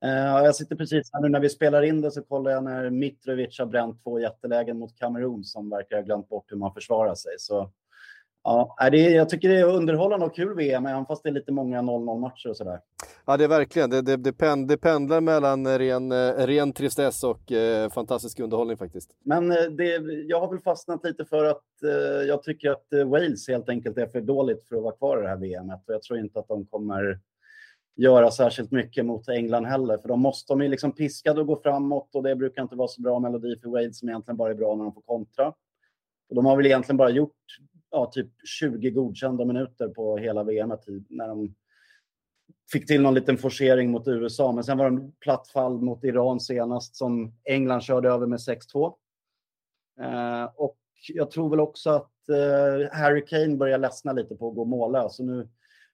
jag 0.00 0.56
sitter 0.56 0.76
precis 0.76 1.10
här 1.12 1.20
nu 1.20 1.28
när 1.28 1.40
vi 1.40 1.48
spelar 1.48 1.82
in 1.82 2.00
det 2.00 2.10
så 2.10 2.22
kollar 2.22 2.50
jag 2.50 2.64
när 2.64 2.90
Mitrovic 2.90 3.58
har 3.58 3.66
bränt 3.66 4.02
två 4.02 4.20
jättelägen 4.20 4.78
mot 4.78 4.98
Kamerun 4.98 5.44
som 5.44 5.70
verkar 5.70 5.96
ha 5.96 6.02
glömt 6.02 6.28
bort 6.28 6.44
hur 6.52 6.56
man 6.56 6.74
försvarar 6.74 7.14
sig. 7.14 7.32
Så 7.38 7.70
ja, 8.42 8.76
det 8.90 9.10
jag 9.10 9.28
tycker 9.28 9.48
det 9.48 9.60
är 9.60 9.64
underhållande 9.64 10.26
och 10.26 10.34
kul 10.34 10.56
VM, 10.56 10.86
även 10.86 11.06
fast 11.06 11.22
det 11.22 11.28
är 11.28 11.32
lite 11.32 11.52
många 11.52 11.82
0-0 11.82 12.20
matcher 12.20 12.48
och 12.48 12.56
sådär. 12.56 12.80
Ja, 13.26 13.36
det 13.36 13.44
är 13.44 13.48
verkligen. 13.48 13.90
Det, 13.90 14.02
det, 14.02 14.16
det, 14.16 14.32
pen, 14.32 14.66
det 14.66 14.76
pendlar 14.76 15.20
mellan 15.20 15.78
ren, 15.78 16.12
ren 16.46 16.72
tristess 16.72 17.24
och 17.24 17.52
eh, 17.52 17.90
fantastisk 17.90 18.40
underhållning 18.40 18.76
faktiskt. 18.76 19.10
Men 19.24 19.50
eh, 19.50 19.64
det, 19.70 19.96
jag 20.26 20.40
har 20.40 20.50
väl 20.50 20.60
fastnat 20.60 21.04
lite 21.04 21.24
för 21.24 21.44
att 21.44 21.82
eh, 21.84 22.26
jag 22.28 22.42
tycker 22.42 22.70
att 22.70 22.92
eh, 22.92 23.04
Wales 23.04 23.48
helt 23.48 23.68
enkelt 23.68 23.98
är 23.98 24.06
för 24.06 24.20
dåligt 24.20 24.68
för 24.68 24.76
att 24.76 24.82
vara 24.82 24.96
kvar 24.96 25.18
i 25.18 25.22
det 25.22 25.28
här 25.28 25.36
VMet 25.36 25.80
och 25.86 25.94
jag 25.94 26.02
tror 26.02 26.18
inte 26.18 26.38
att 26.38 26.48
de 26.48 26.66
kommer 26.66 27.20
göra 27.96 28.30
särskilt 28.30 28.70
mycket 28.70 29.06
mot 29.06 29.28
England 29.28 29.64
heller. 29.64 29.98
För 29.98 30.08
de 30.08 30.20
måste, 30.20 30.52
de 30.52 30.60
är 30.60 30.68
liksom 30.68 30.92
piskade 30.92 31.40
att 31.40 31.46
gå 31.46 31.60
framåt 31.62 32.14
och 32.14 32.22
det 32.22 32.36
brukar 32.36 32.62
inte 32.62 32.76
vara 32.76 32.88
så 32.88 33.02
bra 33.02 33.18
melodi 33.18 33.56
för 33.56 33.68
Wade 33.68 33.94
som 33.94 34.08
egentligen 34.08 34.36
bara 34.36 34.50
är 34.50 34.54
bra 34.54 34.74
när 34.74 34.84
de 34.84 34.94
får 34.94 35.02
kontra. 35.02 35.54
Och 36.28 36.34
de 36.34 36.46
har 36.46 36.56
väl 36.56 36.66
egentligen 36.66 36.96
bara 36.96 37.10
gjort 37.10 37.36
ja, 37.90 38.10
typ 38.12 38.30
20 38.60 38.90
godkända 38.90 39.44
minuter 39.44 39.88
på 39.88 40.16
hela 40.16 40.42
VM 40.42 40.72
när 41.08 41.28
de 41.28 41.54
fick 42.72 42.86
till 42.86 43.02
någon 43.02 43.14
liten 43.14 43.38
forcering 43.38 43.90
mot 43.90 44.08
USA. 44.08 44.52
Men 44.52 44.64
sen 44.64 44.78
var 44.78 44.90
det 44.90 44.96
en 44.96 45.12
platt 45.12 45.48
fall 45.48 45.80
mot 45.80 46.04
Iran 46.04 46.40
senast 46.40 46.96
som 46.96 47.32
England 47.44 47.82
körde 47.82 48.08
över 48.08 48.26
med 48.26 48.38
6-2. 48.38 48.94
Eh, 50.00 50.44
och 50.56 50.78
jag 51.08 51.30
tror 51.30 51.50
väl 51.50 51.60
också 51.60 51.90
att 51.90 52.28
eh, 52.28 52.98
Harry 52.98 53.24
Kane 53.26 53.56
börjar 53.56 53.78
ledsna 53.78 54.12
lite 54.12 54.34
på 54.34 54.48
att 54.48 54.54
gå 54.54 54.64
mållös. 54.64 55.16
Så 55.16 55.24
nu 55.24 55.48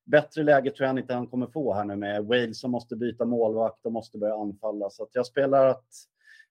bättre 0.05 0.43
läge 0.43 0.71
tror 0.71 0.87
jag 0.87 0.99
inte 0.99 1.15
han 1.15 1.27
kommer 1.27 1.47
få 1.47 1.75
här 1.75 1.85
nu 1.85 1.97
med 1.97 2.25
Wales 2.25 2.61
som 2.61 2.71
måste 2.71 2.97
byta 2.97 3.25
målvakt 3.25 3.87
och 3.87 3.93
måste 3.93 4.19
börja 4.19 4.35
anfalla. 4.35 4.91
Så 4.91 5.09
jag 5.13 5.27
spelar 5.27 5.67
att 5.67 5.87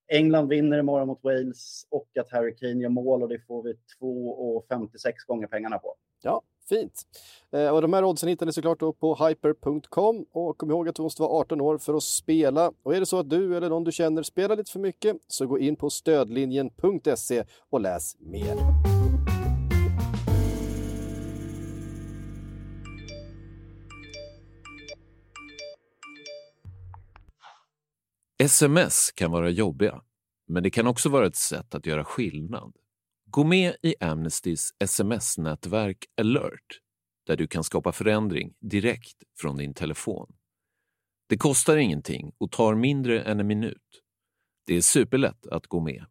England 0.07 0.47
vinner 0.47 0.79
imorgon 0.79 1.07
mot 1.07 1.23
Wales 1.23 1.87
och 1.89 2.07
att 2.19 2.31
Harry 2.31 2.55
Kane 2.55 2.81
gör 2.81 2.89
mål 2.89 3.23
och 3.23 3.29
det 3.29 3.39
får 3.39 3.63
vi 3.63 3.73
2,56 4.01 5.13
gånger 5.27 5.47
pengarna 5.47 5.77
på. 5.77 5.95
Ja, 6.21 6.41
fint. 6.69 7.01
Eh, 7.51 7.69
och 7.69 7.81
de 7.81 7.93
här 7.93 8.03
oddsen 8.03 8.29
hittar 8.29 8.45
ni 8.45 8.53
såklart 8.53 8.79
då 8.79 8.93
på 8.93 9.15
hyper.com 9.27 10.25
och 10.31 10.57
kom 10.57 10.71
ihåg 10.71 10.89
att 10.89 10.95
du 10.95 11.01
måste 11.01 11.21
vara 11.21 11.31
18 11.31 11.61
år 11.61 11.77
för 11.77 11.93
att 11.93 12.03
spela. 12.03 12.71
Och 12.83 12.95
är 12.95 12.99
det 12.99 13.05
så 13.05 13.19
att 13.19 13.29
du 13.29 13.57
eller 13.57 13.69
någon 13.69 13.83
du 13.83 13.91
känner 13.91 14.23
spelar 14.23 14.55
lite 14.55 14.71
för 14.71 14.79
mycket 14.79 15.17
så 15.27 15.47
gå 15.47 15.59
in 15.59 15.75
på 15.75 15.89
stödlinjen.se 15.89 17.43
och 17.69 17.81
läs 17.81 18.15
mer. 18.19 19.00
Sms 28.41 29.11
kan 29.11 29.31
vara 29.31 29.49
jobbiga, 29.49 30.01
men 30.47 30.63
det 30.63 30.69
kan 30.69 30.87
också 30.87 31.09
vara 31.09 31.27
ett 31.27 31.35
sätt 31.35 31.75
att 31.75 31.85
göra 31.85 32.05
skillnad. 32.05 32.75
Gå 33.25 33.43
med 33.43 33.75
i 33.81 33.95
Amnestys 33.99 34.73
sms-nätverk 34.79 36.05
alert 36.21 36.79
där 37.25 37.37
du 37.37 37.47
kan 37.47 37.63
skapa 37.63 37.91
förändring 37.91 38.53
direkt 38.59 39.23
från 39.39 39.57
din 39.57 39.73
telefon. 39.73 40.33
Det 41.29 41.37
kostar 41.37 41.77
ingenting 41.77 42.31
och 42.37 42.51
tar 42.51 42.75
mindre 42.75 43.21
än 43.21 43.39
en 43.39 43.47
minut. 43.47 44.01
Det 44.65 44.75
är 44.75 44.81
superlätt 44.81 45.47
att 45.47 45.67
gå 45.67 45.79
med. 45.79 46.05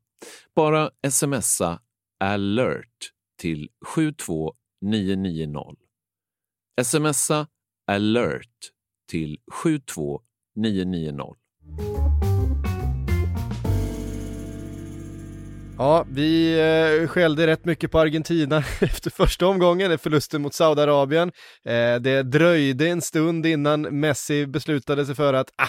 Bara 0.55 0.91
smsa 1.11 1.81
alert 2.21 3.13
till 3.39 3.69
72990. 3.95 5.77
Smsa 6.83 7.49
alert 7.87 8.71
till 9.09 9.39
72990. 9.53 11.50
Ja, 15.81 16.07
vi 16.11 16.61
eh, 16.61 17.09
skällde 17.09 17.47
rätt 17.47 17.65
mycket 17.65 17.91
på 17.91 17.99
Argentina 17.99 18.59
efter 18.81 19.11
första 19.11 19.47
omgången, 19.47 19.99
förlusten 19.99 20.43
mot 20.43 20.55
Saudiarabien. 20.55 21.33
Eh, 21.65 21.95
det 21.95 22.23
dröjde 22.23 22.89
en 22.89 23.03
stund 23.03 23.47
innan 23.47 23.81
Messi 23.81 24.47
beslutade 24.47 25.07
sig 25.07 25.15
för 25.15 25.35
att 25.35 25.51
ah, 25.57 25.69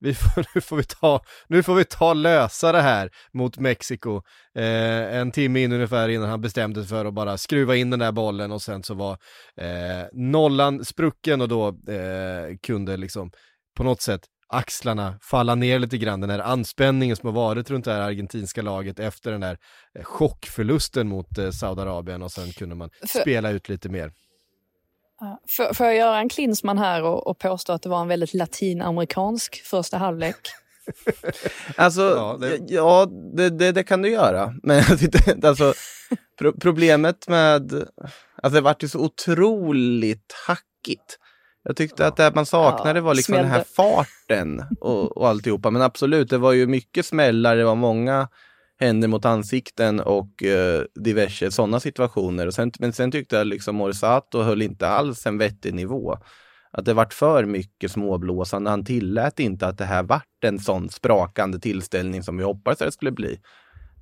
vi 0.00 0.14
får, 0.14 0.46
nu, 0.54 0.60
får 0.60 0.76
vi 0.76 0.84
ta, 0.84 1.20
nu 1.48 1.62
får 1.62 1.74
vi 1.74 1.84
ta 1.84 2.14
lösa 2.14 2.72
det 2.72 2.80
här 2.80 3.10
mot 3.32 3.58
Mexiko. 3.58 4.22
Eh, 4.54 5.16
en 5.16 5.32
timme 5.32 5.60
in 5.60 5.72
ungefär 5.72 6.08
innan 6.08 6.28
han 6.28 6.40
bestämde 6.40 6.80
sig 6.80 6.88
för 6.88 7.04
att 7.04 7.14
bara 7.14 7.38
skruva 7.38 7.76
in 7.76 7.90
den 7.90 7.98
där 7.98 8.12
bollen 8.12 8.52
och 8.52 8.62
sen 8.62 8.82
så 8.82 8.94
var 8.94 9.18
eh, 9.60 10.06
nollan 10.12 10.84
sprucken 10.84 11.40
och 11.40 11.48
då 11.48 11.68
eh, 11.68 12.56
kunde 12.62 12.96
liksom 12.96 13.30
på 13.76 13.84
något 13.84 14.02
sätt 14.02 14.20
axlarna 14.48 15.18
falla 15.22 15.54
ner 15.54 15.78
lite 15.78 15.98
grann, 15.98 16.20
den 16.20 16.30
här 16.30 16.38
anspänningen 16.38 17.16
som 17.16 17.26
har 17.26 17.34
varit 17.34 17.70
runt 17.70 17.84
det 17.84 17.92
här 17.92 18.00
argentinska 18.00 18.62
laget 18.62 18.98
efter 19.00 19.32
den 19.32 19.40
där 19.40 19.58
eh, 19.98 20.04
chockförlusten 20.04 21.08
mot 21.08 21.38
eh, 21.38 21.50
Saudiarabien 21.50 22.22
och 22.22 22.32
sen 22.32 22.52
kunde 22.52 22.74
man 22.74 22.90
För- 23.12 23.20
spela 23.20 23.50
ut 23.50 23.68
lite 23.68 23.88
mer. 23.88 24.12
Får, 25.56 25.74
får 25.74 25.86
jag 25.86 25.96
göra 25.96 26.18
en 26.18 26.28
Klinsman 26.28 26.78
här 26.78 27.02
och, 27.02 27.26
och 27.26 27.38
påstå 27.38 27.72
att 27.72 27.82
det 27.82 27.88
var 27.88 28.00
en 28.00 28.08
väldigt 28.08 28.34
latinamerikansk 28.34 29.62
första 29.64 29.98
halvlek? 29.98 30.36
Alltså, 31.76 32.00
Ja, 32.02 32.38
ja, 32.68 33.06
det- 33.06 33.36
det, 33.36 33.50
det, 33.50 33.58
det, 33.58 33.72
det 33.72 33.84
kan 33.84 34.02
du 34.02 34.10
göra. 34.10 34.54
Men 34.62 34.84
alltså, 35.42 35.74
pro, 36.38 36.52
problemet 36.60 37.28
med, 37.28 37.72
alltså 38.42 38.54
det 38.54 38.60
vart 38.60 38.82
ju 38.82 38.88
så 38.88 38.98
otroligt 39.00 40.34
hackigt. 40.46 41.18
Jag 41.68 41.76
tyckte 41.76 42.06
att 42.06 42.16
det 42.16 42.32
man 42.34 42.46
saknade 42.46 43.00
var 43.00 43.14
liksom 43.14 43.34
den 43.34 43.46
här 43.46 43.64
farten 43.76 44.62
och, 44.80 45.16
och 45.16 45.28
alltihopa. 45.28 45.70
Men 45.70 45.82
absolut, 45.82 46.30
det 46.30 46.38
var 46.38 46.52
ju 46.52 46.66
mycket 46.66 47.06
smällar, 47.06 47.56
det 47.56 47.64
var 47.64 47.74
många 47.74 48.28
händer 48.80 49.08
mot 49.08 49.24
ansikten 49.24 50.00
och 50.00 50.42
eh, 50.42 50.82
diverse 50.94 51.50
sådana 51.50 51.80
situationer. 51.80 52.46
Och 52.46 52.54
sen, 52.54 52.72
men 52.78 52.92
sen 52.92 53.10
tyckte 53.10 53.36
jag 53.36 53.46
liksom 53.46 53.76
Morsato 53.76 54.42
höll 54.42 54.62
inte 54.62 54.88
alls 54.88 55.26
en 55.26 55.38
vettig 55.38 55.74
nivå. 55.74 56.18
Att 56.70 56.84
det 56.84 56.94
vart 56.94 57.14
för 57.14 57.44
mycket 57.44 57.90
småblåsande. 57.90 58.70
Han 58.70 58.84
tillät 58.84 59.40
inte 59.40 59.66
att 59.66 59.78
det 59.78 59.84
här 59.84 60.02
vart 60.02 60.44
en 60.44 60.58
sån 60.58 60.88
sprakande 60.88 61.58
tillställning 61.58 62.22
som 62.22 62.36
vi 62.36 62.44
hoppades 62.44 62.80
att 62.80 62.86
det 62.86 62.92
skulle 62.92 63.12
bli. 63.12 63.40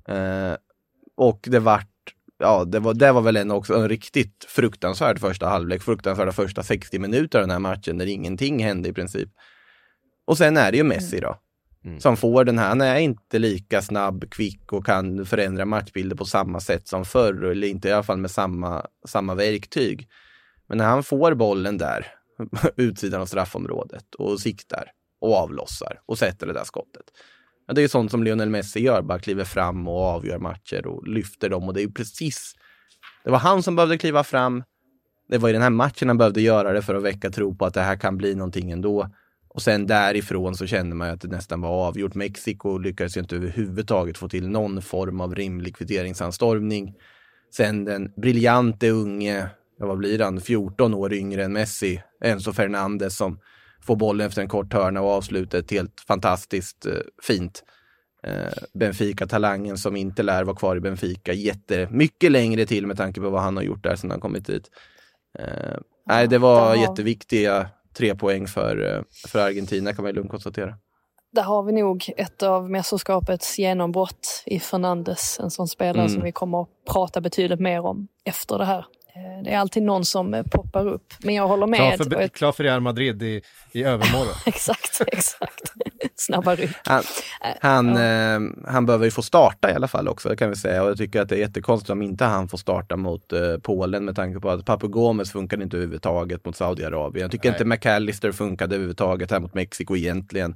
Eh, 0.07 0.55
och 1.17 1.39
det 1.43 1.59
vart, 1.59 1.94
ja 2.39 2.65
det 2.65 2.79
var, 2.79 2.93
det 2.93 3.11
var 3.11 3.21
väl 3.21 3.37
en 3.37 3.51
också 3.51 3.73
en 3.73 3.89
riktigt 3.89 4.45
fruktansvärd 4.47 5.19
första 5.19 5.47
halvlek, 5.47 5.81
fruktansvärda 5.81 6.31
första 6.31 6.63
60 6.63 6.99
minuter 6.99 7.39
av 7.39 7.43
den 7.43 7.51
här 7.51 7.59
matchen 7.59 7.97
där 7.97 8.05
ingenting 8.05 8.63
hände 8.63 8.89
i 8.89 8.93
princip. 8.93 9.29
Och 10.25 10.37
sen 10.37 10.57
är 10.57 10.71
det 10.71 10.77
ju 10.77 10.83
Messi 10.83 11.19
då. 11.19 11.39
Mm. 11.85 11.99
Som 11.99 12.17
får 12.17 12.43
den 12.43 12.59
här, 12.59 12.69
han 12.69 12.81
är 12.81 12.99
inte 12.99 13.39
lika 13.39 13.81
snabb, 13.81 14.29
kvick 14.29 14.73
och 14.73 14.85
kan 14.85 15.25
förändra 15.25 15.65
matchbilder 15.65 16.15
på 16.15 16.25
samma 16.25 16.59
sätt 16.59 16.87
som 16.87 17.05
förr, 17.05 17.43
eller 17.43 17.67
inte 17.67 17.89
i 17.89 17.91
alla 17.91 18.03
fall 18.03 18.17
med 18.17 18.31
samma, 18.31 18.85
samma 19.07 19.35
verktyg. 19.35 20.07
Men 20.67 20.77
när 20.77 20.85
han 20.85 21.03
får 21.03 21.33
bollen 21.33 21.77
där, 21.77 22.07
utsidan 22.75 23.21
av 23.21 23.25
straffområdet 23.25 24.15
och 24.15 24.39
siktar 24.39 24.91
och 25.21 25.35
avlossar 25.35 25.99
och 26.05 26.17
sätter 26.17 26.47
det 26.47 26.53
där 26.53 26.63
skottet. 26.63 27.05
Ja, 27.67 27.73
det 27.73 27.83
är 27.83 27.87
sånt 27.87 28.11
som 28.11 28.23
Lionel 28.23 28.49
Messi 28.49 28.79
gör, 28.79 29.01
bara 29.01 29.19
kliver 29.19 29.43
fram 29.43 29.87
och 29.87 30.01
avgör 30.01 30.39
matcher 30.39 30.87
och 30.87 31.07
lyfter 31.07 31.49
dem 31.49 31.67
och 31.67 31.73
det 31.73 31.79
är 31.79 31.85
ju 31.85 31.91
precis 31.91 32.55
det 33.25 33.31
var 33.31 33.39
han 33.39 33.63
som 33.63 33.75
behövde 33.75 33.97
kliva 33.97 34.23
fram. 34.23 34.63
Det 35.29 35.37
var 35.37 35.49
i 35.49 35.53
den 35.53 35.61
här 35.61 35.69
matchen 35.69 36.07
han 36.07 36.17
behövde 36.17 36.41
göra 36.41 36.73
det 36.73 36.81
för 36.81 36.95
att 36.95 37.03
väcka 37.03 37.29
tro 37.29 37.55
på 37.55 37.65
att 37.65 37.73
det 37.73 37.81
här 37.81 37.95
kan 37.95 38.17
bli 38.17 38.35
någonting 38.35 38.71
ändå. 38.71 39.09
Och 39.49 39.61
sen 39.61 39.87
därifrån 39.87 40.55
så 40.55 40.65
kände 40.67 40.95
man 40.95 41.07
ju 41.07 41.13
att 41.13 41.21
det 41.21 41.27
nästan 41.27 41.61
var 41.61 41.69
avgjort. 41.69 42.15
Mexiko 42.15 42.77
lyckades 42.77 43.17
ju 43.17 43.21
inte 43.21 43.35
överhuvudtaget 43.35 44.17
få 44.17 44.29
till 44.29 44.49
någon 44.49 44.81
form 44.81 45.21
av 45.21 45.35
rimlig 45.35 45.75
kvitteringsanstormning. 45.75 46.93
Sen 47.55 47.85
den 47.85 48.11
briljante 48.17 48.89
unge, 48.89 49.49
ja, 49.79 49.85
vad 49.85 49.97
blir 49.97 50.19
han, 50.19 50.41
14 50.41 50.93
år 50.93 51.13
yngre 51.13 51.43
än 51.43 51.53
Messi, 51.53 52.01
Enzo 52.23 52.53
Fernandez 52.53 53.17
som 53.17 53.39
får 53.85 53.95
bollen 53.95 54.27
efter 54.27 54.41
en 54.41 54.47
kort 54.47 54.73
hörna 54.73 55.01
och 55.01 55.09
avslutar 55.09 55.57
ett 55.59 55.71
helt 55.71 56.01
fantastiskt 56.07 56.85
eh, 56.85 56.93
fint. 57.23 57.63
Eh, 58.27 58.53
Benfica-talangen 58.73 59.77
som 59.77 59.95
inte 59.95 60.23
lär 60.23 60.43
vara 60.43 60.55
kvar 60.55 60.75
i 60.75 60.79
Benfica 60.79 61.33
jättemycket 61.33 62.31
längre 62.31 62.65
till 62.65 62.87
med 62.87 62.97
tanke 62.97 63.21
på 63.21 63.29
vad 63.29 63.41
han 63.41 63.55
har 63.57 63.63
gjort 63.63 63.83
där 63.83 63.95
sedan 63.95 64.11
han 64.11 64.19
kommit 64.19 64.45
dit. 64.45 64.69
Eh, 65.39 65.77
nej, 66.05 66.27
det 66.27 66.37
var 66.37 66.59
har- 66.67 66.75
jätteviktiga 66.75 67.69
tre 67.97 68.15
poäng 68.15 68.47
för, 68.47 68.93
eh, 68.95 69.01
för 69.27 69.39
Argentina 69.39 69.93
kan 69.93 70.03
man 70.05 70.13
lugnt 70.13 70.31
konstatera. 70.31 70.75
Där 71.31 71.43
har 71.43 71.63
vi 71.63 71.71
nog 71.71 72.09
ett 72.17 72.43
av 72.43 72.71
mästerskapets 72.71 73.57
genombrott 73.59 74.43
i 74.45 74.59
Fernandes. 74.59 75.39
En 75.39 75.51
sån 75.51 75.67
spelare 75.67 76.01
Mm. 76.01 76.09
som 76.13 76.23
vi 76.23 76.31
kommer 76.31 76.61
att 76.61 76.69
prata 76.93 77.21
betydligt 77.21 77.59
mer 77.59 77.79
om 77.85 78.07
efter 78.25 78.57
det 78.57 78.65
här. 78.65 78.85
Eh, 79.15 79.43
Det 79.43 79.49
är 79.51 79.57
alltid 79.57 79.83
någon 79.83 80.05
som 80.05 80.33
eh, 80.33 80.43
poppar 80.43 80.87
upp. 80.87 81.13
Men 81.19 81.35
jag 81.35 81.47
håller 81.47 81.67
med. 81.67 81.77
Klar 81.95 82.05
för, 82.09 82.21
jag- 82.21 82.31
klar 82.33 82.51
för 82.51 82.63
Real 82.63 82.81
Madrid 82.81 83.23
i, 83.23 83.41
i 83.71 83.83
övermorgon. 83.83 84.33
exakt, 84.45 85.01
exakt. 85.07 85.73
Snabba 86.15 86.55
ryck. 86.55 86.75
Han, 86.83 87.03
han, 87.61 87.95
ja. 87.95 88.01
eh, 88.03 88.39
han 88.67 88.85
behöver 88.85 89.05
ju 89.05 89.11
få 89.11 89.21
starta 89.21 89.71
i 89.71 89.73
alla 89.73 89.87
fall 89.87 90.07
också, 90.07 90.35
kan 90.35 90.49
vi 90.49 90.55
säga. 90.55 90.83
Och 90.83 90.89
jag 90.89 90.97
tycker 90.97 91.21
att 91.21 91.29
det 91.29 91.35
är 91.35 91.39
jättekonstigt 91.39 91.89
om 91.89 92.01
inte 92.01 92.25
han 92.25 92.47
får 92.47 92.57
starta 92.57 92.95
mot 92.97 93.33
eh, 93.33 93.57
Polen 93.63 94.05
med 94.05 94.15
tanke 94.15 94.39
på 94.39 94.49
att 94.49 94.65
Papu 94.65 94.87
Gomez 94.87 95.31
funkade 95.31 95.63
inte 95.63 95.77
överhuvudtaget 95.77 96.45
mot 96.45 96.55
Saudiarabien. 96.55 97.21
Jag 97.21 97.31
tycker 97.31 97.49
Nej. 97.49 97.55
inte 97.55 97.65
McAllister 97.65 98.31
funkade 98.31 98.75
överhuvudtaget 98.75 99.31
här 99.31 99.39
mot 99.39 99.53
Mexiko 99.53 99.95
egentligen. 99.95 100.55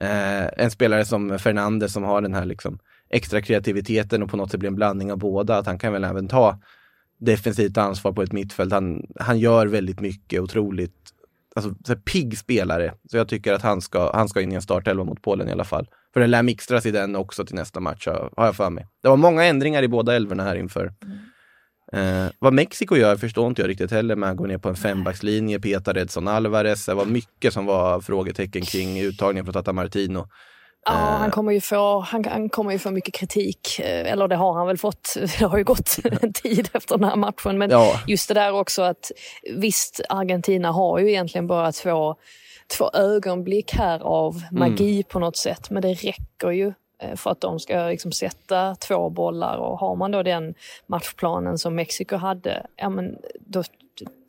Eh, 0.00 0.46
en 0.64 0.70
spelare 0.70 1.04
som 1.04 1.38
Fernandes 1.38 1.92
som 1.92 2.02
har 2.04 2.20
den 2.20 2.34
här 2.34 2.44
liksom 2.44 2.78
extra 3.10 3.42
kreativiteten 3.42 4.22
och 4.22 4.30
på 4.30 4.36
något 4.36 4.50
sätt 4.50 4.60
blir 4.60 4.70
en 4.70 4.76
blandning 4.76 5.12
av 5.12 5.18
båda, 5.18 5.56
att 5.58 5.66
han 5.66 5.78
kan 5.78 5.92
väl 5.92 6.04
även 6.04 6.28
ta 6.28 6.58
defensivt 7.20 7.78
ansvar 7.78 8.12
på 8.12 8.22
ett 8.22 8.32
mittfält. 8.32 8.72
Han, 8.72 9.02
han 9.20 9.38
gör 9.38 9.66
väldigt 9.66 10.00
mycket, 10.00 10.40
otroligt 10.40 10.94
alltså, 11.54 11.74
så 11.84 11.96
pigg 11.96 12.38
spelare. 12.38 12.94
Så 13.10 13.16
jag 13.16 13.28
tycker 13.28 13.52
att 13.52 13.62
han 13.62 13.80
ska, 13.80 14.16
han 14.16 14.28
ska 14.28 14.40
in 14.40 14.52
i 14.52 14.54
en 14.54 14.62
startelva 14.62 15.04
mot 15.04 15.22
Polen 15.22 15.48
i 15.48 15.52
alla 15.52 15.64
fall. 15.64 15.88
För 16.12 16.20
det 16.20 16.26
lär 16.26 16.42
mixtras 16.42 16.86
i 16.86 16.90
den 16.90 17.16
också 17.16 17.44
till 17.44 17.54
nästa 17.54 17.80
match, 17.80 18.06
har 18.06 18.46
jag 18.46 18.56
för 18.56 18.70
mig. 18.70 18.86
Det 19.02 19.08
var 19.08 19.16
många 19.16 19.44
ändringar 19.44 19.82
i 19.82 19.88
båda 19.88 20.16
älvorna 20.16 20.42
här 20.42 20.56
inför. 20.56 20.92
Eh, 21.92 22.26
vad 22.38 22.52
Mexiko 22.52 22.96
gör 22.96 23.16
förstår 23.16 23.48
inte 23.48 23.62
jag 23.62 23.68
riktigt 23.68 23.90
heller 23.90 24.16
med 24.16 24.30
att 24.30 24.36
gå 24.36 24.46
ner 24.46 24.58
på 24.58 24.68
en 24.68 24.76
fembackslinje, 24.76 25.60
peta 25.60 26.00
Edson 26.00 26.28
Alvarez. 26.28 26.86
Det 26.86 26.94
var 26.94 27.06
mycket 27.06 27.52
som 27.52 27.66
var 27.66 28.00
frågetecken 28.00 28.62
kring 28.62 29.00
uttagningen 29.00 29.44
från 29.44 29.52
Tata 29.52 29.72
Martino. 29.72 30.28
Ja, 30.86 30.92
Eh. 30.92 30.98
han 30.98 31.30
kommer, 31.30 31.52
ju 31.52 31.60
få, 31.60 32.00
han, 32.00 32.24
han 32.24 32.48
kommer 32.48 32.72
ju 32.72 32.78
få 32.78 32.90
mycket 32.90 33.14
kritik. 33.14 33.78
Eh, 33.78 34.12
Eller 34.12 34.28
det 34.28 34.36
har 34.36 34.52
han 34.54 34.66
väl 34.66 34.78
fått. 34.78 35.14
Det 35.38 35.44
har 35.44 35.58
ju 35.58 35.64
gått 35.64 35.96
en 36.22 36.32
tid 36.32 36.68
efter 36.72 36.98
den 36.98 37.08
här 37.08 37.16
matchen. 37.16 37.58
Men 37.58 37.70
Ja. 37.70 38.00
just 38.06 38.28
det 38.28 38.34
där 38.34 38.52
också 38.52 38.82
att 38.82 39.10
visst, 39.56 40.00
Argentina 40.08 40.70
har 40.72 40.98
ju 40.98 41.08
egentligen 41.10 41.46
bara 41.46 41.72
två, 41.72 42.16
två 42.78 42.90
ögonblick 42.94 43.72
här 43.72 44.00
av 44.00 44.42
magi 44.52 45.02
på 45.02 45.18
något 45.18 45.36
sätt. 45.36 45.70
Men 45.70 45.82
det 45.82 45.92
räcker 45.94 46.50
ju 46.50 46.72
eh, 47.02 47.16
för 47.16 47.30
att 47.30 47.40
de 47.40 47.60
ska 47.60 47.74
liksom 47.86 48.12
sätta 48.12 48.74
två 48.74 49.10
bollar. 49.10 49.56
Och 49.56 49.78
har 49.78 49.96
man 49.96 50.10
då 50.10 50.22
den 50.22 50.54
matchplanen 50.86 51.58
som 51.58 51.74
Mexiko 51.74 52.16
hade, 52.16 52.66
ja 52.76 52.88
men 52.88 53.16
då, 53.40 53.62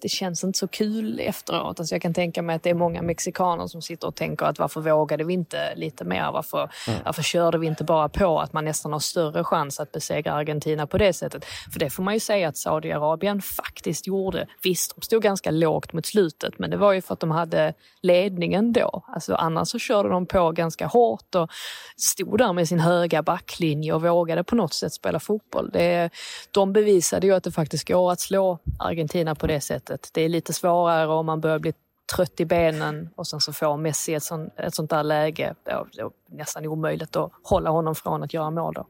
det 0.01 0.09
känns 0.09 0.43
inte 0.43 0.59
så 0.59 0.67
kul 0.67 1.19
efteråt. 1.19 1.80
Alltså 1.80 1.95
jag 1.95 2.01
kan 2.01 2.13
tänka 2.13 2.41
mig 2.41 2.55
att 2.55 2.63
det 2.63 2.69
är 2.69 2.74
många 2.74 3.01
mexikaner 3.01 3.67
som 3.67 3.82
sitter 3.82 4.07
och 4.07 4.15
tänker 4.15 4.45
att 4.45 4.59
varför 4.59 4.82
vågade 4.82 5.24
vi 5.24 5.34
inte 5.34 5.76
lite 5.76 6.05
mer? 6.05 6.32
Varför, 6.32 6.72
varför 7.05 7.24
körde 7.24 7.57
vi 7.57 7.67
inte 7.67 7.84
bara 7.84 8.09
på 8.09 8.39
att 8.39 8.53
man 8.53 8.65
nästan 8.65 8.93
har 8.93 8.99
större 8.99 9.43
chans 9.43 9.80
att 9.80 9.91
besegra 9.91 10.34
Argentina 10.34 10.88
på 10.88 10.97
det 10.97 11.13
sättet? 11.13 11.45
För 11.74 11.80
det 11.80 11.89
får 11.89 12.03
man 12.03 12.13
ju 12.13 12.19
säga 12.19 12.47
att 12.47 12.57
Saudiarabien 12.57 13.41
faktiskt 13.41 14.07
gjorde. 14.07 14.47
Visst, 14.63 14.95
de 14.95 15.01
stod 15.01 15.24
ganska 15.24 15.51
lågt 15.51 15.93
mot 15.93 16.05
slutet, 16.05 16.59
men 16.59 16.69
det 16.69 16.78
var 16.78 16.93
ju 16.93 17.01
för 17.01 17.13
att 17.13 17.19
de 17.19 17.32
hade 17.32 17.74
ledningen 18.01 18.74
då. 18.74 19.03
Alltså 19.07 19.36
annars 19.36 19.67
så 19.67 19.80
körde 19.80 20.09
de 20.09 20.26
på 20.26 20.51
ganska 20.51 20.88
hårt 20.88 21.36
och 21.36 21.49
stod 21.97 22.38
där 22.38 22.53
med 22.53 22.67
sin 22.67 22.80
höga 22.80 23.24
backlinje 23.24 23.93
och 23.93 24.01
vågade 24.01 24.43
på 24.43 24.55
något 24.55 24.74
sätt 24.74 24.93
spela 24.93 25.19
fotboll. 25.19 25.69
Det, 25.74 26.09
de 26.51 26.74
bevisade 26.74 27.28
ju 27.28 27.34
att 27.34 27.43
det 27.43 27.51
faktiskt 27.51 27.88
går 27.88 28.11
att 28.11 28.19
slå 28.19 28.59
Argentina 28.80 29.36
på 29.36 29.47
det 29.47 29.61
sättet. 29.62 30.09
Det 30.14 30.22
är 30.22 30.30
lite 30.30 30.53
svårare 30.53 31.07
om 31.07 31.26
man 31.26 31.41
börjar 31.41 31.59
bli 31.59 31.74
trött 32.16 32.39
i 32.39 32.45
benen 32.45 33.09
och 33.16 33.28
sen 33.28 33.39
så 33.39 33.53
får 33.53 33.78
Messi 33.78 34.14
ett, 34.14 34.24
sånt, 34.24 34.53
ett 34.57 34.76
sånt 34.76 34.89
där 34.89 35.03
läge. 35.03 35.55
Ja, 35.64 35.88
Det 35.93 36.01
är 36.01 36.09
nästan 36.30 36.66
omöjligt 36.66 37.16
att 37.16 37.32
hålla 37.43 37.70
honom 37.70 37.95
från 37.95 38.24
att 38.24 38.34
göra 38.34 38.51
mål 38.51 38.74
då. 38.74 38.88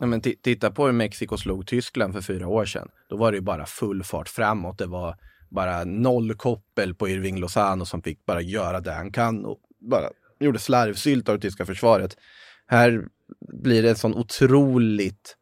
Ja, 0.00 0.06
men 0.06 0.20
titta 0.20 0.70
på 0.70 0.86
hur 0.86 0.92
Mexiko 0.92 1.36
slog 1.36 1.66
Tyskland 1.66 2.14
för 2.14 2.20
fyra 2.20 2.48
år 2.48 2.64
sedan. 2.64 2.88
Då 3.08 3.16
var 3.16 3.32
det 3.32 3.36
ju 3.36 3.42
bara 3.42 3.66
full 3.66 4.04
fart 4.04 4.28
framåt. 4.28 4.78
Det 4.78 4.86
var 4.86 5.16
bara 5.50 5.84
noll 5.84 6.34
koppel 6.34 6.94
på 6.94 7.08
Irving 7.08 7.38
Lozano 7.38 7.84
som 7.84 8.02
fick 8.02 8.26
bara 8.26 8.40
göra 8.40 8.80
det 8.80 8.92
han 8.92 9.12
kan 9.12 9.44
och 9.44 9.58
bara 9.90 10.10
gjorde 10.40 10.58
slarvsylt 10.58 11.28
av 11.28 11.34
det 11.34 11.40
tyska 11.40 11.66
försvaret. 11.66 12.16
Här 12.66 13.04
blir 13.62 13.82
det 13.82 13.90
en 13.90 13.96
sån 13.96 14.14
otroligt 14.14 15.36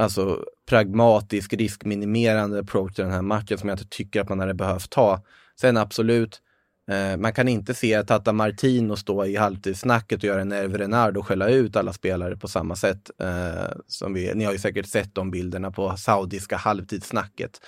alltså, 0.00 0.44
pragmatisk, 0.68 1.52
riskminimerande 1.52 2.58
approach 2.58 2.94
till 2.94 3.04
den 3.04 3.12
här 3.12 3.22
matchen 3.22 3.58
som 3.58 3.68
jag 3.68 3.78
inte 3.78 3.88
tycker 3.90 4.20
att 4.20 4.28
man 4.28 4.40
hade 4.40 4.54
behövt 4.54 4.90
ta. 4.90 5.22
Sen 5.60 5.76
absolut, 5.76 6.42
Eh, 6.90 7.16
man 7.16 7.32
kan 7.32 7.48
inte 7.48 7.74
se 7.74 8.02
Tata 8.02 8.32
Martino 8.32 8.96
stå 8.96 9.24
i 9.24 9.36
halvtidssnacket 9.36 10.18
och 10.18 10.24
göra 10.24 10.40
en 10.40 10.52
Erve 10.52 10.78
Renard 10.78 11.16
och 11.16 11.26
skälla 11.26 11.48
ut 11.48 11.76
alla 11.76 11.92
spelare 11.92 12.36
på 12.36 12.48
samma 12.48 12.76
sätt. 12.76 13.10
Eh, 13.18 13.76
som 13.86 14.14
vi, 14.14 14.34
ni 14.34 14.44
har 14.44 14.52
ju 14.52 14.58
säkert 14.58 14.86
sett 14.86 15.14
de 15.14 15.30
bilderna 15.30 15.70
på 15.70 15.96
saudiska 15.96 16.56
halvtidssnacket. 16.56 17.60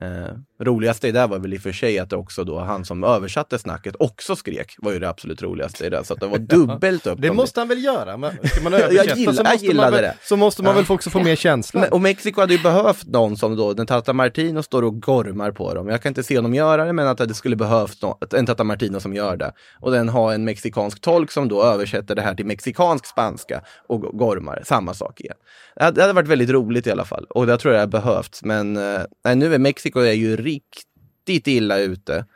Eh, 0.00 0.64
roligaste 0.64 1.08
i 1.08 1.12
det 1.12 1.26
var 1.26 1.38
väl 1.38 1.54
i 1.54 1.58
och 1.58 1.62
för 1.62 1.72
sig 1.72 1.98
att 1.98 2.10
det 2.10 2.16
också 2.16 2.44
då 2.44 2.58
han 2.58 2.84
som 2.84 3.04
översatte 3.04 3.58
snacket 3.58 3.94
också 3.98 4.36
skrek, 4.36 4.74
var 4.78 4.92
ju 4.92 4.98
det 4.98 5.08
absolut 5.08 5.42
roligaste 5.42 5.86
i 5.86 5.90
det. 5.90 6.04
Så 6.04 6.14
att 6.14 6.20
det 6.20 6.26
var 6.26 6.38
dubbelt 6.38 7.06
upp. 7.06 7.22
Det 7.22 7.32
måste 7.32 7.60
han 7.60 7.68
väl 7.68 7.84
göra? 7.84 8.16
Men 8.16 8.30
Ska 8.44 8.62
man 8.62 8.72
Jag 8.72 8.92
gillar- 8.92 9.32
så 9.34 9.42
måste 9.42 9.74
man 9.74 9.92
väl, 9.92 10.02
det. 10.02 10.14
så 10.22 10.36
måste 10.36 10.62
man 10.62 10.74
väl 10.74 10.84
också 10.88 11.10
få 11.10 11.22
mer 11.22 11.36
känsla. 11.36 11.80
Men, 11.80 11.92
och 11.92 12.00
Mexiko 12.00 12.40
hade 12.40 12.54
ju 12.54 12.62
behövt 12.62 13.06
någon 13.06 13.36
som 13.36 13.56
då, 13.56 13.72
den 13.72 13.86
Tata 13.86 14.12
Martino 14.12 14.62
står 14.62 14.82
och 14.84 15.02
gormar 15.02 15.50
på 15.50 15.74
dem. 15.74 15.88
Jag 15.88 16.02
kan 16.02 16.10
inte 16.10 16.22
se 16.22 16.36
honom 16.36 16.54
göra 16.54 16.84
det, 16.84 16.92
men 16.92 17.06
att 17.08 17.18
det 17.18 17.34
skulle 17.34 17.56
behövt 17.56 18.02
nå- 18.02 18.18
en 18.34 18.46
Tata 18.46 18.64
Martino 18.64 19.00
som 19.00 19.14
gör 19.14 19.36
det. 19.36 19.52
Och 19.80 19.90
den 19.92 20.08
har 20.08 20.32
en 20.34 20.44
mexikansk 20.44 21.00
tolk 21.00 21.30
som 21.30 21.48
då 21.48 21.62
översätter 21.62 22.14
det 22.14 22.22
här 22.22 22.34
till 22.34 22.46
mexikansk 22.46 23.06
spanska 23.06 23.62
och 23.88 24.00
go- 24.00 24.10
gormar. 24.12 24.62
Samma 24.66 24.94
sak 24.94 25.20
igen. 25.20 25.36
Det 25.76 25.84
hade, 25.84 26.06
det 26.06 26.12
varit 26.12 26.28
väldigt 26.28 26.50
roligt 26.50 26.86
i 26.86 26.90
alla 26.90 27.04
fall. 27.04 27.26
Och 27.30 27.46
det 27.46 27.58
tror 27.58 27.74
jag 27.74 27.80
hade 27.80 27.90
behövts. 27.90 28.44
Men 28.44 28.76
eh, 28.76 29.00
nej, 29.24 29.36
nu 29.36 29.54
är 29.54 29.58
Mexiko 29.58 29.87
är 29.96 30.12
ju 30.12 30.36
riktigt 30.36 31.46
illa 31.46 31.78
ute. 31.78 32.26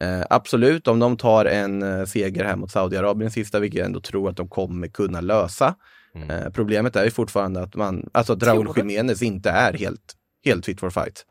Eh, 0.00 0.22
absolut, 0.30 0.88
om 0.88 0.98
de 0.98 1.16
tar 1.16 1.44
en 1.44 1.82
eh, 1.82 2.04
seger 2.04 2.44
här 2.44 2.56
mot 2.56 2.70
Saudiarabien 2.70 3.30
sista, 3.30 3.60
vilket 3.60 3.78
jag 3.78 3.86
ändå 3.86 4.00
tror 4.00 4.30
att 4.30 4.36
de 4.36 4.48
kommer 4.48 4.88
kunna 4.88 5.20
lösa. 5.20 5.74
Eh, 6.14 6.50
problemet 6.52 6.96
är 6.96 7.04
ju 7.04 7.10
fortfarande 7.10 7.62
att 7.62 7.74
man, 7.74 8.08
alltså 8.12 8.32
att 8.32 8.42
Raúl? 8.42 8.72
Jiménez 8.76 9.22
inte 9.22 9.50
är 9.50 9.72
helt, 9.72 10.16
helt 10.44 10.66
fit 10.66 10.80
for 10.80 10.90
fight. 10.90 11.26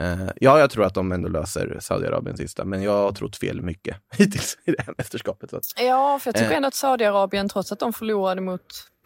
Eh, 0.00 0.26
ja, 0.40 0.58
jag 0.58 0.70
tror 0.70 0.84
att 0.84 0.94
de 0.94 1.12
ändå 1.12 1.28
löser 1.28 1.76
Saudiarabien 1.80 2.36
sista, 2.36 2.64
men 2.64 2.82
jag 2.82 2.92
har 2.92 3.12
trott 3.12 3.36
fel 3.36 3.62
mycket 3.62 3.96
hittills 4.16 4.58
i 4.64 4.70
det 4.70 4.82
här 4.86 4.94
mästerskapet. 4.98 5.50
Så. 5.50 5.60
Ja, 5.76 6.18
för 6.18 6.28
jag 6.28 6.34
tycker 6.34 6.50
Eh. 6.50 6.56
ändå 6.56 6.68
att 6.68 6.74
Saudiarabien, 6.74 7.48
trots 7.48 7.72
att 7.72 7.78
de 7.78 7.92
förlorade 7.92 8.40
mot 8.40 8.60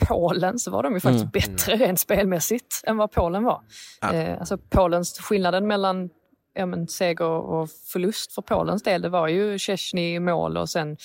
Polen, 0.09 0.59
så 0.59 0.71
var 0.71 0.83
de 0.83 0.95
ju 0.95 1.01
faktiskt 1.01 1.23
Mm. 1.25 1.31
bättre 1.33 1.77
rent 1.77 2.01
spelmässigt 2.01 2.83
än 2.87 2.97
vad 2.97 3.13
Polen 3.13 3.45
var. 3.45 3.61
Ja. 4.01 4.13
Eh, 4.13 4.39
alltså 4.39 4.59
Polens, 4.59 5.19
skillnaden 5.21 5.67
mellan 5.67 6.11
ja, 6.55 6.67
men, 6.67 6.89
seger 6.89 7.25
och 7.25 7.71
förlust 7.71 8.33
för 8.35 8.43
Polens 8.43 8.83
del, 8.83 9.03
det 9.03 9.09
var 9.09 9.29
ju 9.29 9.59
Szczesny 9.59 10.15
i 10.15 10.21
mål 10.21 10.57
och 10.57 10.69
sen 10.69 10.97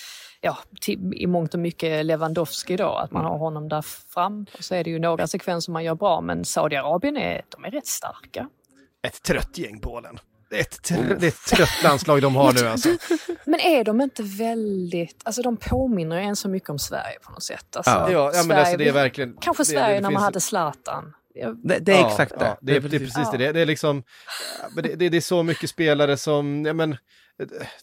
ja, 0.41 0.57
till, 0.81 1.13
i 1.13 1.27
mångt 1.27 1.53
och 1.53 1.59
mycket 1.59 2.05
Lewandowski 2.05 2.77
då, 2.77 2.89
att 2.89 3.11
man 3.11 3.25
har 3.25 3.38
honom 3.38 3.69
där 3.69 3.81
fram. 4.13 4.45
Och 4.57 4.63
så 4.63 4.75
är 4.75 4.84
det 4.84 4.89
ju 4.89 4.99
några 4.99 5.27
sekvenser 5.27 5.71
man 5.71 5.84
gör 5.84 5.95
bra, 5.95 6.21
men 6.21 6.45
Saudiarabien 6.45 7.17
är, 7.17 7.41
de 7.49 7.65
är 7.65 7.71
rätt 7.71 7.88
starka. 7.88 8.49
Ett 9.08 9.24
trött 9.24 9.58
gäng 9.58 9.80
Polen. 9.80 10.20
Det 10.49 10.56
är 10.58 10.62
ett, 10.62 10.80
tr- 10.91 11.18
det 11.20 11.26
är 11.26 11.30
ett 11.30 11.45
trött 11.45 11.84
landslag 11.84 12.22
de 12.22 12.36
har 12.36 12.54
nu 12.54 12.68
alltså. 12.68 12.89
Men 13.45 13.60
är 13.60 13.84
de 13.84 14.01
inte 14.01 14.24
väldigt, 14.24 15.22
alltså 15.24 15.41
de 15.41 15.58
påminner 15.58 16.18
en 16.18 16.36
så 16.36 16.49
mycket 16.49 16.70
om 16.70 16.80
Sverige 16.80 17.20
på 17.24 17.32
något 17.32 17.43
sätt. 17.43 17.76
Alltså, 17.76 17.91
Ja. 17.91 18.12
Ja, 18.34 18.43
men 18.47 18.58
alltså 18.58 18.78
det 18.78 18.88
är 18.88 18.93
verkligen... 18.93 19.38
Kanske 19.41 19.62
det- 19.64 19.68
Sverige 19.68 19.95
det 19.95 20.01
när 20.01 20.10
finns- 20.10 20.14
man 20.14 20.24
hade 20.24 20.41
Zlatan. 20.41 21.14
Det, 21.64 21.80
det 21.80 21.91
är 21.93 21.97
Ja, 22.01 22.08
exakt 22.10 22.39
det. 22.39 22.45
Ja, 22.45 22.58
det, 22.62 22.76
är, 22.76 22.80
det 22.80 22.97
är 22.97 22.99
precis 22.99 23.32
det. 23.32 23.38
det. 23.38 23.51
Det 23.51 23.60
är 23.62 23.66
liksom, 23.66 24.04
det, 24.76 24.82
det, 24.82 25.10
det 25.10 25.18
är 25.18 25.22
så 25.22 25.43
mycket 25.43 25.70
spelare 25.70 26.18
som, 26.18 26.66
ja 26.66 26.74
men, 26.74 26.97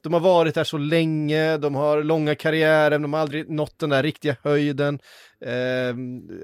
de 0.03 0.13
har 0.13 0.21
varit 0.21 0.55
där 0.55 0.65
så 0.65 0.79
länge, 0.79 1.57
de 1.57 1.75
har 1.75 2.03
långa 2.03 2.35
karriärer, 2.35 2.99
de 2.99 3.13
har 3.13 3.21
aldrig 3.21 3.51
nått 3.51 3.79
den 3.79 3.91
där 3.91 4.03
riktiga 4.03 4.37
höjden. 4.43 4.99
Eh, 5.47 5.95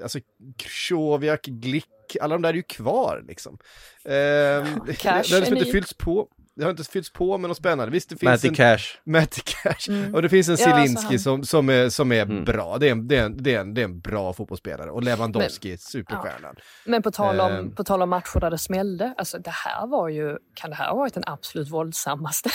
alltså 0.03 0.19
Krychowiak, 0.57 1.41
Glick, 1.45 1.85
alla 2.21 2.35
de 2.35 2.41
där 2.41 2.49
är 2.49 2.53
ju 2.53 2.63
kvar 2.63 3.23
liksom. 3.27 3.57
Eh, 4.05 4.11
det, 4.11 4.93
Cash 4.99 5.03
det 5.03 5.09
har 5.09 5.17
är 5.35 5.39
liksom 5.39 5.57
inte 5.57 5.71
fyllts 5.71 5.93
på. 5.93 6.27
Det 6.55 6.63
har 6.63 6.71
inte 6.71 6.83
fyllts 6.83 7.13
på 7.13 7.37
med 7.37 7.47
något 7.47 7.57
spännande. 7.57 7.91
Visst, 7.91 8.09
det 8.09 8.15
finns 8.17 8.29
Matty 8.31 8.47
en... 8.47 8.55
Cash. 8.55 8.79
Matty 9.05 9.41
Cash. 9.45 9.89
Mm. 9.89 10.15
Och 10.15 10.21
det 10.21 10.29
finns 10.29 10.49
en 10.49 10.55
Ja, 10.59 10.65
alltså 10.65 10.75
Zielinski 10.75 11.07
han- 11.07 11.19
som, 11.19 11.43
som 11.43 11.69
är, 11.69 11.89
som 11.89 12.11
är 12.11 12.21
Mm. 12.21 12.43
bra. 12.45 12.77
Det 12.77 12.87
är, 12.87 12.91
en, 12.91 13.07
det, 13.07 13.15
är 13.17 13.23
en, 13.25 13.43
det, 13.43 13.55
är 13.55 13.59
en, 13.59 13.73
det 13.73 13.81
är 13.81 13.85
en 13.85 13.99
bra 13.99 14.33
fotbollsspelare. 14.33 14.91
Och 14.91 15.03
Lewandowski, 15.03 15.77
superstjärnan. 15.77 16.55
Men 16.85 17.01
på 17.01 17.11
tal, 17.11 17.39
om, 17.39 17.51
Ehm. 17.51 17.75
på 17.75 17.83
tal 17.83 18.01
om 18.01 18.09
matcher 18.09 18.39
där 18.39 18.51
det 18.51 18.57
smällde, 18.57 19.13
alltså 19.17 19.37
det 19.39 19.51
här 19.65 19.87
var 19.87 20.09
ju, 20.09 20.37
kan 20.53 20.69
det 20.69 20.75
här 20.75 20.87
ha 20.89 20.95
varit 20.95 21.13
den 21.13 21.23
absolut 21.27 21.69
våldsammaste 21.71 22.49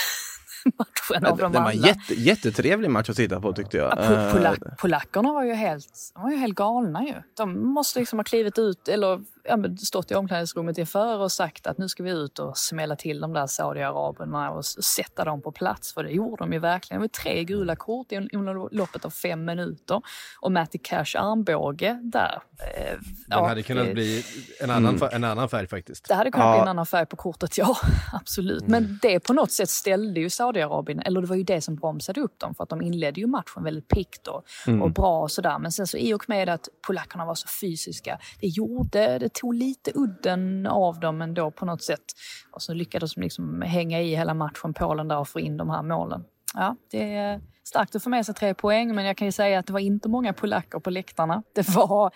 matchen 0.77 1.25
av 1.25 1.37
Det, 1.37 1.43
dem 1.43 1.51
det 1.51 1.59
var 1.59 1.71
en 1.71 1.77
alla? 1.77 1.87
jätte, 1.87 2.13
jättetrevlig 2.13 2.89
match 2.89 3.09
att 3.09 3.15
titta 3.15 3.41
på 3.41 3.53
tyckte 3.53 3.77
jag. 3.77 3.93
Ja, 3.97 4.03
Eh, 4.03 4.33
Polack, 4.33 4.59
polackerna 4.77 5.33
var 5.33 5.43
ju 5.43 5.53
helt, 5.53 6.11
var 6.15 6.29
ju 6.31 6.37
helt 6.37 6.55
galna 6.55 7.03
ju. 7.03 7.13
De 7.37 7.67
måste 7.73 7.99
liksom 7.99 8.19
ha 8.19 8.23
klivit 8.23 8.59
ut 8.59 8.87
eller 8.87 9.21
ja, 9.43 9.57
stått 9.77 10.11
i 10.11 10.15
omklädningsrummet 10.15 10.77
inför 10.77 11.17
och 11.19 11.31
sagt 11.31 11.67
att 11.67 11.77
nu 11.77 11.89
ska 11.89 12.03
vi 12.03 12.11
ut 12.11 12.39
och 12.39 12.57
smälla 12.57 12.95
till 12.95 13.19
de 13.21 13.33
där 13.33 13.47
Saudiaraberna 13.47 14.51
och 14.51 14.65
sätta 14.65 15.23
dem 15.25 15.41
på 15.41 15.51
plats. 15.51 15.93
För 15.93 16.03
det 16.03 16.11
gjorde 16.11 16.43
de 16.43 16.53
ju 16.53 16.59
verkligen. 16.59 17.01
Det 17.01 17.03
var 17.03 17.23
tre 17.23 17.43
gula 17.43 17.75
kort 17.75 18.11
i- 18.11 18.29
under 18.33 18.75
loppet 18.75 19.05
av 19.05 19.09
fem 19.09 19.45
minuter. 19.45 20.01
Och 20.41 20.51
Matty 20.51 20.77
Cash 20.77 21.15
armbåge 21.17 21.99
där. 22.03 22.41
eh, 22.77 22.91
Den 22.93 23.03
ja, 23.27 23.47
hade 23.47 23.63
kunnat 23.63 23.85
det- 23.85 23.93
bli 23.93 24.23
en 24.61 24.69
annan, 24.69 24.95
Mm. 24.95 25.09
en 25.11 25.23
annan 25.23 25.49
färg 25.49 25.67
faktiskt. 25.67 26.07
det 26.07 26.13
hade 26.15 26.31
kunnat 26.31 26.45
Ja. 26.47 26.53
bli 26.53 26.61
en 26.61 26.67
annan 26.67 26.85
färg 26.85 27.05
på 27.05 27.15
kortet, 27.15 27.57
ja 27.57 27.77
absolut. 28.13 28.67
Men 28.67 28.99
det 29.01 29.19
på 29.19 29.33
något 29.33 29.51
sätt 29.51 29.69
ställde 29.69 30.19
ju 30.19 30.29
Saudiarabien, 30.29 30.99
eller 30.99 31.21
det 31.21 31.27
var 31.27 31.35
ju 31.35 31.43
det 31.43 31.61
som 31.61 31.75
bromsade 31.75 32.21
upp 32.21 32.39
dem 32.39 32.55
för 32.55 32.63
att 32.63 32.69
de 32.69 32.81
inledde 32.81 33.21
ju 33.21 33.27
matchen 33.27 33.63
väldigt 33.63 33.87
piggt 33.87 34.27
och, 34.27 34.43
och 34.81 34.91
bra 34.91 35.19
och 35.21 35.31
sådär. 35.31 35.59
Men 35.59 35.71
sen 35.71 35.87
så 35.87 35.97
i 35.97 36.13
och 36.13 36.23
med 36.29 36.49
att 36.49 36.69
polackerna 36.87 37.25
var 37.25 37.35
så 37.35 37.47
fysiska, 37.47 38.19
det 38.39 38.47
gjorde, 38.47 39.17
det 39.19 39.32
tog 39.33 39.53
lite 39.55 39.91
udden 39.95 40.67
av 40.67 40.99
dem 40.99 41.21
ändå 41.21 41.51
på 41.51 41.65
något 41.65 41.83
sätt. 41.83 42.03
Och 42.51 42.61
så 42.61 42.73
lyckades 42.73 43.15
de 43.15 43.21
liksom 43.21 43.61
hänga 43.61 44.01
i 44.01 44.15
hela 44.15 44.33
matchen, 44.33 44.73
Polen 44.73 45.07
där 45.07 45.17
och 45.17 45.27
få 45.27 45.39
in 45.39 45.57
de 45.57 45.69
här 45.69 45.83
målen. 45.83 46.23
Ja, 46.53 46.75
det 46.91 47.15
är 47.15 47.41
starkt 47.63 47.95
att 47.95 48.03
få 48.03 48.09
med 48.09 48.25
sig 48.25 48.35
tre 48.35 48.53
poäng, 48.53 48.95
men 48.95 49.05
jag 49.05 49.17
kan 49.17 49.27
ju 49.27 49.31
säga 49.31 49.59
att 49.59 49.67
det 49.67 49.73
var 49.73 49.79
inte 49.79 50.09
många 50.09 50.33
polacker 50.33 50.79
på 50.79 50.89
läktarna. 50.89 51.43
Det 51.55 51.69
var 51.69 52.11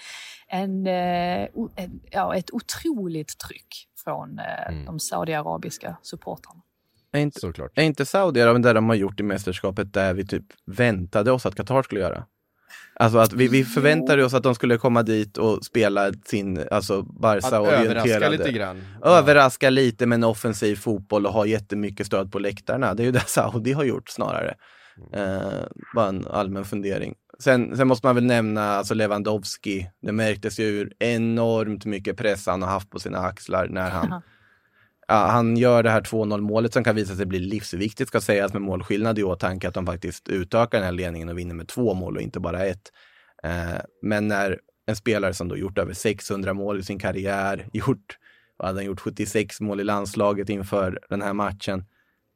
en, 0.47 0.88
eh, 0.88 1.47
en, 1.76 2.01
ja, 2.11 2.36
ett 2.36 2.53
otroligt 2.53 3.38
tryck 3.38 3.88
från 4.03 4.39
eh, 4.39 4.86
de 4.86 4.99
saudiarabiska 4.99 5.97
supportrarna. 6.01 6.61
är 7.11 7.20
inte, 7.20 7.39
Såklart. 7.39 7.72
är 7.76 7.84
inte 7.84 8.05
Saudiarabien 8.05 8.61
det 8.61 8.74
de 8.74 8.89
har 8.89 8.95
gjort 8.95 9.20
i 9.20 9.24
mästerskapet 9.24 9.93
där 9.93 10.13
vi 10.13 10.28
typ 10.28 10.45
väntade 10.65 11.32
oss 11.32 11.45
att 11.45 11.55
Qatar 11.55 11.84
skulle 11.84 12.01
göra? 12.01 12.26
Alltså 12.99 13.18
att 13.18 13.34
vi, 13.34 13.47
vi 13.47 13.65
förväntade 13.65 14.26
oss 14.26 14.34
att 14.34 14.43
de 14.43 14.55
skulle 14.55 14.78
komma 14.78 15.03
dit 15.03 15.38
och 15.38 15.65
spela 15.65 16.11
sin, 16.26 16.63
alltså 16.72 16.99
Att 16.99 17.07
Barca-orienterade. 17.07 17.99
överraska 17.99 18.30
lite 18.30 18.51
grann. 18.51 18.84
Överraska 19.03 19.70
lite 19.70 20.05
med 20.05 20.15
en 20.15 20.24
offensiv 20.24 20.76
fotboll 20.76 21.26
och 21.26 21.34
ha 21.34 21.45
jättemycket 21.45 22.07
stöd 22.07 22.32
på 22.32 22.39
läktarna. 22.39 22.93
Det 22.93 23.03
är 23.03 23.05
ju 23.05 23.11
det 23.11 23.20
Saudi 23.28 23.74
har 23.74 23.84
gjort 23.84 24.09
snarare. 24.09 24.53
Eh, 25.13 25.63
bara 25.95 26.07
en 26.07 26.28
allmän 26.28 26.65
fundering. 26.65 27.13
Sen, 27.39 27.78
sen 27.78 27.88
måste 27.88 28.07
man 28.07 28.15
väl 28.15 28.26
nämna 28.26 28.63
alltså 28.76 28.93
Lewandowski. 28.93 29.89
Det 30.01 30.11
märktes 30.11 30.59
ju 30.59 30.63
hur 30.65 30.93
enormt 30.99 31.86
mycket 31.86 32.18
press 32.18 32.45
han 32.47 32.61
har 32.61 32.70
haft 32.70 32.89
på 32.89 32.99
sina 32.99 33.18
axlar 33.18 33.68
när 33.70 33.89
han 33.89 34.22
Ja, 35.08 35.16
han 35.16 35.58
gör 35.58 35.84
det 35.84 35.89
här 35.89 36.01
2-0 36.01 36.41
målet 36.41 36.74
som 36.74 36.84
kan 36.84 36.95
visa 36.95 37.16
sig 37.16 37.26
bli 37.26 37.39
livsviktigt 37.39 38.08
ska 38.08 38.22
sägas 38.22 38.53
med 38.53 38.62
målskillnad 38.62 39.20
i 39.20 39.24
åtanke 39.24 39.68
att 39.68 39.74
de 39.74 39.86
faktiskt 39.86 40.30
utökar 40.30 40.78
den 40.78 40.86
här 40.86 40.91
ledningen 40.91 41.30
och 41.30 41.38
vinner 41.38 41.55
med 41.55 41.68
två 41.68 41.93
mål 41.93 42.16
och 42.16 42.22
inte 42.22 42.39
bara 42.39 42.66
ett. 42.66 42.91
Eh, 43.43 43.82
men 44.01 44.28
när 44.28 44.60
en 44.86 44.95
spelare 44.95 45.34
som 45.34 45.47
då 45.47 45.58
gjort 45.58 45.78
över 45.78 45.93
600 45.93 46.53
mål 46.53 46.80
i 46.80 46.84
sin 46.84 46.99
karriär, 46.99 47.70
gjort, 47.74 48.18
vad 48.58 48.68
hade 48.68 48.80
han 48.80 48.86
gjort, 48.86 48.99
76 48.99 49.62
mål 49.62 49.80
i 49.80 49.84
landslaget 49.84 50.49
inför 50.49 50.99
den 51.10 51.22
här 51.22 51.34
matchen, 51.34 51.86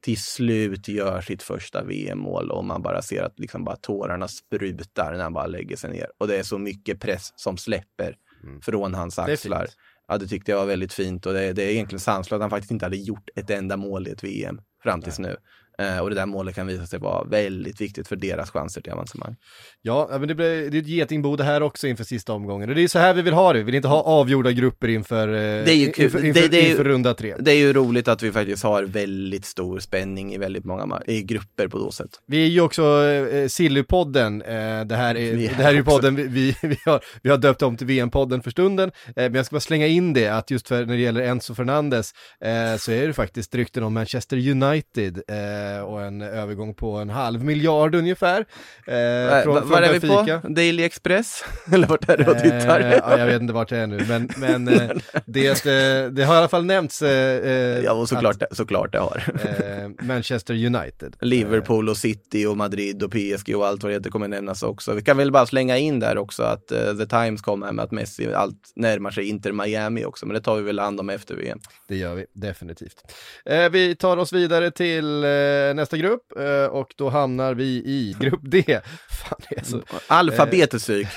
till 0.00 0.20
slut 0.20 0.88
gör 0.88 1.20
sitt 1.20 1.42
första 1.42 1.84
VM-mål 1.84 2.50
och 2.50 2.64
man 2.64 2.82
bara 2.82 3.02
ser 3.02 3.22
att 3.22 3.38
liksom 3.38 3.64
bara 3.64 3.76
tårarna 3.76 4.28
sprutar 4.28 5.12
när 5.12 5.22
han 5.22 5.32
bara 5.32 5.46
lägger 5.46 5.76
sig 5.76 5.90
ner. 5.90 6.06
Och 6.18 6.28
det 6.28 6.36
är 6.36 6.42
så 6.42 6.58
mycket 6.58 7.00
press 7.00 7.32
som 7.36 7.56
släpper 7.56 8.16
från 8.62 8.94
hans 8.94 9.18
är 9.18 9.32
axlar. 9.32 9.66
Ja, 10.08 10.18
det 10.18 10.26
tyckte 10.26 10.50
jag 10.50 10.58
var 10.58 10.66
väldigt 10.66 10.92
fint 10.92 11.26
och 11.26 11.32
det, 11.32 11.52
det 11.52 11.62
är 11.62 11.70
egentligen 11.70 12.00
sanslöst 12.00 12.32
att 12.32 12.40
han 12.40 12.50
faktiskt 12.50 12.70
inte 12.70 12.86
hade 12.86 12.96
gjort 12.96 13.28
ett 13.36 13.50
enda 13.50 13.76
mål 13.76 14.08
i 14.08 14.10
ett 14.10 14.24
VM 14.24 14.60
fram 14.82 15.02
tills 15.02 15.18
nu. 15.18 15.36
Eh, 15.78 15.98
och 15.98 16.08
det 16.10 16.16
där 16.16 16.26
målet 16.26 16.54
kan 16.54 16.66
visa 16.66 16.86
sig 16.86 16.98
vara 16.98 17.24
väldigt 17.24 17.80
viktigt 17.80 18.08
för 18.08 18.16
deras 18.16 18.50
chanser 18.50 18.80
till 18.80 18.92
avancemang. 18.92 19.36
Ja, 19.82 20.08
men 20.10 20.28
det, 20.28 20.34
blir, 20.34 20.70
det 20.70 20.76
är 20.78 20.80
ett 20.82 20.86
getingbo 20.88 21.36
det 21.36 21.44
här 21.44 21.62
också 21.62 21.86
inför 21.88 22.04
sista 22.04 22.32
omgången. 22.32 22.68
Och 22.68 22.74
det 22.74 22.82
är 22.82 22.88
så 22.88 22.98
här 22.98 23.14
vi 23.14 23.22
vill 23.22 23.34
ha 23.34 23.52
det. 23.52 23.58
Vi 23.58 23.64
vill 23.64 23.74
inte 23.74 23.88
ha 23.88 24.02
avgjorda 24.02 24.52
grupper 24.52 24.88
inför, 24.88 25.28
eh, 25.28 25.64
är 25.68 25.72
ju 25.72 25.92
kul. 25.92 26.04
inför, 26.04 26.24
inför, 26.24 26.40
Det- 26.42 26.48
det 26.48 26.58
är 26.58 26.62
ju- 26.64 26.70
inför 26.70 26.84
runda 26.84 27.14
tre. 27.14 27.34
Det 27.38 27.50
är 27.52 27.56
ju 27.56 27.72
roligt 27.72 28.08
att 28.08 28.22
vi 28.22 28.32
faktiskt 28.32 28.62
har 28.62 28.82
väldigt 28.82 29.44
stor 29.44 29.78
spänning 29.78 30.34
i 30.34 30.38
väldigt 30.38 30.64
många 30.64 31.02
i 31.06 31.22
grupper 31.22 31.68
på 31.68 31.78
då 31.78 31.90
sätt. 31.90 32.10
Vi 32.26 32.44
är 32.44 32.48
ju 32.48 32.60
också 32.60 33.04
eh, 33.04 33.48
Sillypodden, 33.48 34.42
eh, 34.42 34.84
det, 34.84 34.96
här 34.96 35.14
är, 35.16 35.32
Vi 35.34 35.46
det 35.46 35.52
är 35.52 35.54
här 35.54 35.70
är 35.70 35.74
ju 35.74 35.84
podden 35.84 36.16
vi, 36.16 36.22
vi, 36.26 36.56
vi, 36.62 36.76
har, 36.86 37.00
vi 37.22 37.30
har 37.30 37.38
döpt 37.38 37.62
om 37.62 37.76
till 37.76 37.86
VM-podden 37.86 38.42
för 38.42 38.50
stunden, 38.50 38.88
eh, 39.06 39.12
men 39.14 39.34
jag 39.34 39.46
ska 39.46 39.54
bara 39.54 39.60
slänga 39.60 39.86
in 39.86 40.12
det 40.12 40.28
att 40.28 40.50
just 40.50 40.68
för 40.68 40.86
när 40.86 40.94
det 40.94 41.00
gäller 41.02 41.20
Enzo 41.20 41.54
Fernandes 41.54 42.12
eh, 42.40 42.76
så 42.78 42.92
är 42.92 43.06
det 43.06 43.12
faktiskt 43.12 43.54
rykten 43.54 43.82
om 43.82 43.94
Manchester 43.94 44.36
United, 44.50 45.22
eh, 45.62 45.76
eh, 45.76 45.80
och 45.80 46.02
en 46.02 46.22
övergång 46.22 46.74
på 46.74 46.92
en 46.96 47.10
halv 47.10 47.44
miljard 47.44 47.94
ungefär. 47.94 48.40
Eh, 48.86 48.94
Var, 48.94 49.42
från, 49.42 49.54
var 49.54 49.62
från 49.62 49.84
är 49.84 49.92
vi 49.92 50.00
på? 50.40 50.48
Daily 50.48 50.82
Express? 50.84 51.44
Eller 51.72 51.86
vart 51.86 52.08
är 52.08 52.16
du 52.16 52.24
och 52.24 52.38
tittar? 52.38 52.80
Eh, 52.80 52.92
ja, 52.92 53.18
jag 53.18 53.26
vet 53.26 53.40
inte 53.42 53.54
vart 53.54 53.68
det 53.68 53.76
är 53.78 53.86
nu, 53.86 54.04
men, 54.08 54.28
men 54.36 54.68
eh, 54.68 54.90
det, 55.26 55.66
eh, 55.66 56.10
det 56.10 56.24
har 56.24 56.34
i 56.34 56.38
alla 56.38 56.48
fall 56.48 56.64
nämnts 56.64 57.02
eh, 57.02 57.10
eh, 57.50 57.80
ja, 57.84 57.92
och 57.92 58.08
såklart, 58.08 58.38
det- 58.40 58.46
såklart 58.56 58.92
det 58.92 58.98
har. 58.98 59.22
eh, 59.44 60.06
Manchester 60.06 60.54
United. 60.66 61.16
Liverpool 61.20 61.88
och 61.88 61.96
City 61.96 62.46
och 62.46 62.56
Madrid 62.56 63.02
och 63.02 63.10
PSG 63.12 63.56
och 63.56 63.66
allt 63.66 63.82
vad 63.82 63.92
det 63.92 63.96
heter 63.96 64.10
kommer 64.10 64.28
nämnas 64.28 64.62
också. 64.62 64.92
Vi 64.94 65.02
kan 65.02 65.16
väl 65.16 65.32
bara 65.32 65.46
slänga 65.46 65.78
in 65.78 66.00
där 66.00 66.18
också 66.18 66.42
att 66.42 66.72
eh, 66.72 66.78
The 66.98 67.06
Times 67.06 67.42
kom 67.42 67.62
här 67.62 67.72
med 67.72 67.84
att 67.84 67.90
Messi 67.90 68.32
allt 68.34 68.72
närmar 68.76 69.10
sig 69.10 69.28
Inter 69.28 69.52
Miami 69.52 70.04
också, 70.04 70.26
men 70.26 70.34
det 70.34 70.40
tar 70.40 70.56
vi 70.56 70.62
väl 70.62 70.78
hand 70.78 71.00
om 71.00 71.10
efter 71.10 71.34
VM. 71.34 71.58
Det 71.88 71.96
gör 71.96 72.14
vi 72.14 72.26
definitivt. 72.32 72.96
Eh, 73.44 73.68
vi 73.70 73.96
tar 73.96 74.16
oss 74.16 74.32
vidare 74.32 74.70
till 74.70 75.24
eh, 75.52 75.74
nästa 75.74 75.96
grupp 75.96 76.38
eh, 76.38 76.64
och 76.64 76.94
då 76.96 77.08
hamnar 77.08 77.54
vi 77.54 77.64
i 77.64 78.16
grupp 78.20 78.40
D. 78.42 78.80
Fan, 79.08 79.40
det 79.50 79.66
så... 79.66 79.82
Alfabetet 80.06 80.80
psyk. 80.80 81.08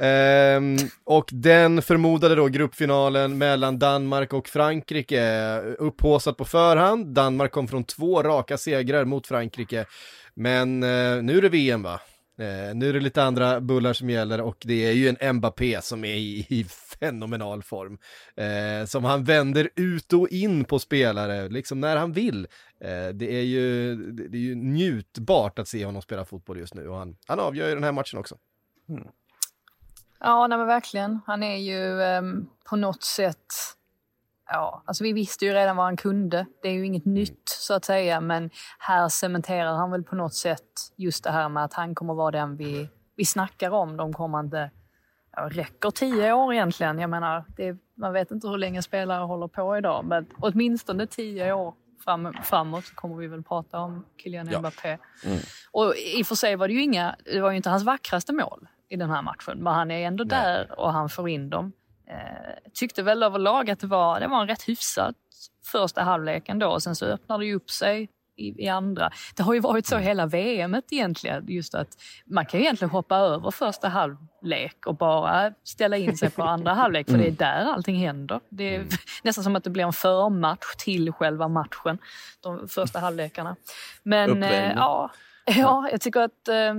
Ehm, 0.00 0.76
och 1.04 1.28
den 1.32 1.82
förmodade 1.82 2.34
då 2.34 2.46
gruppfinalen 2.46 3.38
mellan 3.38 3.78
Danmark 3.78 4.32
och 4.32 4.48
Frankrike, 4.48 5.58
upphåsat 5.78 6.36
på 6.36 6.44
förhand. 6.44 7.06
Danmark 7.06 7.52
kom 7.52 7.68
från 7.68 7.84
två 7.84 8.22
raka 8.22 8.58
segrar 8.58 9.04
mot 9.04 9.26
Frankrike. 9.26 9.84
Men 10.34 10.82
eh, 10.82 11.22
nu 11.22 11.38
är 11.38 11.42
det 11.42 11.48
VM 11.48 11.82
va? 11.82 12.00
Eh, 12.38 12.74
nu 12.74 12.88
är 12.88 12.92
det 12.92 13.00
lite 13.00 13.22
andra 13.22 13.60
bullar 13.60 13.92
som 13.92 14.10
gäller 14.10 14.40
och 14.40 14.56
det 14.64 14.86
är 14.86 14.92
ju 14.92 15.16
en 15.20 15.36
Mbappé 15.36 15.82
som 15.82 16.04
är 16.04 16.14
i, 16.14 16.46
i 16.48 16.64
fenomenal 17.00 17.62
form. 17.62 17.98
Eh, 18.36 18.86
som 18.86 19.04
han 19.04 19.24
vänder 19.24 19.70
ut 19.76 20.12
och 20.12 20.28
in 20.28 20.64
på 20.64 20.78
spelare, 20.78 21.48
liksom 21.48 21.80
när 21.80 21.96
han 21.96 22.12
vill. 22.12 22.46
Eh, 22.80 23.08
det, 23.14 23.34
är 23.34 23.42
ju, 23.42 23.96
det, 23.96 24.28
det 24.28 24.36
är 24.38 24.42
ju 24.42 24.54
njutbart 24.54 25.58
att 25.58 25.68
se 25.68 25.84
honom 25.84 26.02
spela 26.02 26.24
fotboll 26.24 26.58
just 26.58 26.74
nu 26.74 26.88
och 26.88 26.96
han, 26.96 27.16
han 27.26 27.40
avgör 27.40 27.68
ju 27.68 27.74
den 27.74 27.84
här 27.84 27.92
matchen 27.92 28.18
också. 28.18 28.36
Ja, 30.20 30.46
nej 30.46 30.58
men 30.58 30.66
verkligen. 30.66 31.20
Han 31.26 31.42
är 31.42 31.56
ju 31.56 32.02
ehm, 32.02 32.46
på 32.64 32.76
något 32.76 33.02
sätt... 33.02 33.46
Ja, 34.54 34.82
alltså 34.84 35.04
vi 35.04 35.12
visste 35.12 35.44
ju 35.44 35.52
redan 35.52 35.76
vad 35.76 35.86
han 35.86 35.96
kunde. 35.96 36.46
Det 36.62 36.68
är 36.68 36.72
ju 36.72 36.86
inget 36.86 37.04
nytt 37.04 37.48
så 37.48 37.74
att 37.74 37.84
säga, 37.84 38.20
men 38.20 38.50
här 38.78 39.08
cementerar 39.08 39.74
han 39.74 39.90
väl 39.90 40.02
på 40.02 40.14
något 40.14 40.34
sätt 40.34 40.92
just 40.96 41.24
det 41.24 41.30
här 41.30 41.48
med 41.48 41.64
att 41.64 41.72
han 41.72 41.94
kommer 41.94 42.14
vara 42.14 42.30
den 42.30 42.56
vi, 42.56 42.88
vi 43.16 43.24
snackar 43.24 43.70
om 43.70 43.96
de 43.96 44.12
kommande... 44.12 44.70
Ja, 45.36 45.48
räcker 45.52 45.90
tio 45.90 46.32
år 46.32 46.52
egentligen? 46.54 46.98
Jag 46.98 47.10
menar, 47.10 47.44
det, 47.56 47.76
man 47.94 48.12
vet 48.12 48.30
inte 48.30 48.48
hur 48.48 48.58
länge 48.58 48.82
spelare 48.82 49.24
håller 49.24 49.48
på 49.48 49.76
idag, 49.76 50.04
men 50.04 50.26
åtminstone 50.40 51.06
tio 51.06 51.52
år 51.52 51.74
fram, 52.04 52.34
framåt 52.42 52.84
så 52.84 52.94
kommer 52.94 53.16
vi 53.16 53.26
väl 53.26 53.42
prata 53.42 53.78
om 53.78 54.04
Kylian 54.16 54.48
Ja. 54.52 54.58
Mbappé. 54.58 54.98
Och 55.70 55.94
i 55.96 56.22
och 56.22 56.26
för 56.26 56.34
sig 56.34 56.56
var 56.56 56.68
det 56.68 56.74
ju 56.74 56.82
inga, 56.82 57.16
det 57.24 57.40
var 57.40 57.50
ju 57.50 57.56
inte 57.56 57.70
hans 57.70 57.84
vackraste 57.84 58.32
mål 58.32 58.68
i 58.88 58.96
den 58.96 59.10
här 59.10 59.22
matchen, 59.22 59.58
men 59.58 59.74
han 59.74 59.90
är 59.90 60.06
ändå 60.06 60.24
där 60.24 60.80
och 60.80 60.92
han 60.92 61.08
får 61.08 61.28
in 61.28 61.50
dem. 61.50 61.72
Eh, 62.12 62.70
tyckte 62.74 63.02
väl 63.02 63.22
överlag 63.22 63.70
att 63.70 63.80
det 63.80 63.86
var, 63.86 64.20
det 64.20 64.26
var 64.26 64.40
en 64.40 64.48
rätt 64.48 64.68
hyfsad 64.68 65.14
första 65.64 66.02
halvlek 66.02 66.48
ändå. 66.48 66.66
Och 66.66 66.82
sen 66.82 66.96
så 66.96 67.06
öppnar 67.06 67.38
det 67.38 67.54
upp 67.54 67.70
sig 67.70 68.08
i, 68.36 68.64
i 68.64 68.68
andra. 68.68 69.10
Det 69.36 69.42
har 69.42 69.54
ju 69.54 69.60
varit 69.60 69.86
så 69.86 69.98
hela 69.98 70.26
VM 70.26 70.82
egentligen, 70.90 71.44
just 71.48 71.74
att 71.74 71.88
man 72.24 72.46
kan 72.46 72.60
egentligen 72.60 72.90
hoppa 72.90 73.16
över 73.16 73.50
första 73.50 73.88
halvlek 73.88 74.86
och 74.86 74.94
bara 74.96 75.52
ställa 75.64 75.96
in 75.96 76.16
sig 76.16 76.30
på 76.30 76.42
andra 76.42 76.74
halvlek 76.74 77.10
för 77.10 77.18
det 77.18 77.26
är 77.26 77.30
där 77.30 77.72
allting 77.72 77.96
händer. 77.96 78.40
Det 78.48 78.76
är 78.76 78.84
nästan 79.22 79.44
som 79.44 79.56
att 79.56 79.64
det 79.64 79.70
blir 79.70 79.84
en 79.84 79.92
förmatch 79.92 80.76
till 80.78 81.12
själva 81.12 81.48
matchen, 81.48 81.98
de 82.40 82.68
första 82.68 82.98
halvlekarna. 82.98 83.56
Men 84.02 84.42
eh, 84.42 84.72
ja, 84.72 85.10
ja, 85.44 85.88
jag 85.90 86.00
tycker 86.00 86.20
att 86.20 86.48
eh, 86.48 86.74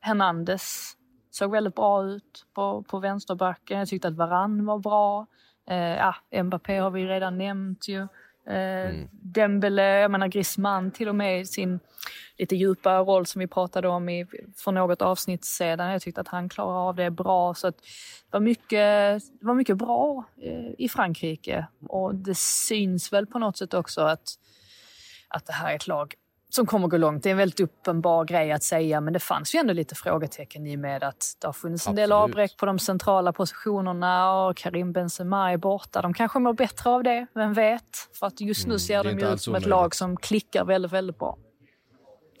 Hernandez 0.00 0.95
såg 1.36 1.50
väldigt 1.50 1.74
bra 1.74 2.04
ut 2.04 2.46
på, 2.54 2.82
på 2.82 2.98
vänsterbacken. 2.98 3.78
Jag 3.78 3.88
tyckte 3.88 4.08
att 4.08 4.16
Varann 4.16 4.66
var 4.66 4.78
bra. 4.78 5.26
Eh, 5.70 5.96
ja, 5.96 6.42
Mbappé 6.42 6.78
har 6.78 6.90
vi 6.90 7.06
redan 7.06 7.38
nämnt 7.38 7.88
ju. 7.88 8.00
Eh, 8.46 8.94
Dembele, 9.10 9.82
jag 9.82 10.10
menar 10.10 10.28
Griezmann 10.28 10.90
till 10.90 11.08
och 11.08 11.14
med 11.14 11.40
i 11.40 11.46
sin 11.46 11.80
lite 12.38 12.56
djupare 12.56 12.98
roll 12.98 13.26
som 13.26 13.40
vi 13.40 13.46
pratade 13.46 13.88
om 13.88 14.08
i, 14.08 14.26
för 14.56 14.72
något 14.72 15.02
avsnitt 15.02 15.44
sedan. 15.44 15.90
Jag 15.90 16.02
tyckte 16.02 16.20
att 16.20 16.28
han 16.28 16.48
klarade 16.48 16.78
av 16.78 16.94
det 16.94 17.10
bra. 17.10 17.54
Så 17.54 17.66
att 17.66 17.76
det, 17.76 18.32
var 18.32 18.40
mycket, 18.40 19.22
det 19.40 19.46
var 19.46 19.54
mycket 19.54 19.76
bra 19.76 20.24
eh, 20.42 20.70
i 20.78 20.88
Frankrike 20.88 21.66
och 21.88 22.14
det 22.14 22.36
syns 22.36 23.12
väl 23.12 23.26
på 23.26 23.38
något 23.38 23.56
sätt 23.56 23.74
också 23.74 24.00
att, 24.00 24.28
att 25.28 25.46
det 25.46 25.52
här 25.52 25.70
är 25.70 25.76
ett 25.76 25.86
lag 25.86 26.14
som 26.56 26.66
kommer 26.66 26.88
gå 26.88 26.96
långt. 26.96 27.22
Det 27.22 27.28
är 27.28 27.30
en 27.30 27.36
väldigt 27.36 27.60
uppenbar 27.60 28.24
grej 28.24 28.52
att 28.52 28.62
säga 28.62 29.00
men 29.00 29.12
det 29.12 29.20
fanns 29.20 29.54
ju 29.54 29.58
ändå 29.58 29.72
lite 29.72 29.94
frågetecken 29.94 30.66
i 30.66 30.76
med 30.76 31.04
att 31.04 31.36
det 31.40 31.46
har 31.46 31.52
funnits 31.52 31.86
en 31.86 31.94
del 31.94 32.12
Absolut. 32.12 32.30
avbräck 32.30 32.56
på 32.56 32.66
de 32.66 32.78
centrala 32.78 33.32
positionerna 33.32 34.32
och 34.32 34.56
Karim 34.56 34.92
Benzema 34.92 35.52
är 35.52 35.56
borta. 35.56 36.02
De 36.02 36.14
kanske 36.14 36.38
mår 36.38 36.52
bättre 36.52 36.90
av 36.90 37.02
det, 37.02 37.26
vem 37.34 37.52
vet? 37.52 37.82
För 38.18 38.26
att 38.26 38.40
just 38.40 38.66
nu 38.66 38.72
Mm, 38.72 38.78
ser 38.78 39.04
de 39.04 39.18
ju 39.18 39.32
ut 39.32 39.40
som 39.40 39.54
ett 39.54 39.66
lag 39.66 39.94
som 39.94 40.16
klickar 40.16 40.64
väldigt, 40.64 40.92
väldigt 40.92 41.18
bra. 41.18 41.38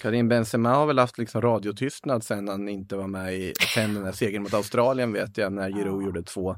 Karim 0.02 0.28
Benzema 0.28 0.74
har 0.74 0.86
väl 0.86 0.98
haft 0.98 1.18
liksom 1.18 1.42
radiotystnad 1.42 2.24
sen 2.24 2.48
han 2.48 2.68
inte 2.68 2.96
var 2.96 3.06
med 3.06 3.34
i 3.34 3.52
sen 3.74 3.94
den 3.94 4.04
där 4.04 4.12
segern 4.12 4.42
mot 4.42 4.54
Australien 4.54 5.12
vet 5.12 5.38
jag 5.38 5.52
när 5.52 5.70
Giroud 5.70 6.04
gjorde 6.04 6.22
två. 6.22 6.56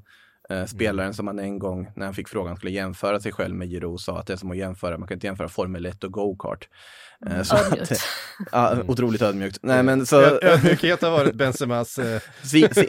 Eh, 0.50 0.64
spelaren 0.64 1.14
som 1.14 1.26
han 1.26 1.38
en 1.38 1.58
gång 1.58 1.90
när 1.96 2.04
han 2.04 2.14
fick 2.14 2.28
frågan 2.28 2.56
skulle 2.56 2.72
jämföra 2.72 3.20
sig 3.20 3.32
själv 3.32 3.54
med 3.54 3.68
Giroud 3.68 4.00
sa 4.00 4.18
att 4.18 4.26
det 4.26 4.32
är 4.32 4.36
som 4.36 4.50
att 4.50 4.56
jämföra, 4.56 4.98
man 4.98 5.08
kan 5.08 5.14
inte 5.16 5.26
jämföra 5.26 5.48
Formel 5.48 5.86
1 5.86 6.04
och 6.04 6.12
go-kart. 6.12 6.68
Eh, 7.26 7.42
så 7.42 7.56
Ödmjukt. 7.56 7.92
att, 7.92 7.98
ja, 8.52 8.76
otroligt 8.86 9.22
ödmjukt. 9.22 9.58
Nej 9.62 9.82
men 9.82 10.06
så, 10.06 10.20
Ö- 10.20 10.38
Ödmjukhet 10.42 11.02
har 11.02 11.10
varit 11.10 11.34
Benzemas... 11.34 11.98
Eh, 11.98 12.20
si, 12.42 12.68
si, 12.72 12.88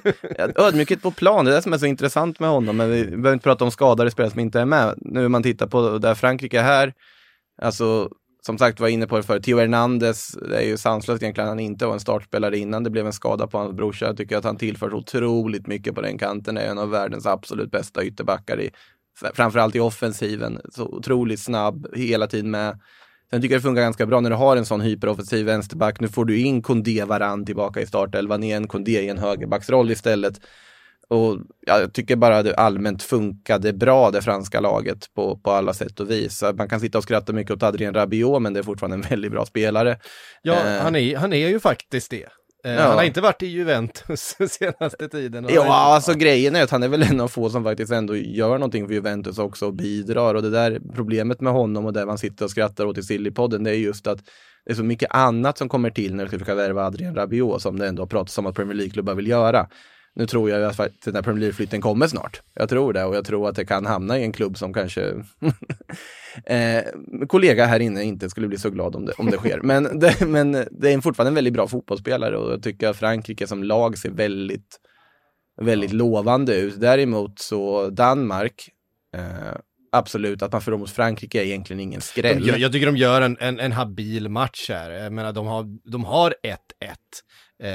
ödmjukhet 0.55 1.01
på 1.01 1.11
plan, 1.11 1.45
det 1.45 1.51
är 1.51 1.55
det 1.55 1.61
som 1.61 1.73
är 1.73 1.77
så 1.77 1.85
intressant 1.85 2.39
med 2.39 2.49
honom. 2.49 2.77
Men 2.77 2.89
vi 2.91 3.03
behöver 3.05 3.33
inte 3.33 3.43
prata 3.43 3.65
om 3.65 3.71
skadade 3.71 4.11
spelare 4.11 4.31
som 4.31 4.39
inte 4.39 4.59
är 4.59 4.65
med. 4.65 4.93
Nu 4.97 5.27
man 5.27 5.43
tittar 5.43 5.67
på 5.67 5.97
där 5.97 6.15
Frankrike 6.15 6.59
är 6.59 6.63
här, 6.63 6.93
alltså 7.61 8.09
som 8.45 8.57
sagt 8.57 8.79
var 8.79 8.87
inne 8.87 9.07
på 9.07 9.17
det 9.17 9.23
förut, 9.23 9.43
Theo 9.43 9.57
Hernandez, 9.57 10.31
det 10.49 10.57
är 10.57 10.67
ju 10.67 10.77
sanslöst 10.77 11.23
egentligen 11.23 11.47
att 11.47 11.51
han 11.51 11.59
inte 11.59 11.85
var 11.85 11.93
en 11.93 11.99
startspelare 11.99 12.57
innan 12.57 12.83
det 12.83 12.89
blev 12.89 13.05
en 13.05 13.13
skada 13.13 13.47
på 13.47 13.57
hans 13.57 13.73
brorsa. 13.73 14.05
Jag 14.05 14.17
tycker 14.17 14.37
att 14.37 14.43
han 14.43 14.57
tillför 14.57 14.93
otroligt 14.93 15.67
mycket 15.67 15.95
på 15.95 16.01
den 16.01 16.17
kanten, 16.17 16.57
är 16.57 16.65
en 16.65 16.77
av 16.77 16.89
världens 16.89 17.25
absolut 17.25 17.71
bästa 17.71 18.03
ytterbackar 18.03 18.61
i, 18.61 18.69
framförallt 19.33 19.75
i 19.75 19.79
offensiven. 19.79 20.61
Så 20.71 20.83
otroligt 20.83 21.39
snabb, 21.39 21.87
hela 21.95 22.27
tiden 22.27 22.51
med. 22.51 22.79
Sen 23.29 23.41
tycker 23.41 23.55
jag 23.55 23.61
det 23.61 23.67
funkar 23.67 23.81
ganska 23.81 24.05
bra 24.05 24.19
när 24.19 24.29
du 24.29 24.35
har 24.35 24.57
en 24.57 24.65
sån 24.65 24.81
hyperoffensiv 24.81 25.45
vänsterback. 25.45 25.99
Nu 25.99 26.07
får 26.07 26.25
du 26.25 26.37
in 26.37 26.61
Kondé 26.61 27.03
Varann 27.03 27.45
tillbaka 27.45 27.81
i 27.81 27.85
startelvan 27.85 28.43
igen, 28.43 28.67
Kondé 28.67 29.01
i 29.01 29.09
en 29.09 29.17
högerbacksroll 29.17 29.91
istället. 29.91 30.41
Och 31.09 31.37
ja, 31.65 31.79
jag 31.79 31.93
tycker 31.93 32.15
bara 32.15 32.43
det 32.43 32.55
allmänt 32.55 33.03
funkade 33.03 33.73
bra 33.73 34.11
det 34.11 34.21
franska 34.21 34.59
laget 34.59 35.13
på, 35.15 35.37
på 35.37 35.51
alla 35.51 35.73
sätt 35.73 35.99
och 35.99 36.11
vis. 36.11 36.43
Man 36.57 36.69
kan 36.69 36.79
sitta 36.79 36.97
och 36.97 37.03
skratta 37.03 37.33
mycket 37.33 37.51
åt 37.53 37.63
Adrien 37.63 37.93
Rabiot 37.93 38.41
men 38.41 38.53
det 38.53 38.59
är 38.59 38.63
fortfarande 38.63 38.95
en 38.97 39.01
väldigt 39.09 39.31
bra 39.31 39.45
spelare. 39.45 39.97
ja, 40.41 40.53
Eh. 40.65 40.81
han, 40.81 40.95
är, 40.95 41.17
han 41.17 41.33
är 41.33 41.47
ju 41.49 41.59
faktiskt 41.59 42.11
det. 42.11 42.23
Eh, 42.23 42.73
Ja. 42.73 42.81
Han 42.81 42.97
har 42.97 43.03
inte 43.03 43.21
varit 43.21 43.43
i 43.43 43.47
Juventus 43.47 44.35
senaste 44.49 45.07
tiden. 45.09 45.47
Ja, 45.49 45.63
har- 45.63 45.95
alltså 45.95 46.13
grejen 46.13 46.55
är 46.55 46.63
att 46.63 46.69
han 46.71 46.83
är 46.83 46.87
väl 46.87 47.03
en 47.03 47.21
av 47.21 47.27
få 47.27 47.49
som 47.49 47.63
faktiskt 47.63 47.91
ändå 47.91 48.15
gör 48.15 48.49
någonting 48.57 48.87
för 48.87 48.93
Juventus 48.93 49.37
också 49.39 49.65
och 49.65 49.73
bidrar. 49.73 50.35
Och 50.35 50.41
det 50.41 50.49
där 50.49 50.79
problemet 50.95 51.41
med 51.41 51.53
honom 51.53 51.85
och 51.85 51.93
det 51.93 52.05
man 52.05 52.17
sitter 52.17 52.45
och 52.45 52.51
skrattar 52.51 52.85
åt 52.85 52.97
i 52.97 53.03
Sillypodden, 53.03 53.63
det 53.63 53.69
är 53.71 53.75
just 53.75 54.07
att 54.07 54.19
det 54.65 54.71
är 54.71 54.75
så 54.75 54.83
mycket 54.83 55.11
annat 55.11 55.57
som 55.57 55.69
kommer 55.69 55.89
till 55.89 56.15
när 56.15 56.23
du 56.23 56.27
ska 56.27 56.39
försöka 56.39 56.55
värva 56.55 56.85
Adrien 56.85 57.15
Rabiot 57.15 57.61
som 57.61 57.79
det 57.79 57.87
ändå 57.87 58.01
har 58.01 58.07
pratats 58.07 58.37
om 58.37 58.45
att 58.45 58.55
Premier 58.55 58.75
League-klubbar 58.75 59.15
vill 59.15 59.27
göra. 59.27 59.67
Nu 60.19 60.25
tror 60.25 60.49
jag 60.49 60.63
att 60.63 60.77
den 61.03 61.15
här 61.15 61.21
Premier 61.21 61.39
League-flytten 61.39 61.81
kommer 61.81 62.07
snart. 62.07 62.41
Jag 62.53 62.69
tror 62.69 62.93
det 62.93 63.03
och 63.03 63.15
jag 63.15 63.25
tror 63.25 63.49
att 63.49 63.55
det 63.55 63.65
kan 63.65 63.85
hamna 63.85 64.19
i 64.19 64.23
en 64.23 64.31
klubb 64.31 64.57
som 64.57 64.73
kanske 64.73 65.01
eh, 66.45 66.83
kollega 67.27 67.65
här 67.65 67.79
inne 67.79 68.03
inte 68.03 68.29
skulle 68.29 68.47
bli 68.47 68.57
så 68.57 68.69
glad 68.69 68.95
om 68.95 69.05
det, 69.05 69.13
om 69.17 69.25
det 69.25 69.37
sker. 69.37 69.59
Men 69.63 69.83
det, 69.99 70.25
men 70.27 70.51
det 70.51 70.91
är 70.91 71.01
fortfarande 71.01 71.29
en 71.29 71.35
väldigt 71.35 71.53
bra 71.53 71.67
fotbollsspelare 71.67 72.37
och 72.37 72.51
jag 72.51 72.63
tycker 72.63 72.89
att 72.89 72.97
Frankrike 72.97 73.47
som 73.47 73.63
lag 73.63 73.97
ser 73.97 74.09
väldigt 74.09 74.79
väldigt 75.61 75.93
lovande 75.93 76.55
ut. 76.55 76.79
Däremot 76.79 77.39
så 77.39 77.89
Danmark, 77.89 78.69
eh, 79.15 79.57
absolut 79.91 80.41
att 80.41 80.51
man 80.51 80.61
förlorar 80.61 80.79
mot 80.79 80.89
Frankrike 80.89 81.41
är 81.41 81.45
egentligen 81.45 81.79
ingen 81.79 82.01
skräll. 82.01 82.47
gör, 82.47 82.57
jag 82.57 82.71
tycker 82.71 82.85
de 82.85 82.97
gör 82.97 83.21
en, 83.21 83.37
en, 83.39 83.59
en 83.59 83.71
habil 83.71 84.29
match 84.29 84.69
här. 84.69 84.91
Jag 84.91 85.13
menar, 85.13 85.33
de 85.33 85.47
har, 85.47 85.91
de 85.91 86.05
har 86.05 86.35
1-1 86.43 86.57
eh, 87.59 87.69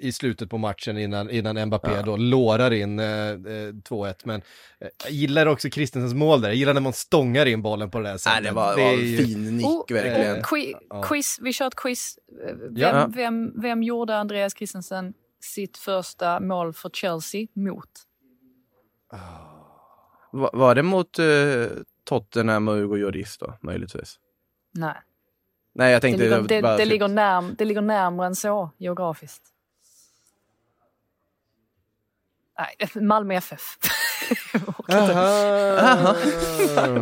i 0.00 0.12
slutet 0.14 0.50
på 0.50 0.58
matchen 0.58 0.98
innan, 0.98 1.30
innan 1.30 1.66
Mbappé 1.66 1.90
Ja. 1.92 2.02
då 2.02 2.16
lårar 2.16 2.70
in 2.70 2.98
eh, 2.98 3.06
eh, 3.06 3.34
2-1. 3.36 4.14
Men 4.24 4.42
eh, 4.80 4.88
jag 5.04 5.12
gillar 5.12 5.46
också 5.46 5.70
Christensens 5.70 6.14
mål 6.14 6.40
där. 6.40 6.48
Jag 6.48 6.56
gillar 6.56 6.74
när 6.74 6.80
man 6.80 6.92
stångar 6.92 7.46
in 7.46 7.62
bollen 7.62 7.90
på 7.90 7.98
det 7.98 8.08
där 8.08 8.16
sättet. 8.16 8.42
Nej, 8.42 8.50
det 8.50 8.54
var, 8.56 8.76
Det 8.76 8.82
var 8.84 8.92
ju- 8.92 9.16
fin 9.16 9.56
nick 9.56 9.66
Oh, 9.66 9.84
verkligen. 9.94 10.36
eh, 10.36 10.42
qui- 10.42 10.74
Ja. 10.90 11.02
quiz, 11.02 11.38
vi 11.42 11.52
kör 11.52 11.66
ett 11.66 11.74
quiz. 11.76 12.18
Eh, 12.48 12.54
Vem, 12.54 12.76
Ja. 12.76 13.10
vem, 13.14 13.60
vem 13.60 13.82
gjorde 13.82 14.16
Andreas 14.18 14.54
Christensen 14.56 15.14
sitt 15.40 15.76
första 15.78 16.40
mål 16.40 16.72
för 16.72 16.90
Chelsea 16.90 17.46
mot? 17.54 17.90
Va- 20.32 20.50
Var 20.52 20.74
det 20.74 20.82
mot 20.82 21.18
eh, 21.18 21.24
Tottenham 22.04 22.68
och 22.68 22.74
Hugo 22.74 22.96
Lloris 22.96 23.38
då, 23.38 23.58
möjligtvis? 23.62 24.18
Nej. 24.74 24.94
Nej, 25.78 25.92
jag 25.92 25.96
Det 25.96 26.00
tänkte... 26.00 26.22
ligger, 26.24 26.42
det, 26.42 26.62
bara- 26.62 26.76
det, 26.76 26.84
ligger 26.84 27.08
närm, 27.08 27.54
det 27.58 27.64
ligger 27.64 27.80
närmare 27.80 28.26
än 28.26 28.34
så 28.34 28.70
geografiskt. 28.78 29.42
Nej, 32.58 33.04
Malmö 33.04 33.34
FF. 33.34 33.78
Jaha. 34.88 36.14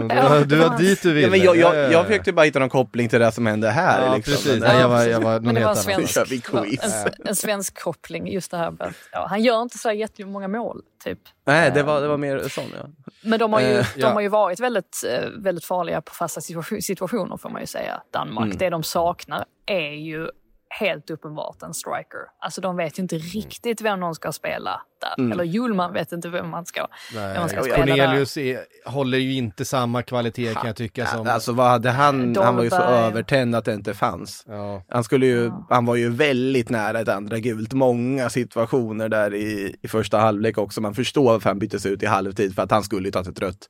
Ja, 0.09 0.41
du 0.47 0.57
var 0.57 0.79
dit 0.79 1.03
du 1.03 1.13
ville. 1.13 1.27
Ja, 1.27 1.31
men 1.31 1.41
jag, 1.41 1.57
Ja, 1.57 1.61
ja, 1.61 1.75
jag, 1.77 1.85
ja. 1.87 1.93
jag 1.93 2.07
försökte 2.07 2.33
bara 2.33 2.45
hitta 2.45 2.59
någon 2.59 2.69
koppling 2.69 3.09
till 3.09 3.21
det 3.21 3.33
som 3.33 3.47
hände 3.47 3.71
här. 3.71 4.07
Ja, 4.07 4.17
liksom. 4.17 4.33
precis. 4.33 4.61
Men- 4.61 4.69
Nej, 4.69 4.81
jag 4.81 4.89
var, 4.89 5.03
jag 5.05 5.21
var 5.21 5.41
Men 5.41 5.55
det 5.55 5.61
var 5.65 5.71
en 5.71 5.77
svensk, 5.77 6.17
en, 6.17 7.27
en 7.29 7.37
svensk 7.37 7.81
koppling. 7.81 8.29
Just 8.33 8.51
det 8.51 8.57
här 8.57 8.71
med 8.71 8.81
att, 8.87 8.95
ja, 9.13 9.27
han 9.31 9.43
gör 9.43 9.63
inte 9.63 9.79
så 9.79 9.93
jättemånga 9.93 10.49
mål, 10.49 10.83
typ. 11.05 11.19
Nej, 11.47 11.71
det 11.75 11.83
var, 11.83 12.01
det 12.01 12.09
var 12.09 12.17
mer 12.17 12.49
sån 12.49 12.65
ja. 12.79 12.87
Men 13.23 13.39
de 13.39 13.53
har 13.53 13.61
ju, 13.61 13.67
Eh, 13.67 13.87
de 13.97 14.03
har 14.13 14.21
ju 14.21 14.29
varit 14.29 14.61
väldigt, 14.61 15.03
eh, 15.11 15.29
väldigt 15.39 15.65
farliga 15.65 16.01
på 16.01 16.15
fasta 16.15 16.41
situa- 16.41 16.81
situationer 16.81 17.37
får 17.37 17.51
man 17.51 17.61
ju 17.61 17.67
säga. 17.67 18.01
Danmark. 18.13 18.45
Mm. 18.47 18.59
Det 18.59 18.71
de 18.71 18.83
saknar 18.83 19.45
är 19.67 19.91
ju 19.91 20.29
helt 20.69 21.11
uppenbart 21.11 21.63
en 21.63 21.75
striker. 21.75 22.21
Alltså 22.41 22.61
de 22.61 22.77
vet 22.77 22.99
ju 22.99 23.03
inte 23.03 23.17
Mm. 23.17 23.27
riktigt 23.29 23.81
vem 23.81 24.01
de 24.01 24.15
ska 24.15 24.33
spela 24.33 24.81
där. 25.17 25.33
Eller 25.33 25.45
Julman 25.45 25.93
vet 25.93 26.13
inte 26.13 26.29
vem 26.29 26.51
man 26.51 26.67
ska, 26.67 26.87
vem 27.15 27.37
man 27.41 27.49
ska 27.49 27.63
spela 27.63 27.77
där. 27.77 27.97
Cornelius 27.97 28.37
är, 28.37 28.59
håller 28.85 29.19
ju 29.19 29.33
inte 29.33 29.65
samma 29.65 30.03
kvalitet 30.03 30.55
kan 30.55 30.67
jag 30.67 30.77
tycka 30.77 31.07
som... 31.07 31.29
Alltså 31.29 31.53
vad 31.53 31.67
hade 31.69 31.91
han? 31.91 32.37
Han 32.37 32.57
var 32.57 32.63
ju 32.65 32.71
så 32.71 32.83
övertänd 32.83 33.55
att 33.55 33.65
det 33.65 33.75
inte 33.75 33.95
fanns. 33.95 34.45
Ja. 34.47 34.83
Han, 34.89 35.05
skulle 35.05 35.27
ju, 35.27 35.51
han 35.71 35.87
var 35.87 35.97
ju 35.97 36.11
väldigt 36.11 36.71
nära 36.71 37.01
ett 37.01 37.09
andra 37.09 37.39
gult. 37.39 37.73
Många 37.73 38.31
situationer 38.31 39.09
där 39.09 39.35
i, 39.35 39.77
i 39.83 39.89
första 39.89 40.19
halvlek 40.19 40.59
också. 40.59 40.81
Man 40.81 40.95
förstår 40.95 41.33
varför 41.33 41.51
han 41.51 41.59
byttes 41.59 41.87
ut 41.87 42.03
i 42.03 42.07
halvtid 42.07 42.55
för 42.55 42.63
att 42.63 42.71
han 42.71 42.83
skulle 42.83 43.09
ju 43.09 43.13
tagit 43.13 43.29
ett 43.29 43.41
rött. 43.41 43.69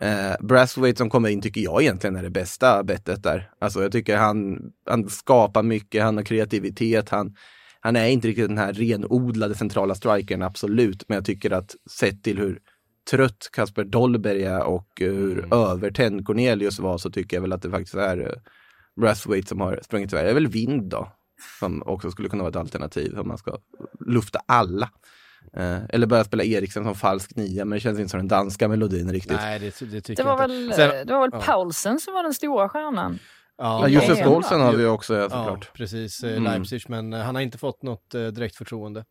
Eh, 0.00 0.36
Brathwaite 0.40 0.98
som 0.98 1.10
kommer 1.10 1.28
in 1.28 1.40
tycker 1.40 1.60
jag 1.60 1.82
egentligen 1.82 2.16
är 2.16 2.22
det 2.22 2.30
bästa 2.30 2.84
bettet 2.84 3.22
där. 3.22 3.50
Alltså 3.58 3.82
jag 3.82 3.92
tycker 3.92 4.16
han, 4.16 4.58
han 4.86 5.08
skapar 5.08 5.62
mycket, 5.62 6.02
han 6.02 6.16
har 6.16 6.24
kreativitet, 6.24 7.08
han, 7.08 7.34
han 7.80 7.96
är 7.96 8.06
inte 8.06 8.28
riktigt 8.28 8.48
den 8.48 8.58
här 8.58 8.72
renodlade 8.72 9.54
centrala 9.54 9.94
strikern, 9.94 10.42
absolut. 10.42 11.04
Men 11.08 11.14
jag 11.14 11.24
tycker 11.24 11.50
att 11.50 11.76
sett 11.90 12.22
till 12.22 12.38
hur 12.38 12.58
trött 13.10 13.48
Kasper 13.52 13.84
Dolberg 13.84 14.44
är 14.44 14.62
och 14.62 15.02
eh, 15.02 15.12
hur 15.12 15.54
övertänd 15.54 16.26
Cornelius 16.26 16.78
var 16.78 16.98
så 16.98 17.10
tycker 17.10 17.36
jag 17.36 17.42
väl 17.42 17.52
att 17.52 17.62
det 17.62 17.70
faktiskt 17.70 17.94
är 17.94 18.20
eh, 18.20 18.32
Brathwaite 19.00 19.48
som 19.48 19.60
har 19.60 19.80
sprungit 19.84 20.12
iväg. 20.12 20.24
Det 20.24 20.30
är 20.30 20.34
väl 20.34 20.48
Vind 20.48 20.90
då, 20.90 21.12
som 21.58 21.82
också 21.82 22.10
skulle 22.10 22.28
kunna 22.28 22.42
vara 22.42 22.50
ett 22.50 22.56
alternativ 22.56 23.18
om 23.18 23.28
man 23.28 23.38
ska 23.38 23.58
lufta 24.06 24.40
alla. 24.46 24.90
Eh, 25.56 25.78
eller 25.88 26.06
börja 26.06 26.24
spela 26.24 26.44
Eriksen 26.44 26.84
som 26.84 26.94
falsk 26.94 27.36
nia, 27.36 27.64
men 27.64 27.76
det 27.76 27.80
känns 27.80 27.98
inte 27.98 28.10
som 28.10 28.18
den 28.18 28.28
danska 28.28 28.68
melodin 28.68 29.12
riktigt. 29.12 29.36
Nej, 29.36 29.58
det, 29.58 29.80
det 29.80 30.00
tycker 30.00 30.22
Det 30.22 30.28
var 30.28 30.40
jag 30.40 30.48
väl. 30.48 30.72
Sen- 30.74 31.06
det 31.06 31.12
var 31.12 31.20
väl 31.20 31.30
ja. 31.32 31.40
Paulsen 31.40 32.00
som 32.00 32.14
var 32.14 32.22
den 32.22 32.34
stora 32.34 32.68
stjärnan. 32.68 33.18
Ja, 33.60 33.80
Ja, 33.82 33.88
Josef 33.88 34.22
Paulsen 34.22 34.60
har 34.60 34.72
vi 34.72 34.82
ju 34.82 34.88
också 34.88 35.14
ja, 35.14 35.20
Ja, 35.22 35.28
såklart. 35.28 35.72
precis. 35.74 36.22
eh, 36.24 36.30
Mm. 36.32 36.44
Leipzig, 36.44 36.82
men 36.88 37.12
eh, 37.12 37.20
han 37.20 37.34
har 37.34 37.42
inte 37.42 37.58
fått 37.58 37.82
något 37.82 38.14
eh, 38.14 38.26
direkt 38.26 38.56
förtroende. 38.56 39.04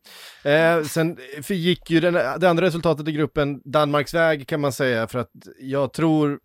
Eh, 0.44 0.82
sen 0.82 1.16
gick 1.48 1.90
ju 1.90 2.00
den, 2.00 2.14
det 2.14 2.50
andra 2.50 2.64
resultatet 2.66 3.08
i 3.08 3.12
gruppen 3.12 3.60
Danmarks 3.64 4.14
väg 4.14 4.46
kan 4.48 4.60
man 4.60 4.72
säga, 4.72 5.06
för 5.06 5.18
att 5.18 5.30
jag 5.60 5.92
tror 5.92 6.38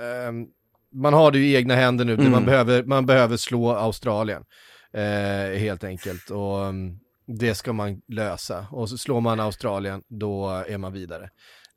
ehm, 0.00 0.46
man 0.94 1.14
har 1.14 1.30
det 1.30 1.38
ju 1.38 1.44
i 1.46 1.56
egna 1.56 1.74
händer 1.74 2.04
nu, 2.04 2.14
Mm. 2.14 2.30
man, 2.30 2.44
behöver, 2.44 2.82
man 2.82 3.06
behöver 3.06 3.36
slå 3.36 3.70
Australien. 3.72 4.42
Eh, 4.92 5.58
helt 5.58 5.84
enkelt. 5.84 6.30
Och 6.30 6.64
mm, 6.64 6.98
det 7.38 7.54
ska 7.54 7.72
man 7.72 8.00
lösa. 8.08 8.66
Och 8.70 8.88
så 8.88 8.98
slår 8.98 9.20
man 9.20 9.40
Australien, 9.40 10.02
då 10.08 10.48
är 10.48 10.78
man 10.78 10.92
vidare. 10.92 11.30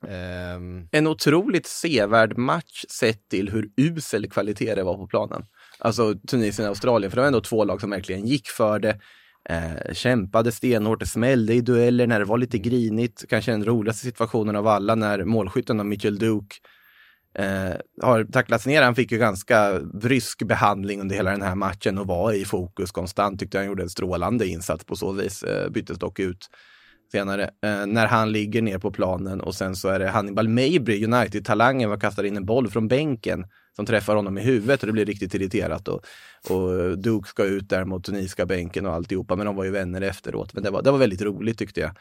Ehm, 0.07 0.87
En 0.91 1.07
otroligt 1.07 1.67
sevärd 1.67 2.37
match 2.37 2.85
sett 2.89 3.29
till 3.29 3.49
hur 3.49 3.69
usel 3.77 4.29
kvalitet 4.29 4.75
det 4.75 4.83
var 4.83 4.97
på 4.97 5.07
planen. 5.07 5.45
Alltså 5.79 6.13
Tunisien 6.27 6.65
och 6.65 6.69
Australien, 6.69 7.11
för 7.11 7.15
det 7.15 7.21
var 7.21 7.27
ändå 7.27 7.41
två 7.41 7.63
lag 7.63 7.81
som 7.81 7.89
verkligen 7.89 8.27
gick 8.27 8.47
för 8.47 8.79
det. 8.79 8.99
Eh, 9.49 9.93
kämpade 9.93 10.51
stenhårt, 10.51 10.99
det 10.99 11.05
smällde 11.05 11.53
i 11.53 11.61
dueller 11.61 12.07
när 12.07 12.19
det 12.19 12.25
var 12.25 12.37
lite 12.37 12.57
grinigt. 12.57 13.25
Kanske 13.29 13.51
den 13.51 13.65
roligaste 13.65 14.05
situationen 14.05 14.55
av 14.55 14.67
alla 14.67 14.95
när 14.95 15.23
målskytten 15.23 15.79
av 15.79 15.85
Mitchell 15.85 16.17
Duke 16.19 16.55
eh, 17.35 17.73
har 18.01 18.23
tacklats 18.23 18.65
ner. 18.65 18.81
Han 18.81 18.95
fick 18.95 19.11
ju 19.11 19.17
ganska 19.17 19.79
brysk 19.79 20.43
behandling 20.43 21.01
under 21.01 21.15
hela 21.15 21.31
den 21.31 21.41
här 21.41 21.55
matchen 21.55 21.97
och 21.97 22.07
var 22.07 22.33
i 22.33 22.45
fokus 22.45 22.91
konstant. 22.91 23.39
Tyckte 23.39 23.57
han 23.57 23.67
gjorde 23.67 23.83
en 23.83 23.89
strålande 23.89 24.47
insats 24.47 24.85
på 24.85 24.95
så 24.95 25.11
vis. 25.11 25.43
Eh, 25.43 25.69
byttes 25.69 25.99
dock 25.99 26.19
ut 26.19 26.49
senare. 27.11 27.43
Eh, 27.43 27.85
när 27.85 28.07
han 28.07 28.31
ligger 28.31 28.61
ner 28.61 28.77
på 28.77 28.91
planen 28.91 29.41
och 29.41 29.55
sen 29.55 29.75
så 29.75 29.89
är 29.89 29.99
det 29.99 30.09
Hannibal 30.09 30.49
Mabry, 30.49 31.05
United-talangen, 31.05 31.89
var 31.89 31.97
kastar 31.97 32.23
in 32.23 32.37
en 32.37 32.45
boll 32.45 32.69
från 32.69 32.87
bänken 32.87 33.45
som 33.75 33.85
träffar 33.85 34.15
honom 34.15 34.37
i 34.37 34.41
huvudet 34.41 34.81
och 34.81 34.87
det 34.87 34.93
blir 34.93 35.05
riktigt 35.05 35.33
irriterat. 35.33 35.87
Och, 35.87 36.05
och 36.49 36.97
Duke 36.99 37.27
ska 37.29 37.43
ut 37.45 37.69
där 37.69 37.85
mot 37.85 38.03
tunisiska 38.03 38.45
bänken 38.45 38.85
och 38.85 38.93
alltihopa, 38.93 39.35
men 39.35 39.45
de 39.45 39.55
var 39.55 39.63
ju 39.63 39.71
vänner 39.71 40.01
efteråt. 40.01 40.53
Men 40.53 40.63
det 40.63 40.69
var, 40.69 40.81
det 40.81 40.91
var 40.91 40.97
väldigt 40.97 41.21
roligt 41.21 41.57
tyckte 41.57 41.79
jag. 41.79 41.91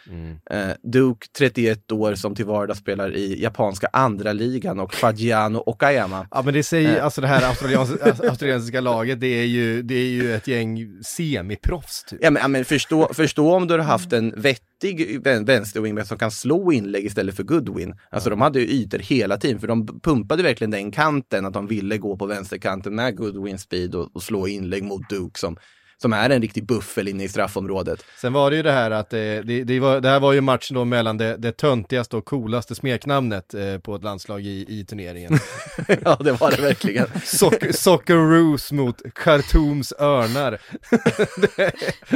Eh, 0.50 0.74
Duke, 0.82 1.26
31 1.38 1.92
år, 1.92 2.14
som 2.14 2.34
till 2.34 2.44
vardags 2.46 2.78
spelar 2.80 3.16
i 3.16 3.42
japanska 3.42 3.88
andra 3.92 4.32
ligan 4.32 4.80
och 4.80 4.94
Fagiano 4.94 5.62
Okayama. 5.66 6.26
Ja 6.30 6.42
men 6.42 6.54
det 6.54 6.62
säger, 6.62 6.96
Eh. 6.98 7.04
alltså 7.04 7.20
det 7.20 7.26
här 7.26 7.48
australiens, 7.48 7.90
australiensiska 8.30 8.80
laget, 8.80 9.20
det 9.20 9.26
är 9.26 9.44
ju, 9.46 9.82
det 9.82 9.94
är 9.94 10.10
ju 10.10 10.34
ett 10.34 10.46
gäng 10.48 10.88
semiproffs 11.04 12.04
typ. 12.04 12.18
Ja 12.22 12.30
men, 12.30 12.40
ja, 12.42 12.48
men 12.48 12.64
förstå, 12.64 13.08
förstå 13.14 13.52
om 13.54 13.66
du 13.66 13.74
har 13.74 13.80
haft 13.80 14.12
en 14.12 14.34
vettig 14.36 15.20
vän- 15.24 15.44
vänsterwingback 15.44 16.06
som 16.06 16.18
kan 16.18 16.30
slå 16.30 16.72
inlägg 16.72 17.04
istället 17.04 17.34
för 17.36 17.42
Goodwin. 17.42 17.94
Alltså 18.10 18.30
de 18.30 18.40
hade 18.40 18.60
ju 18.60 18.66
ytor 18.66 18.98
hela 18.98 19.36
tiden, 19.36 19.60
för 19.60 19.66
de 19.66 20.00
pumpade 20.00 20.42
verkligen 20.42 20.70
den 20.70 20.90
kanten, 20.90 21.46
att 21.46 21.52
de 21.54 21.66
ville 21.66 21.98
gå 21.98 22.16
på 22.16 22.26
vänsterkanten 22.26 22.94
med 22.94 23.16
Goodwin 23.16 23.58
speed 23.58 23.94
och, 23.94 24.16
och 24.16 24.22
slå 24.22 24.31
inlägg 24.48 24.84
mot 24.84 25.08
Duke 25.08 25.38
som, 25.38 25.56
som 26.02 26.12
är 26.12 26.30
en 26.30 26.42
riktig 26.42 26.66
buffel 26.66 27.08
inne 27.08 27.24
i 27.24 27.28
straffområdet. 27.28 28.04
Sen 28.20 28.32
var 28.32 28.50
det 28.50 28.56
ju 28.56 28.62
det 28.62 28.72
här 28.72 28.90
att 28.90 29.10
det, 29.10 29.42
det, 29.42 29.64
det, 29.64 29.80
var, 29.80 30.00
det 30.00 30.08
här 30.08 30.20
var 30.20 30.32
ju 30.32 30.40
matchen 30.40 30.74
då 30.74 30.84
mellan 30.84 31.18
det, 31.18 31.36
det 31.36 31.52
töntigaste 31.52 32.16
och 32.16 32.24
coolaste 32.24 32.74
smeknamnet 32.74 33.54
eh, 33.54 33.78
på 33.78 33.94
ett 33.94 34.02
landslag 34.02 34.40
i, 34.40 34.66
i 34.68 34.84
turneringen. 34.84 35.38
ja 36.04 36.16
det 36.20 36.32
var 36.32 36.50
det 36.50 36.62
verkligen. 36.62 37.06
Soc- 37.24 37.72
Socceroos 37.72 38.72
mot 38.72 39.02
Khartoums 39.14 39.92
örnar. 39.98 40.58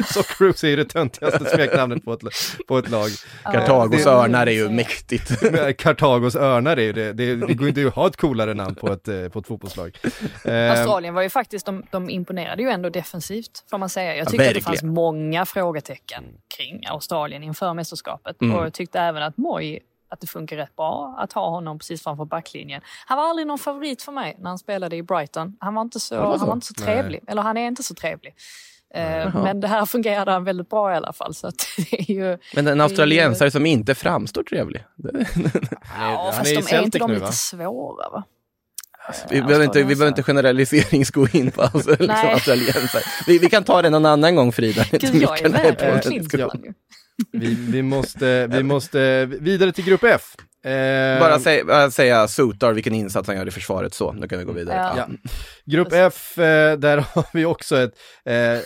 Socceroos 0.12 0.64
är 0.64 0.68
ju 0.68 0.76
det 0.76 0.84
töntigaste 0.84 1.44
smeknamnet 1.44 2.04
på 2.04 2.12
ett, 2.12 2.20
på 2.68 2.78
ett 2.78 2.90
lag. 2.90 3.08
Kartagos 3.44 4.06
örnar 4.06 4.46
är 4.46 4.50
ju 4.50 4.68
mäktigt. 4.68 5.32
Kartagos 5.78 6.36
örnar 6.36 6.76
är 6.76 6.82
ju 6.82 6.92
det, 6.92 7.12
det, 7.12 7.36
det 7.36 7.54
går 7.54 7.68
inte 7.68 7.86
att 7.86 7.94
ha 7.94 8.06
ett 8.06 8.16
coolare 8.16 8.54
namn 8.54 8.74
på 8.74 8.92
ett, 8.92 9.08
eh, 9.08 9.28
på 9.28 9.38
ett 9.38 9.46
fotbollslag. 9.46 9.98
Eh, 10.44 10.70
Australien 10.70 11.14
var 11.14 11.22
ju 11.22 11.28
faktiskt, 11.28 11.66
de, 11.66 11.82
de 11.90 12.10
imponerade 12.10 12.62
ju 12.62 12.68
ändå 12.68 12.88
defensivt 12.90 13.64
får 13.76 13.80
man 13.80 13.88
säga. 13.88 14.16
Jag 14.16 14.28
tyckte 14.28 14.48
att 14.48 14.54
det 14.54 14.60
fanns 14.60 14.82
många 14.82 15.46
frågetecken 15.46 16.24
kring 16.56 16.86
Australien 16.86 17.42
inför 17.42 17.74
mästerskapet. 17.74 18.42
Mm. 18.42 18.56
Och 18.56 18.64
jag 18.64 18.72
tyckte 18.72 19.00
även 19.00 19.22
att 19.22 19.36
Moy, 19.36 19.78
att 20.08 20.20
det 20.20 20.26
funkar 20.26 20.56
rätt 20.56 20.76
bra 20.76 21.16
att 21.18 21.32
ha 21.32 21.50
honom 21.50 21.78
precis 21.78 22.02
framför 22.02 22.24
backlinjen. 22.24 22.82
Han 23.06 23.18
var 23.18 23.24
aldrig 23.24 23.46
någon 23.46 23.58
favorit 23.58 24.02
för 24.02 24.12
mig 24.12 24.36
när 24.38 24.48
han 24.48 24.58
spelade 24.58 24.96
i 24.96 25.02
Brighton. 25.02 25.56
Han 25.60 25.74
var 25.74 25.82
inte 25.82 26.00
så, 26.00 26.16
var 26.16 26.32
så? 26.32 26.38
han 26.38 26.48
var 26.48 26.54
inte 26.54 26.66
så 26.66 26.74
trevlig, 26.74 27.20
eller 27.26 27.42
han 27.42 27.56
är 27.56 27.66
inte 27.66 27.82
så 27.82 27.94
trevlig. 27.94 28.34
Eh, 28.94 29.34
men 29.42 29.60
det 29.60 29.68
här 29.68 29.86
fungerade 29.86 30.30
han 30.32 30.44
väldigt 30.44 30.70
bra 30.70 30.92
i 30.92 30.96
alla 30.96 31.12
fall. 31.12 31.34
Så 31.34 31.46
att 31.46 31.66
det 31.76 32.00
är 32.00 32.10
ju, 32.10 32.38
Men 32.54 32.66
en 32.66 32.80
australiensare 32.80 33.50
som 33.50 33.66
inte 33.66 33.94
framstår 33.94 34.42
trevlig. 34.42 34.84
Ja, 35.98 36.32
fast 36.36 36.44
de 36.44 36.50
är 36.50 36.54
inte 36.56 36.68
Celtic 36.68 37.00
de 37.00 37.08
nu, 37.08 37.14
lite 37.14 37.26
va? 37.26 37.32
svåra 37.32 38.10
va? 38.10 38.24
Vi 39.30 39.42
behöver, 39.42 39.64
inte, 39.64 39.78
vi 39.78 39.84
behöver 39.84 40.08
inte 40.08 40.22
generaliserings 40.22 41.10
gå 41.10 41.28
in 41.32 41.50
på 41.50 41.62
alltså, 41.62 41.90
liksom, 41.90 42.10
australiensare. 42.10 43.02
Vi, 43.26 43.38
vi 43.38 43.50
kan 43.50 43.64
ta 43.64 43.82
det 43.82 43.90
någon 43.90 44.06
annan 44.06 44.34
gång 44.36 44.52
Frida. 44.52 44.84
Gud, 44.92 45.22
jag 45.22 45.42
är 45.42 45.48
med 45.48 45.78
på 45.78 45.84
en 45.84 46.02
Ska- 46.02 46.10
Klinsmann 46.10 46.62
ju. 46.64 46.72
vi, 47.32 47.54
vi, 47.68 47.82
måste, 47.82 48.46
vi 48.46 48.62
måste 48.62 49.26
vidare 49.26 49.72
till 49.72 49.84
grupp 49.84 50.04
F. 50.04 50.22
Eh, 50.70 51.20
Bara 51.20 51.38
säga, 51.38 51.64
bara 51.64 51.90
säga 51.90 52.28
Sotar, 52.28 52.72
vilken 52.72 52.94
insats 52.94 53.26
han 53.28 53.36
gör 53.36 53.48
i 53.48 53.50
försvaret 53.50 53.94
så. 53.94 54.12
Nu 54.12 54.28
kan 54.28 54.38
vi 54.38 54.44
gå 54.44 54.52
vidare. 54.52 54.76
Ja. 54.96 55.06
Ja. 55.08 55.30
Grupp 55.64 55.88
F, 55.92 56.38
eh, 56.38 56.76
där 56.78 57.04
har 57.14 57.24
vi 57.32 57.44
också 57.44 57.78
ett... 57.78 57.92
Eh, 58.24 58.58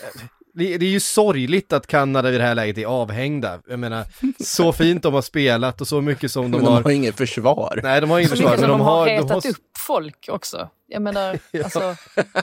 det, 0.61 0.79
det 0.79 0.87
är 0.87 0.91
ju 0.91 1.01
sorgligt 1.01 1.73
att 1.73 1.87
Kanada 1.87 2.31
vid 2.31 2.41
det 2.41 2.45
här 2.45 2.55
läget 2.55 2.79
är 2.79 2.87
avhängda. 2.87 3.61
Jag 3.69 3.79
menar, 3.79 4.05
så 4.45 4.73
fint 4.73 5.03
de 5.03 5.15
har 5.15 5.23
spelat 5.23 5.81
och 5.81 5.89
så 5.89 6.01
mycket 6.01 6.33
som 6.33 6.51
de 6.51 6.59
de 6.59 6.67
har... 6.67 6.83
har 6.83 6.91
inget 6.91 7.17
försvar. 7.17 7.81
Nej, 7.83 8.01
de 8.01 8.11
har 8.11 8.19
inget 8.19 8.31
försvar, 8.31 8.51
men 8.51 8.61
de 8.61 8.67
de 8.67 8.81
har 8.81 8.99
har... 8.99 9.07
De 9.07 9.13
retat 9.13 9.31
har 9.45 9.51
upp 9.51 9.57
folk 9.87 10.29
också. 10.31 10.69
Jag 10.93 11.03
menar, 11.03 11.39
alltså, 11.65 11.97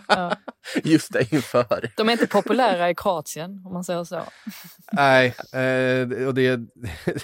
ja. 0.07 0.35
Just 0.83 1.13
det, 1.13 1.33
inför. 1.33 1.91
de 1.97 2.09
är 2.09 2.13
inte 2.13 2.27
populära 2.27 2.89
i 2.89 2.95
Kroatien 2.95 3.61
om 3.65 3.73
man 3.73 3.83
säger 3.83 4.03
så. 4.03 4.21
nej, 4.91 5.27
eh, 5.53 6.27
och 6.27 6.33
det, 6.33 6.55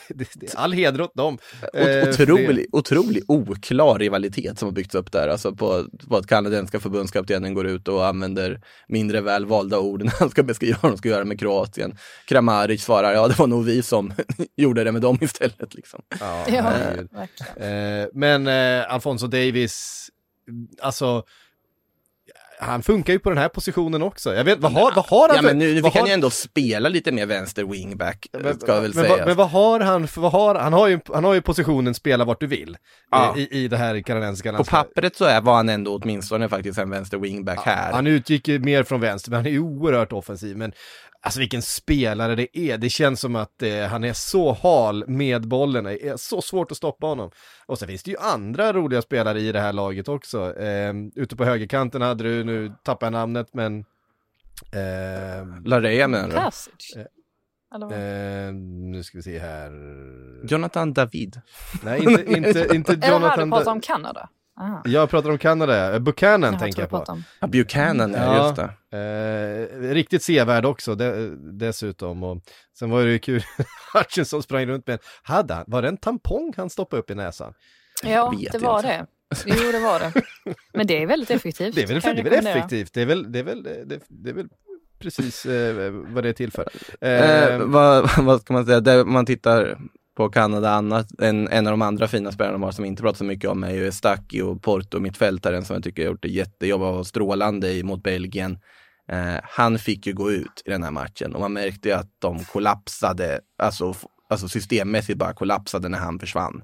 det, 0.10 0.30
det 0.36 0.54
är 0.54 0.58
all 0.58 0.74
heder 0.74 1.02
åt 1.02 1.16
dem. 1.16 1.38
Eh, 1.74 1.84
för 1.84 2.26
det- 2.26 2.34
Otrolig, 2.34 2.66
otrolig 2.72 3.24
oklar 3.28 4.00
rivalitet 4.00 4.60
som 4.60 4.68
har 4.68 4.74
byggts 4.74 4.96
upp 4.96 5.12
där. 5.12 5.28
Alltså 5.28 5.56
på, 5.56 5.86
på 6.10 6.18
att 6.18 6.28
kanadensiska 6.28 6.80
förbundskaptenen 6.80 7.54
går 7.54 7.68
ut 7.68 7.88
och 7.88 8.06
använder 8.06 8.62
mindre 8.88 9.22
väl 9.22 9.46
valda 9.46 9.80
ord 9.80 10.04
när 10.04 10.14
han 10.20 10.30
ska 10.30 10.44
beskriva 10.44 10.78
vad 10.82 10.92
de 10.92 10.98
ska 10.98 11.10
göra 11.10 11.26
med 11.26 11.40
Kroatien. 11.40 11.98
Kramaric 12.28 12.84
svarar, 12.84 13.14
ja 13.14 13.28
det 13.28 13.40
var 13.40 13.48
nog 13.48 13.66
vi 13.66 13.82
som 13.84 14.14
gjorde 14.58 14.84
det 14.84 14.92
med 14.92 15.02
dem 15.02 15.18
istället. 15.22 15.74
Liksom. 15.74 16.02
Ja, 16.20 16.46
Ja. 16.48 17.64
Eh, 17.66 18.08
men 18.14 18.48
eh, 18.48 18.94
Alfonso 18.94 19.28
Davis, 19.28 20.08
alltså, 20.82 21.26
han 22.64 22.84
funkar 22.84 23.14
ju 23.14 23.20
på 23.20 23.30
den 23.30 23.38
här 23.38 23.50
positionen 23.50 24.02
också. 24.04 24.34
Jag 24.36 24.44
vet, 24.44 24.60
vad 24.60 24.72
har, 24.72 24.92
vad 24.96 25.06
har 25.06 25.28
han 25.28 25.36
Ja 25.36 25.42
för- 25.42 25.48
men 25.48 25.58
nu, 25.58 25.74
nu 25.74 25.84
fick 25.84 25.96
han 25.96 26.08
ju 26.08 26.14
ändå 26.14 26.30
spela 26.30 26.90
lite 26.90 27.12
mer 27.12 27.26
vänster 27.26 27.64
wingback, 27.64 28.28
Men, 28.44 28.60
ska 28.60 28.74
jag 28.74 28.82
väl 28.82 28.94
men, 28.96 29.04
säga. 29.04 29.18
vad, 29.18 29.28
men 29.28 29.36
vad 29.38 29.50
har 29.50 29.80
han 29.80 30.08
för, 30.08 30.22
vad 30.22 30.32
har, 30.32 30.56
han 30.56 30.74
har 30.74 30.88
ju, 30.88 31.00
han 31.14 31.24
har 31.24 31.34
ju 31.34 31.42
positionen 31.42 31.94
spela 31.94 32.26
vart 32.26 32.40
du 32.40 32.48
vill 32.48 32.78
Ja. 33.12 33.34
eh, 33.38 33.42
i, 33.44 33.48
i 33.64 33.68
det 33.68 33.78
här 33.78 34.02
kanadensiska 34.02 34.50
På 34.50 34.56
landslaget. 34.58 34.88
pappret 34.96 35.16
så 35.16 35.26
är, 35.26 35.42
var 35.42 35.56
han 35.56 35.70
ändå 35.70 35.96
åtminstone 36.04 36.50
faktiskt 36.50 36.80
en 36.80 36.90
vänster 36.90 37.18
wingback 37.18 37.60
här. 37.66 37.92
Han 37.92 38.08
utgick 38.08 38.48
ju 38.48 38.60
mer 38.60 38.84
från 38.84 39.00
vänster, 39.02 39.30
men 39.32 39.38
han 39.38 39.46
är 39.46 39.52
ju 39.52 39.60
oerhört 39.60 40.12
offensiv. 40.14 40.58
Men 40.58 40.72
alltså 41.26 41.40
vilken 41.40 41.62
spelare 41.62 42.36
det 42.36 42.58
är. 42.60 42.78
Det 42.78 42.90
känns 42.90 43.20
som 43.20 43.36
att 43.36 43.62
eh, 43.62 43.80
han 43.90 44.04
är 44.04 44.14
så 44.14 44.58
hal 44.62 45.04
med 45.08 45.48
bollen. 45.48 45.84
Det 45.84 46.08
är 46.08 46.18
så 46.18 46.42
svårt 46.42 46.72
att 46.72 46.78
stoppa 46.78 47.08
honom. 47.08 47.32
Och 47.66 47.80
sen 47.80 47.88
finns 47.88 48.04
det 48.04 48.12
ju 48.12 48.18
andra 48.18 48.74
roliga 48.74 49.02
spelare 49.02 49.40
i 49.40 49.52
det 49.52 49.60
här 49.60 49.74
laget 49.74 50.08
också. 50.08 50.60
Eh, 50.60 50.94
ute 51.16 51.36
på 51.36 51.46
högerkanten 51.46 52.02
hade 52.02 52.24
du, 52.24 52.44
nu 52.44 52.53
tappar 52.84 53.06
jag 53.06 53.12
namnet, 53.14 53.48
men... 53.54 53.86
Eh, 54.72 55.46
Larea 55.66 56.08
menar 56.08 56.28
du? 56.28 56.34
Passage. 56.36 56.94
Eh, 56.98 57.06
Eller 57.76 57.86
vad? 57.86 58.48
eh, 58.48 58.54
nu 58.92 59.04
ska 59.04 59.18
vi 59.18 59.22
se 59.22 59.40
här. 59.40 59.72
Jonathan 60.48 60.94
David. 60.94 61.42
Nej, 61.84 62.00
inte, 62.04 62.22
inte, 62.38 62.68
inte 62.76 62.94
Eller 62.94 63.00
vad 63.00 63.00
du 63.00 63.08
Jonathan. 63.08 63.52
pratar 63.52 63.72
om 63.72 63.82
Kanada? 63.82 64.30
Aha. 64.60 64.82
Jag 64.86 65.10
pratar 65.10 65.30
om 65.30 65.38
Kanada, 65.38 66.00
Buchanan 66.00 66.52
Jaha, 66.54 66.60
tänker 66.60 66.82
jag 66.82 66.90
på. 66.90 66.98
om- 66.98 67.24
Ja, 67.40 67.48
Buchanan, 67.48 68.12
ja, 68.14 68.24
Ja. 68.24 68.44
just 68.48 68.56
det. 68.90 68.98
Eh, 68.98 69.80
riktigt 69.94 70.24
sevärd 70.24 70.66
också 70.66 70.96
de, 70.96 71.38
dessutom. 71.60 72.24
Och 72.24 72.42
sen 72.80 72.90
var 72.90 73.04
det 73.04 73.12
ju 73.12 73.20
kul, 73.20 73.44
Hutchinson 73.94 74.44
sprang 74.44 74.66
runt 74.66 74.88
med 74.88 74.94
en, 74.94 75.00
hade 75.24 75.54
han, 75.54 75.64
var 75.68 75.82
det 75.82 75.88
en 75.88 75.98
tampong 75.98 76.54
han 76.58 76.70
stoppade 76.70 77.00
upp 77.00 77.10
i 77.12 77.16
näsan? 77.16 77.54
Ja, 78.04 78.30
vet 78.30 78.52
det 78.52 78.58
jag 78.58 78.68
var 78.68 78.78
inte. 78.78 78.90
det. 78.90 79.06
Jo, 79.46 79.72
det 79.72 79.80
var 79.80 80.00
det. 80.00 80.14
Men 80.74 80.88
det 80.88 81.02
är 81.02 81.06
väldigt 81.06 81.32
effektivt. 81.32 81.76
Det 81.76 81.82
är 81.82 81.88
väl, 81.88 82.02
det 82.02 82.22
är 82.22 82.24
väl 82.24 82.48
effektivt, 82.48 82.94
det 82.94 83.02
är 83.02 83.06
väl, 83.06 83.32
det 83.32 83.40
är 83.40 83.44
väl, 83.44 83.64
det, 83.64 84.00
det 84.08 84.30
är 84.30 84.34
väl 84.34 84.48
precis 85.00 85.46
eh, 85.46 85.92
vad 85.92 86.24
det 86.24 86.30
är 86.30 86.34
till 86.34 86.52
för. 86.52 86.68
Eh, 87.02 87.44
Eh, 87.44 87.60
vad, 87.60 88.10
vad 88.18 88.42
ska 88.42 88.54
man 88.54 88.66
säga, 88.66 88.80
där 88.80 89.06
man 89.06 89.26
tittar 89.26 89.78
på 90.18 90.30
Kanada 90.30 90.70
annat, 90.70 91.08
en, 91.20 91.48
en 91.48 91.68
av 91.68 91.72
de 91.72 91.82
andra 91.82 92.08
fina 92.08 92.32
spelarna 92.32 92.54
de 92.54 92.64
har 92.64 92.72
som 92.72 92.86
inte 92.86 93.02
pratar 93.02 93.18
så 93.18 93.24
mycket 93.24 93.50
om 93.50 93.64
är 93.64 93.72
ju 93.72 93.92
Stacchi 93.92 94.42
och 94.42 94.62
Porto, 94.62 95.00
mittfältaren 95.00 95.66
som 95.66 95.74
jag 95.74 95.84
tycker 95.84 96.04
har 96.04 96.12
gjort 96.12 96.26
ett 96.26 96.32
jättejobb 96.32 96.82
och 96.82 97.08
strålande 97.08 97.84
mot 97.84 98.04
Belgien. 98.04 98.58
Eh, 99.10 99.40
han 99.44 99.80
fick 99.80 100.08
ju 100.08 100.14
gå 100.14 100.32
ut 100.32 100.62
i 100.66 100.70
den 100.70 100.84
här 100.84 100.92
matchen 100.92 101.34
och 101.36 101.42
man 101.42 101.54
märkte 101.54 101.90
ju 101.90 101.96
att 101.96 102.10
de 102.20 102.40
kollapsade, 102.40 103.40
alltså, 103.58 103.94
alltså 104.30 104.48
systemmässigt 104.48 105.20
bara 105.20 105.34
kollapsade 105.34 105.90
när 105.90 106.00
han 106.00 106.20
försvann. 106.20 106.64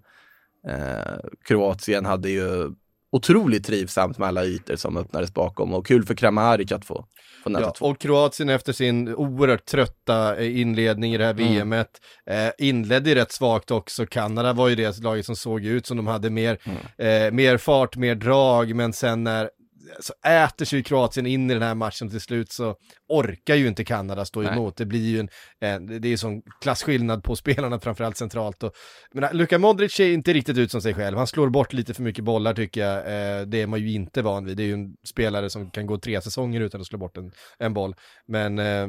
Eh, 0.67 1.17
Kroatien 1.45 2.05
hade 2.05 2.29
ju 2.29 2.71
otroligt 3.11 3.65
trivsamt 3.65 4.17
med 4.17 4.27
alla 4.27 4.45
ytor 4.45 4.75
som 4.75 4.97
öppnades 4.97 5.33
bakom 5.33 5.73
och 5.73 5.87
kul 5.87 6.05
för 6.05 6.15
Kramaric 6.15 6.71
att 6.71 6.85
få, 6.85 7.05
få 7.43 7.49
nöta 7.49 7.65
Ja, 7.79 7.87
och 7.87 7.99
Kroatien 7.99 8.49
efter 8.49 8.73
sin 8.73 9.15
oerhört 9.15 9.65
trötta 9.65 10.35
eh, 10.37 10.59
inledning 10.59 11.13
i 11.13 11.17
det 11.17 11.25
här 11.25 11.31
Mm. 11.33 11.53
VMet 11.55 11.89
eh, 12.25 12.49
inledde 12.57 13.15
rätt 13.15 13.31
svagt 13.31 13.71
också. 13.71 14.05
Kanada 14.05 14.53
var 14.53 14.67
ju 14.67 14.75
det 14.75 14.99
laget 14.99 15.25
som 15.25 15.35
såg 15.35 15.65
ut 15.65 15.85
som 15.87 15.97
de 15.97 16.07
hade 16.07 16.29
mer, 16.29 16.57
Mm. 16.97 17.25
eh, 17.27 17.31
mer 17.33 17.57
fart, 17.57 17.95
mer 17.97 18.15
drag, 18.15 18.75
men 18.75 18.93
sen 18.93 19.23
när 19.23 19.49
så 19.99 20.13
äter 20.29 20.65
sig 20.65 20.83
Kroatien 20.83 21.25
in 21.25 21.51
i 21.51 21.53
den 21.53 21.63
här 21.63 21.75
matchen 21.75 22.09
till 22.09 22.21
slut 22.21 22.51
så 22.51 22.75
orkar 23.09 23.55
ju 23.55 23.67
inte 23.67 23.85
Kanada 23.85 24.25
stå 24.25 24.41
Nej. 24.41 24.53
emot. 24.53 24.77
Det 24.77 24.85
blir 24.85 24.99
ju 25.09 25.19
en, 25.19 25.29
en 25.59 25.85
det 26.01 26.07
är 26.07 26.09
ju 26.09 26.17
sån 26.17 26.41
klasskillnad 26.61 27.23
på 27.23 27.35
spelarna 27.43 27.79
framförallt 27.79 28.17
centralt. 28.17 28.63
Och, 28.63 28.73
men 29.13 29.37
Luka 29.37 29.57
Modric 29.59 29.93
ser 29.93 30.11
inte 30.11 30.33
riktigt 30.33 30.57
ut 30.57 30.71
som 30.71 30.81
sig 30.81 30.93
själv. 30.93 31.17
Han 31.17 31.27
slår 31.27 31.49
bort 31.49 31.73
lite 31.73 31.93
för 31.93 32.03
mycket 32.03 32.23
bollar 32.23 32.53
tycker 32.53 32.81
jag. 32.85 32.97
Eh, 32.97 33.45
det 33.45 33.61
är 33.61 33.67
man 33.67 33.79
ju 33.79 33.91
inte 33.93 34.21
van 34.21 34.45
vid. 34.45 34.57
Det 34.57 34.63
är 34.63 34.67
ju 34.67 34.73
en 34.73 34.95
spelare 35.07 35.49
som 35.49 35.71
kan 35.71 35.85
gå 35.85 35.97
tre 35.97 36.21
säsonger 36.21 36.61
utan 36.61 36.81
att 36.81 36.87
slå 36.87 36.97
bort 36.99 37.17
en, 37.17 37.31
en 37.59 37.73
boll. 37.73 37.95
Men 38.27 38.59
eh, 38.59 38.87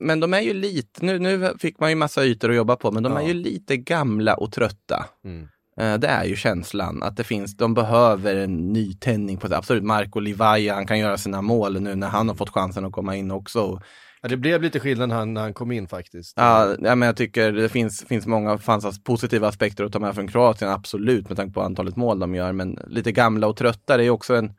Men 0.00 0.20
de 0.20 0.34
är 0.34 0.40
ju 0.40 0.54
lite, 0.54 1.04
nu, 1.04 1.18
nu 1.18 1.54
fick 1.58 1.80
man 1.80 1.90
ju 1.90 1.96
massa 1.96 2.24
ytor 2.24 2.50
att 2.50 2.56
jobba 2.56 2.76
på, 2.76 2.90
men 2.92 3.02
de 3.02 3.12
Ja. 3.12 3.20
är 3.22 3.26
ju 3.26 3.34
lite 3.34 3.76
gamla 3.76 4.34
och 4.34 4.52
trötta. 4.52 5.06
Mm. 5.24 5.48
Eh, 5.80 5.94
Det 5.98 6.08
är 6.08 6.24
ju 6.24 6.36
känslan 6.36 7.02
att 7.02 7.16
det 7.16 7.24
finns, 7.24 7.56
de 7.56 7.74
behöver 7.74 8.36
en 8.36 8.72
ny 8.72 8.92
tändning 8.94 9.36
på 9.36 9.48
det. 9.48 9.56
Absolut, 9.56 9.84
Marco 9.84 10.20
Livaja, 10.20 10.74
han 10.74 10.86
kan 10.86 10.98
göra 10.98 11.18
sina 11.18 11.42
mål 11.42 11.80
nu 11.80 11.94
när 11.94 12.08
han 12.08 12.28
har 12.28 12.34
fått 12.34 12.50
chansen 12.50 12.84
att 12.84 12.92
komma 12.92 13.16
in 13.16 13.30
också. 13.30 13.80
ja, 14.22 14.28
det 14.28 14.36
blev 14.36 14.62
lite 14.62 14.80
skillnad 14.80 15.08
när 15.08 15.16
han, 15.16 15.34
när 15.34 15.40
han 15.40 15.54
kom 15.54 15.72
in 15.72 15.88
faktiskt. 15.88 16.32
Ja, 16.36 16.76
men 16.80 17.02
jag 17.02 17.16
tycker 17.16 17.52
det 17.52 17.68
finns, 17.68 18.04
finns 18.08 18.26
många 18.26 18.58
fanns 18.58 19.04
positiva 19.04 19.48
aspekter 19.48 19.84
att 19.84 19.92
ta 19.92 19.98
med 19.98 20.14
från 20.14 20.28
Kroatien, 20.28 20.70
absolut, 20.70 21.28
med 21.28 21.36
tanke 21.36 21.54
på 21.54 21.62
antalet 21.62 21.96
mål 21.96 22.18
de 22.18 22.34
gör. 22.34 22.52
Men 22.52 22.78
lite 22.86 23.12
gamla 23.12 23.46
och 23.46 23.56
trötta, 23.56 23.96
det 23.96 24.04
är 24.04 24.10
också 24.10 24.34
en 24.34 24.52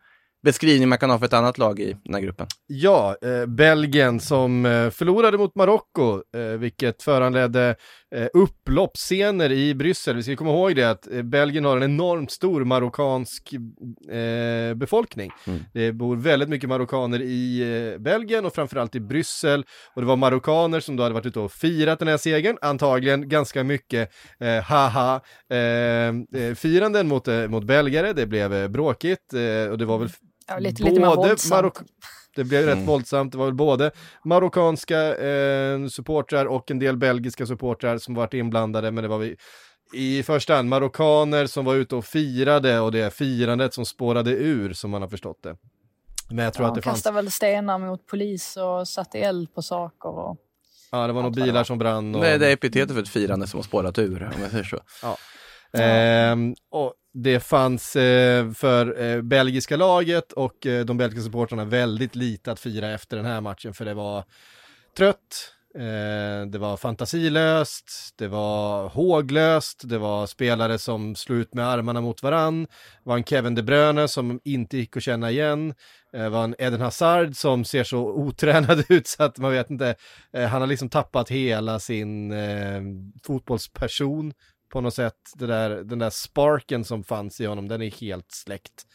beskrivning 0.43 0.89
man 0.89 0.97
kan 0.97 1.09
ha 1.09 1.19
för 1.19 1.25
ett 1.25 1.33
annat 1.33 1.57
lag 1.57 1.79
i 1.79 1.95
den 2.03 2.13
här 2.13 2.21
gruppen. 2.21 2.47
Ja, 2.67 3.15
eh, 3.21 3.45
Belgien 3.45 4.19
som 4.19 4.65
eh, 4.65 4.89
förlorade 4.89 5.37
mot 5.37 5.55
Marocko, 5.55 6.21
eh, 6.37 6.41
vilket 6.59 7.03
föranledde 7.03 7.75
eh, 8.15 8.27
upploppsscener 8.33 9.51
i 9.51 9.75
Bryssel. 9.75 10.15
Vi 10.15 10.23
ska 10.23 10.35
komma 10.35 10.49
ihåg 10.51 10.75
det 10.75 10.83
att 10.83 11.11
eh, 11.11 11.21
Belgien 11.21 11.65
har 11.65 11.77
en 11.77 11.83
enormt 11.83 12.31
stor 12.31 12.63
marockansk 12.63 13.53
eh, 14.11 14.73
befolkning. 14.75 15.31
Mm. 15.47 15.59
Det 15.73 15.91
bor 15.91 16.15
väldigt 16.15 16.49
mycket 16.49 16.69
marockaner 16.69 17.21
i 17.21 17.61
eh, 17.93 17.99
Belgien 18.01 18.45
och 18.45 18.53
framförallt 18.55 18.95
i 18.95 18.99
Bryssel. 18.99 19.65
Och 19.93 20.01
det 20.01 20.07
var 20.07 20.15
marockaner 20.15 20.79
som 20.79 20.95
då 20.95 21.03
hade 21.03 21.13
varit 21.15 21.25
ute 21.25 21.39
och 21.39 21.51
firat 21.51 21.99
den 21.99 22.07
här 22.07 22.17
segern, 22.17 22.57
antagligen 22.61 23.29
ganska 23.29 23.63
mycket 23.63 24.11
eh, 24.39 24.63
haha 24.63 25.15
eh, 25.49 26.55
firanden 26.55 27.07
mot, 27.07 27.27
eh, 27.27 27.47
mot 27.47 27.63
belgare. 27.63 28.13
Det 28.13 28.25
blev 28.25 28.53
eh, 28.53 28.67
bråkigt 28.67 29.33
eh, 29.33 29.71
och 29.71 29.77
det 29.77 29.85
var 29.85 29.97
väl 29.97 30.09
Ja, 30.47 30.59
lite, 30.59 30.83
lite 30.83 30.99
mer 30.99 31.15
våldsamt. 31.15 31.65
Marok- 31.65 31.83
det 32.35 32.43
blev 32.43 32.65
rätt 32.65 32.73
Mm. 32.75 32.85
våldsamt, 32.85 33.31
det 33.31 33.37
var 33.37 33.45
väl 33.45 33.53
både 33.53 33.91
marockanska 34.25 35.15
eh, 35.17 35.87
supportrar 35.87 36.45
och 36.45 36.71
en 36.71 36.79
del 36.79 36.97
belgiska 36.97 37.45
supportrar 37.45 37.97
som 37.97 38.13
varit 38.15 38.33
inblandade, 38.33 38.91
men 38.91 39.01
det 39.03 39.07
var 39.07 39.17
vi 39.17 39.35
i 39.93 40.23
första 40.23 40.55
hand 40.55 40.69
marockaner 40.69 41.45
som 41.45 41.65
var 41.65 41.75
ute 41.75 41.95
och 41.95 42.05
firade 42.05 42.79
och 42.79 42.91
det 42.91 42.99
är 42.99 43.09
firandet 43.09 43.73
som 43.73 43.85
spårade 43.85 44.31
ur 44.31 44.73
som 44.73 44.91
man 44.91 45.01
har 45.01 45.09
förstått 45.09 45.43
det. 45.43 45.55
Men 46.31 46.45
jag 46.45 46.53
tror 46.53 46.65
Ja, 46.65 46.69
att 46.69 46.75
det 46.75 46.81
de 46.81 46.83
fanns, 46.85 46.97
kastade 46.97 47.15
väl 47.15 47.31
stenar 47.31 47.77
mot 47.79 48.05
polis 48.07 48.57
och 48.57 48.87
satte 48.87 49.19
eld 49.19 49.53
på 49.53 49.61
saker. 49.61 50.09
Och... 50.09 50.37
ja 50.91 51.07
det 51.07 51.13
var 51.13 51.21
nog 51.23 51.35
bilar 51.35 51.53
var. 51.53 51.63
som 51.63 51.77
brann. 51.77 52.15
Och, 52.15 52.21
Det 52.21 52.27
är 52.47 52.53
epitetet 52.53 52.95
för 52.95 53.01
ett 53.01 53.09
firande 53.09 53.47
som 53.47 53.57
har 53.57 53.63
spårat 53.63 53.99
ur, 53.99 54.23
om 54.35 54.41
jag 54.41 54.51
säger 54.51 54.63
så. 54.63 54.79
Ehm, 55.73 56.55
och 56.71 56.93
det 57.13 57.39
fanns 57.39 57.95
eh, 57.95 58.51
för 58.51 59.01
eh, 59.01 59.21
belgiska 59.21 59.77
laget 59.77 60.31
och 60.31 60.65
eh, 60.65 60.85
de 60.85 60.97
belgiska 60.97 61.23
supportrarna 61.23 61.65
väldigt 61.65 62.15
lite 62.15 62.51
att 62.51 62.59
fira 62.59 62.91
efter 62.91 63.17
den 63.17 63.25
här 63.25 63.41
matchen 63.41 63.73
för 63.73 63.85
det 63.85 63.93
var 63.93 64.23
trött, 64.97 65.53
eh, 65.75 66.47
det 66.51 66.57
var 66.57 66.77
fantasilöst, 66.77 67.91
det 68.17 68.27
var 68.27 68.89
håglöst, 68.89 69.81
det 69.83 69.97
var 69.97 70.27
spelare 70.27 70.77
som 70.77 71.15
slog 71.15 71.39
ut 71.39 71.53
med 71.53 71.67
armarna 71.67 72.01
mot 72.01 72.23
varann, 72.23 72.63
det 72.63 73.09
var 73.09 73.17
en 73.17 73.23
Kevin 73.23 73.55
De 73.55 73.63
Bruyne 73.63 74.07
som 74.07 74.39
inte 74.43 74.77
gick 74.77 74.97
att 74.97 75.03
känna 75.03 75.31
igen, 75.31 75.73
eh, 76.13 76.23
det 76.23 76.29
var 76.29 76.43
en 76.43 76.55
Eden 76.59 76.81
Hazard 76.81 77.35
som 77.35 77.65
ser 77.65 77.83
så 77.83 77.99
otränad 77.99 78.85
ut 78.89 79.07
så 79.07 79.23
att 79.23 79.37
man 79.37 79.51
vet 79.51 79.69
inte, 79.69 79.95
eh, 80.33 80.47
han 80.47 80.61
har 80.61 80.67
liksom 80.67 80.89
tappat 80.89 81.29
hela 81.29 81.79
sin 81.79 82.33
fotbollsperson 83.23 84.33
på 84.69 84.81
något 84.81 84.93
sätt. 84.93 85.15
Det 85.35 85.47
där, 85.47 85.69
den 85.69 85.99
där 85.99 86.09
sparken 86.09 86.83
som 86.85 87.03
fanns 87.03 87.41
i 87.41 87.45
honom, 87.45 87.67
den 87.67 87.81
är 87.81 87.91
helt 88.01 88.31
släckt. 88.31 88.85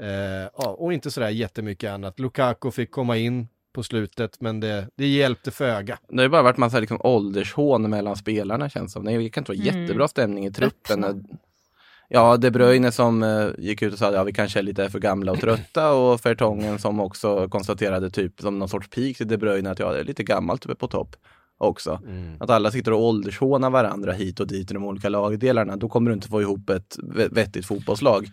Eh, 0.00 0.08
ja, 0.56 0.76
och 0.78 0.92
inte 0.92 1.10
sådär 1.10 1.28
jättemycket 1.28 1.90
annat. 1.90 2.20
Lukaku 2.20 2.70
fick 2.70 2.90
komma 2.90 3.16
in 3.16 3.48
på 3.74 3.82
slutet, 3.82 4.40
men 4.40 4.60
det, 4.60 4.88
det 4.96 5.06
hjälpte 5.06 5.50
föga. 5.50 5.98
Det 6.08 6.16
har 6.16 6.22
ju 6.22 6.28
bara 6.28 6.42
varit 6.42 6.56
massa 6.56 6.80
liksom, 6.80 7.00
åldershån 7.00 7.90
mellan 7.90 8.16
spelarna 8.16 8.68
känns 8.68 8.92
som. 8.92 9.04
Det 9.04 9.30
kan 9.30 9.40
inte 9.42 9.52
vara 9.52 9.68
Mm. 9.68 9.82
jättebra 9.82 10.08
stämning 10.08 10.46
i 10.46 10.52
truppen. 10.52 11.04
Öppna. 11.04 11.22
Ja, 12.08 12.36
De 12.36 12.50
Bruyne 12.50 12.92
som 12.92 13.22
eh, 13.22 13.48
gick 13.58 13.82
ut 13.82 13.92
och 13.92 13.98
sa 13.98 14.08
att 14.08 14.14
ja, 14.14 14.24
vi 14.24 14.32
kanske 14.32 14.58
är 14.58 14.62
lite 14.62 14.90
för 14.90 14.98
gamla 14.98 15.32
och 15.32 15.40
trötta 15.40 15.92
och 15.92 16.20
Fertongen 16.20 16.78
som 16.78 17.00
också 17.00 17.48
konstaterade 17.48 18.10
typ 18.10 18.40
som 18.40 18.58
någon 18.58 18.68
sorts 18.68 18.88
peak 18.90 19.16
till 19.16 19.28
De 19.28 19.36
Bruyne 19.36 19.70
att 19.70 19.78
ja, 19.78 19.92
det 19.92 20.00
är 20.00 20.04
lite 20.04 20.22
gammalt 20.22 20.66
uppe 20.66 20.74
på 20.74 20.88
topp 20.88 21.16
också. 21.60 22.00
Att 22.40 22.50
alla 22.50 22.70
sitter 22.70 22.92
och 22.92 23.00
åldershånar 23.04 23.70
varandra 23.70 24.12
hit 24.12 24.40
och 24.40 24.46
dit 24.46 24.70
i 24.70 24.74
de 24.74 24.84
olika 24.84 25.08
lagdelarna, 25.08 25.76
då 25.76 25.88
kommer 25.88 26.10
du 26.10 26.14
inte 26.14 26.28
få 26.28 26.40
ihop 26.42 26.70
ett 26.70 26.96
vettigt 27.30 27.66
fotbollslag. 27.66 28.28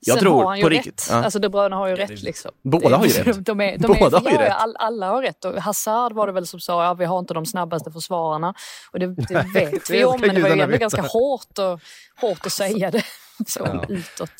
Jag 0.00 0.14
Sen 0.14 0.20
tror 0.22 0.34
har 0.42 0.46
han 0.48 0.56
ju 0.58 0.62
på 0.62 0.68
rätt. 0.68 0.76
riktigt. 0.76 1.06
Ja. 1.10 1.16
Alltså 1.24 1.38
De 1.38 1.48
Bruyne 1.48 1.76
har 1.76 1.88
ju 1.88 1.94
rätt 1.96 2.22
liksom. 2.22 2.50
Båda 2.62 2.96
har 2.96 3.06
ju 3.06 3.12
Det- 3.12 3.22
rätt. 3.22 3.44
De 3.46 3.60
är, 3.60 3.78
de 3.78 3.86
Båda 4.00 4.18
är, 4.18 4.22
har 4.22 4.30
ju 4.30 4.36
ja, 4.36 4.42
rätt. 4.44 4.52
all, 4.58 4.76
alla 4.76 5.06
har 5.08 5.22
rätt. 5.22 5.44
Och 5.44 5.54
Hazard 5.62 6.12
var 6.12 6.26
det 6.26 6.32
väl 6.32 6.46
som 6.46 6.60
sa, 6.60 6.84
ja 6.84 6.94
vi 6.94 7.04
har 7.04 7.18
inte 7.18 7.34
de 7.34 7.46
snabbaste 7.46 7.90
försvararna. 7.90 8.54
Och 8.92 8.98
det, 8.98 9.06
det 9.06 9.46
vet 9.54 9.90
vi 9.90 10.04
om, 10.04 10.20
men 10.20 10.34
det 10.34 10.40
var 10.42 10.48
ju 10.48 10.60
ändå 10.60 10.76
ganska 10.76 11.02
hårt, 11.02 11.58
och, 11.58 11.80
hårt 12.20 12.46
att 12.46 12.52
säga 12.52 12.90
det 12.90 13.02
så 13.46 13.60
Ja. 13.64 13.84
utåt. 13.88 14.30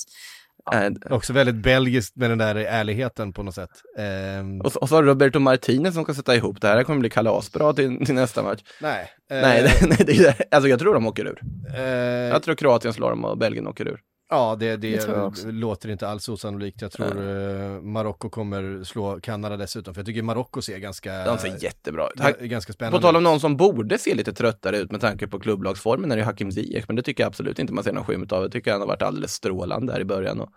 Eh, 0.72 0.90
Också 1.10 1.32
väldigt 1.32 1.54
belgiskt 1.54 2.16
med 2.16 2.30
den 2.30 2.38
där 2.38 2.54
ärligheten 2.54 3.32
på 3.32 3.42
något 3.42 3.54
sätt. 3.54 3.70
Ehm, 3.98 4.60
Och 4.60 4.72
så, 4.72 4.78
och 4.78 4.88
så 4.88 4.94
har 4.94 5.02
Roberto 5.02 5.38
Martinez 5.38 5.94
som 5.94 6.04
ska 6.04 6.14
sätta 6.14 6.36
ihop 6.36 6.60
det 6.60 6.68
här. 6.68 6.76
Det 6.76 6.84
kommer 6.84 7.00
bli 7.00 7.10
kalasbra 7.10 7.72
till, 7.72 8.06
till 8.06 8.14
nästa 8.14 8.42
match. 8.42 8.60
nej. 8.80 9.10
eh, 9.30 9.40
Nej, 9.42 9.62
det, 9.62 9.86
nej 9.88 9.98
det, 10.18 10.54
alltså 10.54 10.68
jag 10.68 10.78
tror 10.78 10.94
de 10.94 11.06
åker 11.06 11.24
ur. 11.26 11.40
eh, 11.76 11.82
Jag 11.82 12.42
tror 12.42 12.54
Kroatien 12.54 12.94
slår 12.94 13.10
dem 13.10 13.24
och 13.24 13.38
Belgien 13.38 13.66
åker 13.66 13.88
ur. 13.88 14.00
Ja, 14.30 14.56
det, 14.60 14.76
det, 14.76 15.06
Det 15.44 15.52
låter 15.52 15.88
inte 15.88 16.08
alls 16.08 16.28
osannolikt. 16.28 16.82
Jag 16.82 16.92
tror 16.92 17.06
eh, 17.06 17.80
Marocko 17.82 18.28
kommer 18.30 18.84
slå 18.84 19.20
Kanada 19.20 19.56
dessutom, 19.56 19.94
för 19.94 20.00
jag 20.00 20.06
tycker 20.06 20.22
Marocko 20.22 20.62
ser 20.62 20.78
ganska, 20.78 21.24
De 21.24 21.38
ser 21.38 21.64
jättebra 21.64 22.08
ut. 22.14 22.20
ga- 22.20 22.46
ganska 22.46 22.72
spännande 22.72 22.98
På 22.98 23.02
tal 23.02 23.16
om 23.16 23.22
någon 23.22 23.40
som 23.40 23.56
borde 23.56 23.98
se 23.98 24.14
lite 24.14 24.32
tröttare 24.32 24.78
ut 24.78 24.90
med 24.92 25.00
tanke 25.00 25.26
på 25.28 25.40
klubblagsformen 25.40 26.12
är 26.12 26.16
det 26.16 26.22
Hakim 26.22 26.52
Ziyech, 26.52 26.84
men 26.86 26.96
det 26.96 27.02
tycker 27.02 27.22
jag 27.22 27.28
absolut 27.28 27.58
inte 27.58 27.72
man 27.72 27.84
ser 27.84 27.92
någon 27.92 28.04
skymt 28.04 28.32
av. 28.32 28.42
Jag 28.42 28.52
tycker 28.52 28.72
han 28.72 28.80
har 28.80 28.88
varit 28.88 29.02
alldeles 29.02 29.32
strålande 29.32 29.92
där 29.92 30.00
i 30.00 30.04
början 30.04 30.40
och 30.40 30.48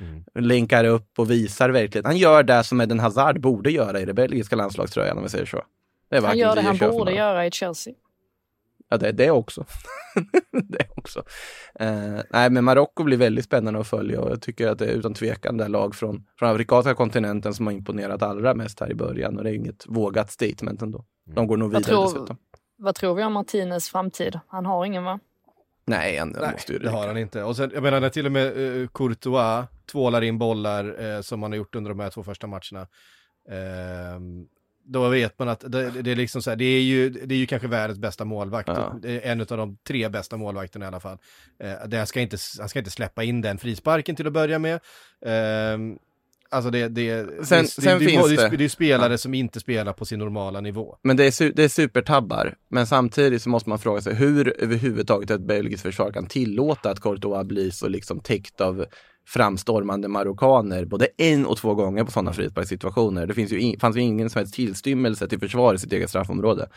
Mm. 0.00 0.24
länkar 0.48 0.84
upp 0.84 1.18
och 1.18 1.30
visar 1.30 1.70
verkligen. 1.70 2.04
Han 2.04 2.16
gör 2.16 2.42
det 2.42 2.64
som 2.64 2.80
Eden 2.80 3.00
Hazard 3.00 3.40
borde 3.40 3.70
göra 3.70 4.00
i 4.00 4.04
det 4.04 4.14
belgiska 4.14 4.56
landslagströjan 4.56 5.16
om 5.16 5.22
vi 5.22 5.28
säger 5.28 5.46
så. 5.46 5.62
Han 6.10 6.24
Hakim 6.24 6.40
gör 6.40 6.54
det 6.56 6.62
han 6.62 6.78
borde 6.78 7.12
göra 7.12 7.46
i 7.46 7.50
Chelsea. 7.50 7.94
Ja, 8.94 8.98
det, 8.98 9.12
det 9.12 9.30
också. 9.30 9.64
det 10.50 10.86
också. 10.96 11.22
Eh, 11.74 12.20
nej, 12.30 12.50
men 12.50 12.64
Marocko 12.64 13.04
blir 13.04 13.16
väldigt 13.16 13.44
spännande 13.44 13.80
att 13.80 13.86
följa 13.86 14.20
och 14.20 14.30
jag 14.30 14.42
tycker 14.42 14.68
att 14.68 14.78
det 14.78 14.86
är 14.86 14.90
utan 14.90 15.14
tvekan 15.14 15.56
det 15.56 15.68
lag 15.68 15.94
från, 15.94 16.24
från 16.38 16.48
afrikanska 16.48 16.94
kontinenten 16.94 17.54
som 17.54 17.66
har 17.66 17.72
imponerat 17.72 18.22
allra 18.22 18.54
mest 18.54 18.80
här 18.80 18.90
i 18.90 18.94
början 18.94 19.38
och 19.38 19.44
det 19.44 19.50
är 19.50 19.54
inget 19.54 19.84
vågat 19.86 20.30
statement 20.30 20.82
ändå. 20.82 21.04
De 21.34 21.46
går 21.46 21.56
nog 21.56 21.68
vidare 21.70 21.84
tror- 21.84 22.04
dessutom. 22.04 22.36
Vad 22.76 22.94
tror 22.94 23.14
vi 23.14 23.24
om 23.24 23.32
Martinez 23.32 23.88
framtid? 23.88 24.40
Han 24.48 24.66
har 24.66 24.84
ingen 24.84 25.04
va? 25.04 25.20
Nej, 25.86 26.16
ändå 26.16 26.40
Nej, 26.40 26.52
måste 26.52 26.72
ju 26.72 26.78
det 26.78 26.90
har 26.90 27.06
han 27.06 27.16
inte. 27.18 27.42
Och 27.42 27.56
sen, 27.56 27.70
jag 27.74 27.82
menar, 27.82 28.00
när 28.00 28.08
till 28.08 28.26
och 28.26 28.32
med 28.32 28.56
uh, 28.56 28.88
Courtois 28.88 29.66
tvålar 29.92 30.22
in 30.22 30.38
bollar 30.38 31.14
eh, 31.14 31.20
som 31.20 31.42
han 31.42 31.52
har 31.52 31.56
gjort 31.56 31.74
under 31.74 31.90
de 31.90 32.00
här 32.00 32.10
två 32.10 32.22
första 32.22 32.46
matcherna. 32.46 32.86
ehm, 33.50 34.46
då 34.84 35.08
vet 35.08 35.38
man 35.38 35.48
att 35.48 35.60
det, 35.60 35.90
det 35.90 36.10
är 36.10 36.16
liksom 36.16 36.42
så 36.42 36.50
här, 36.50 36.56
det 36.56 36.64
är 36.64 36.80
ju, 36.80 37.10
det 37.10 37.34
är 37.34 37.38
ju 37.38 37.46
kanske 37.46 37.68
världens 37.68 37.98
bästa 37.98 38.24
målvakt. 38.24 38.68
Ja. 38.68 38.94
En 39.04 39.40
av 39.40 39.46
de 39.46 39.76
tre 39.76 40.08
bästa 40.08 40.36
målvakterna 40.36 40.84
i 40.84 40.88
alla 40.88 41.00
fall. 41.00 41.18
Eh, 41.58 41.86
det, 41.86 41.96
han, 41.96 42.06
ska 42.06 42.20
inte, 42.20 42.36
han 42.58 42.68
ska 42.68 42.78
inte 42.78 42.90
släppa 42.90 43.24
in 43.24 43.40
den 43.40 43.58
frisparken 43.58 44.16
till 44.16 44.26
att 44.26 44.32
börja 44.32 44.58
med. 44.58 44.80
Ehm, 45.26 45.98
alltså 46.54 46.70
det, 46.70 46.88
det, 46.88 47.26
Sen- 47.46 47.62
det, 47.62 47.68
sen 47.68 47.98
det, 47.98 48.04
finns 48.06 48.28
det, 48.28 48.56
det- 48.56 48.64
är 48.64 48.68
spelare 48.68 49.18
som 49.18 49.34
inte 49.34 49.60
spelar 49.60 49.92
på 49.92 50.04
sin 50.04 50.18
normala 50.18 50.60
nivå. 50.60 50.96
Men 51.02 51.16
det 51.16 51.24
är, 51.40 51.52
det 51.52 51.64
är 51.64 51.68
supertabbar. 51.68 52.54
Men 52.70 52.86
samtidigt 52.86 53.42
så 53.42 53.48
måste 53.48 53.68
man 53.68 53.78
fråga 53.78 54.00
sig 54.00 54.14
hur 54.14 54.62
överhuvudtaget 54.62 55.30
ett 55.30 55.40
belgiskt 55.46 55.82
försvar 55.82 56.12
kan 56.12 56.26
tillåta 56.26 56.90
att 56.90 57.00
Courtois 57.00 57.46
blir 57.46 57.70
så 57.70 57.88
liksom 57.88 58.20
täckt 58.20 58.60
av 58.60 58.84
framstormande 59.26 60.08
marockaner 60.08 60.84
både 60.84 61.06
en 61.16 61.46
och 61.46 61.56
två 61.58 61.74
gånger 61.74 62.04
på 62.04 62.10
sådana 62.10 62.32
frisparkssituationer. 62.32 63.26
Det 63.26 63.34
finns 63.34 63.52
ju 63.52 63.60
in, 63.60 63.80
fanns 63.80 63.96
ju 63.96 64.00
ingen 64.00 64.30
som 64.30 64.38
helst 64.38 64.54
tillstymmelse 64.54 65.28
till 65.28 65.40
försvar 65.40 65.74
i 65.74 65.78
sitt 65.78 65.92
eget 65.92 66.10
straffområde. 66.10 66.68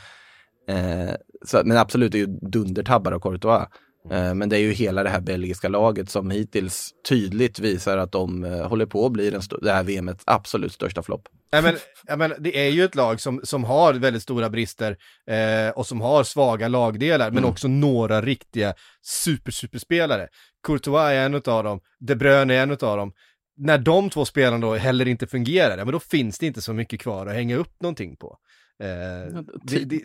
Eh, 0.70 1.16
så, 1.46 1.62
men 1.66 1.78
absolut, 1.78 2.12
det 2.12 2.18
är 2.18 2.20
ju 2.28 2.40
dundertabbar 2.42 3.12
av 3.12 3.20
Courtois. 3.20 3.68
Eh, 4.12 4.34
men 4.34 4.49
det 4.49 4.58
är 4.58 4.62
ju 4.62 4.72
hela 4.72 5.03
det 5.03 5.10
här 5.10 5.22
belgiska 5.22 5.70
laget 5.70 6.10
som 6.10 6.32
hittills 6.32 6.91
tydligt 7.10 7.60
visar 7.60 7.97
att 7.97 8.12
de 8.12 8.43
eh, 8.43 8.68
håller 8.68 8.86
på 8.86 9.05
att 9.05 9.12
bli 9.12 9.30
den 9.30 9.41
det 9.62 9.72
här 9.72 9.84
VMets 9.84 10.24
absolut 10.28 10.74
största 10.74 11.03
flopp. 11.03 11.28
Ja, 11.49 11.62
men, 11.62 11.76
ja, 12.08 12.16
men 12.16 12.34
det 12.39 12.68
är 12.68 12.70
ju 12.70 12.84
ett 12.84 12.95
lag 12.95 13.22
som, 13.22 13.41
som 13.43 13.64
har 13.64 13.93
väldigt 13.93 14.24
stora 14.24 14.49
brister 14.49 14.97
eh, 15.30 15.70
och 15.76 15.88
som 15.88 16.01
har 16.01 16.24
svaga 16.24 16.68
lagdelar, 16.68 17.32
men 17.32 17.45
också 17.45 17.68
några 17.68 18.22
riktiga 18.22 18.74
super, 19.01 19.51
superspelare. 19.51 20.28
Courtois 20.68 21.01
är 21.01 21.26
en 21.26 21.36
av 21.36 21.64
dem, 21.64 21.80
De 21.99 22.16
Bruyne 22.16 22.53
är 22.53 22.64
en 22.64 22.72
av 22.72 22.78
dem. 22.78 23.14
När 23.58 23.78
de 23.78 24.10
två 24.10 24.26
spelarna 24.26 24.68
då 24.68 24.76
heller 24.76 25.08
inte 25.08 25.28
fungerar, 25.28 25.78
men 25.78 25.91
då 25.91 25.99
finns 25.99 26.39
det 26.39 26.45
inte 26.45 26.62
så 26.62 26.74
mycket 26.74 27.01
kvar 27.01 27.28
att 27.28 27.34
hänga 27.34 27.55
upp 27.55 27.82
någonting 27.82 28.16
på. 28.16 28.38
Eh, 28.80 29.42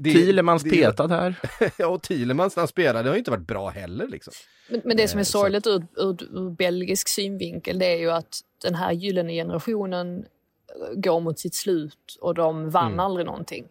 Thielemans 0.03 0.63
petad 0.63 1.09
här. 1.09 1.35
ja, 1.77 1.87
och 1.87 2.03
Thielemans 2.03 2.57
när 2.57 2.61
han 2.61 2.69
spelar, 2.69 3.03
det 3.03 3.09
har 3.09 3.15
ju 3.15 3.19
inte 3.19 3.31
varit 3.31 3.47
bra 3.47 3.69
heller 3.69 4.09
liksom. 4.09 4.33
Men, 4.69 4.81
men 4.85 4.97
det 4.97 5.09
som 5.09 5.19
är 5.19 5.23
Eh, 5.23 5.25
sorgligt 5.25 5.67
ur, 5.67 5.87
ur, 5.97 6.23
ur 6.39 6.51
belgisk 6.51 7.09
synvinkel 7.09 7.79
det 7.79 7.87
är 7.87 7.97
ju 7.97 8.11
att 8.11 8.41
den 8.63 8.75
här 8.75 8.93
gyllene 8.93 9.33
generationen 9.33 10.19
eh, 10.19 10.95
går 10.95 11.21
mot 11.21 11.39
sitt 11.39 11.55
slut 11.55 12.19
och 12.21 12.35
de 12.35 12.71
vann 12.71 12.87
Mm. 12.87 13.01
aldrig 13.01 13.27
någonting. 13.27 13.65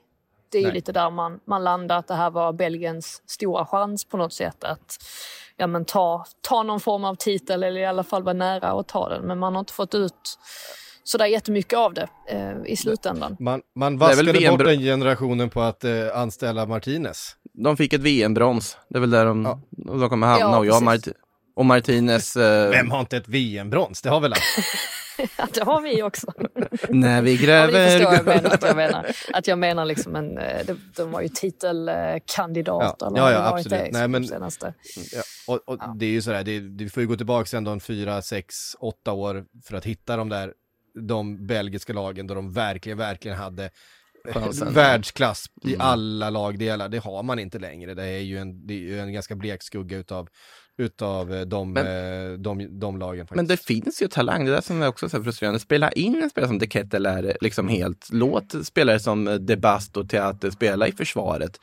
Det 0.49 0.57
är 0.57 0.61
ju 0.61 0.67
Nej. 0.67 0.75
lite 0.75 0.91
där 0.91 1.09
man, 1.09 1.39
man 1.45 1.63
landar, 1.63 1.97
att 1.97 2.07
det 2.07 2.15
här 2.15 2.29
var 2.29 2.53
Belgiens 2.53 3.21
stora 3.25 3.65
chans 3.65 4.05
på 4.05 4.17
något 4.17 4.33
sätt 4.33 4.63
att 4.63 4.97
ja, 5.57 5.67
men 5.67 5.85
ta, 5.85 6.25
ta 6.41 6.63
någon 6.63 6.79
form 6.79 7.05
av 7.05 7.15
titel 7.15 7.63
eller 7.63 7.81
i 7.81 7.85
alla 7.85 8.03
fall 8.03 8.23
vara 8.23 8.33
nära 8.33 8.71
att 8.71 8.87
ta 8.87 9.09
den. 9.09 9.23
Men 9.23 9.39
man 9.39 9.53
har 9.55 9.59
inte 9.59 9.73
fått 9.73 9.95
ut 9.95 10.39
sådär 11.03 11.25
jättemycket 11.25 11.79
av 11.79 11.93
det 11.93 12.07
eh, 12.29 12.51
i 12.65 12.75
slutändan. 12.75 13.37
Man, 13.39 13.61
man 13.75 13.97
vaskade 13.97 14.31
VM 14.31 14.57
bort 14.57 14.65
den 14.67 14.79
generationen 14.79 15.49
på 15.49 15.61
att 15.61 15.83
eh, 15.83 15.91
anställa 16.17 16.65
Martinez. 16.65 17.35
De 17.53 17.77
fick 17.77 17.93
ett 17.93 18.01
VM-brons. 18.01 18.77
Det 18.89 18.97
är 18.97 18.99
väl 19.01 19.09
där 19.11 19.25
de, 19.25 19.43
Ja. 19.45 19.59
de 19.99 20.09
kommer 20.09 20.27
hamna. 20.27 20.39
Ja, 20.45 20.57
och, 20.57 20.65
jag. 20.65 20.83
Marti- 20.83 21.13
och 21.55 21.65
Martinez, 21.65 22.35
eh, 22.35 22.69
Vem 22.69 22.91
har 22.91 22.99
inte 22.99 23.17
ett 23.17 23.27
VM-brons? 23.27 24.01
Det 24.01 24.09
har 24.09 24.19
väl 24.19 24.33
alla? 24.33 24.41
Ja, 25.37 25.47
det 25.53 25.63
har 25.63 25.81
vi 25.81 26.03
också. 26.03 26.27
när 26.89 27.21
vi 27.21 27.35
Ja, 27.35 27.41
gräver... 27.45 27.89
förstår 27.99 28.13
jag 28.13 28.25
menar, 28.25 28.49
att 28.53 28.63
jag 28.63 28.75
menar. 28.75 29.05
Att 29.33 29.47
jag 29.47 29.59
menar 29.59 29.85
liksom 29.85 30.15
en, 30.15 30.37
eh, 30.37 30.65
de, 30.67 30.79
de 30.95 31.11
var 31.11 31.21
ju 31.21 31.27
titelkandidater. 31.29 33.05
Ja, 33.05 33.07
eller 33.07 33.19
ja, 33.19 33.31
ja, 33.31 33.57
absolut. 33.57 33.91
Nej, 33.91 34.07
men- 34.07 34.27
senaste. 34.27 34.73
Ja, 35.13 35.21
och, 35.47 35.59
och 35.69 35.79
det 35.97 36.05
är 36.05 36.09
ju 36.09 36.21
sådär, 36.21 36.43
det, 36.43 36.59
det 36.59 36.89
får 36.89 37.01
ju 37.01 37.07
gå 37.07 37.15
tillbaka 37.15 37.57
ändå 37.57 37.71
en 37.71 37.79
fyra, 37.79 38.21
sex, 38.21 38.55
åtta 38.79 39.11
år 39.11 39.45
för 39.65 39.77
att 39.77 39.85
hitta 39.85 40.17
de 40.17 40.29
där, 40.29 40.53
de 40.99 41.47
belgiska 41.47 41.93
lagen 41.93 42.27
då 42.27 42.33
de 42.33 42.51
verkligen, 42.53 42.97
verkligen 42.97 43.37
hade 43.37 43.69
Chansen. 44.33 44.73
världsklass 44.73 45.45
i 45.63 45.67
Mm. 45.73 45.81
alla 45.87 46.29
lagdelar. 46.29 46.89
Det 46.89 46.97
har 46.99 47.23
man 47.23 47.39
inte 47.39 47.59
längre. 47.59 47.93
Det 47.93 48.03
är 48.05 48.19
ju 48.19 48.37
en, 48.37 48.67
det 48.67 48.73
är 48.73 48.77
ju 48.77 48.99
en 48.99 49.13
ganska 49.13 49.35
blek 49.35 49.63
skugga 49.63 49.97
utav, 49.97 50.27
utav 50.77 51.33
eh, 51.33 51.41
de, 51.41 51.73
Men- 51.73 51.85
eh, 52.31 52.37
de, 52.37 52.79
de 52.79 52.97
lagen. 52.99 53.27
Faktiskt. 53.27 53.35
Men 53.35 53.47
det 53.47 53.57
finns 53.57 54.01
ju 54.01 54.07
talang, 54.07 54.45
det 54.45 54.51
är 54.51 54.55
det 54.55 54.61
som 54.61 54.81
är 54.81 54.87
också 54.87 55.09
så 55.09 55.23
frustrerande. 55.23 55.59
Spela 55.59 55.91
in 55.91 56.21
en 56.23 56.29
spelare 56.29 56.47
som 56.49 56.59
De 56.59 56.67
Kettel 56.67 57.05
är 57.05 57.37
liksom 57.41 57.67
helt, 57.67 58.07
låt 58.11 58.65
spelare 58.65 58.99
som 58.99 59.27
eh, 59.27 59.33
De 59.35 59.55
Bast 59.57 59.97
och 59.97 60.09
Teater 60.09 60.49
spela 60.51 60.87
i 60.87 60.91
försvaret. 60.91 61.57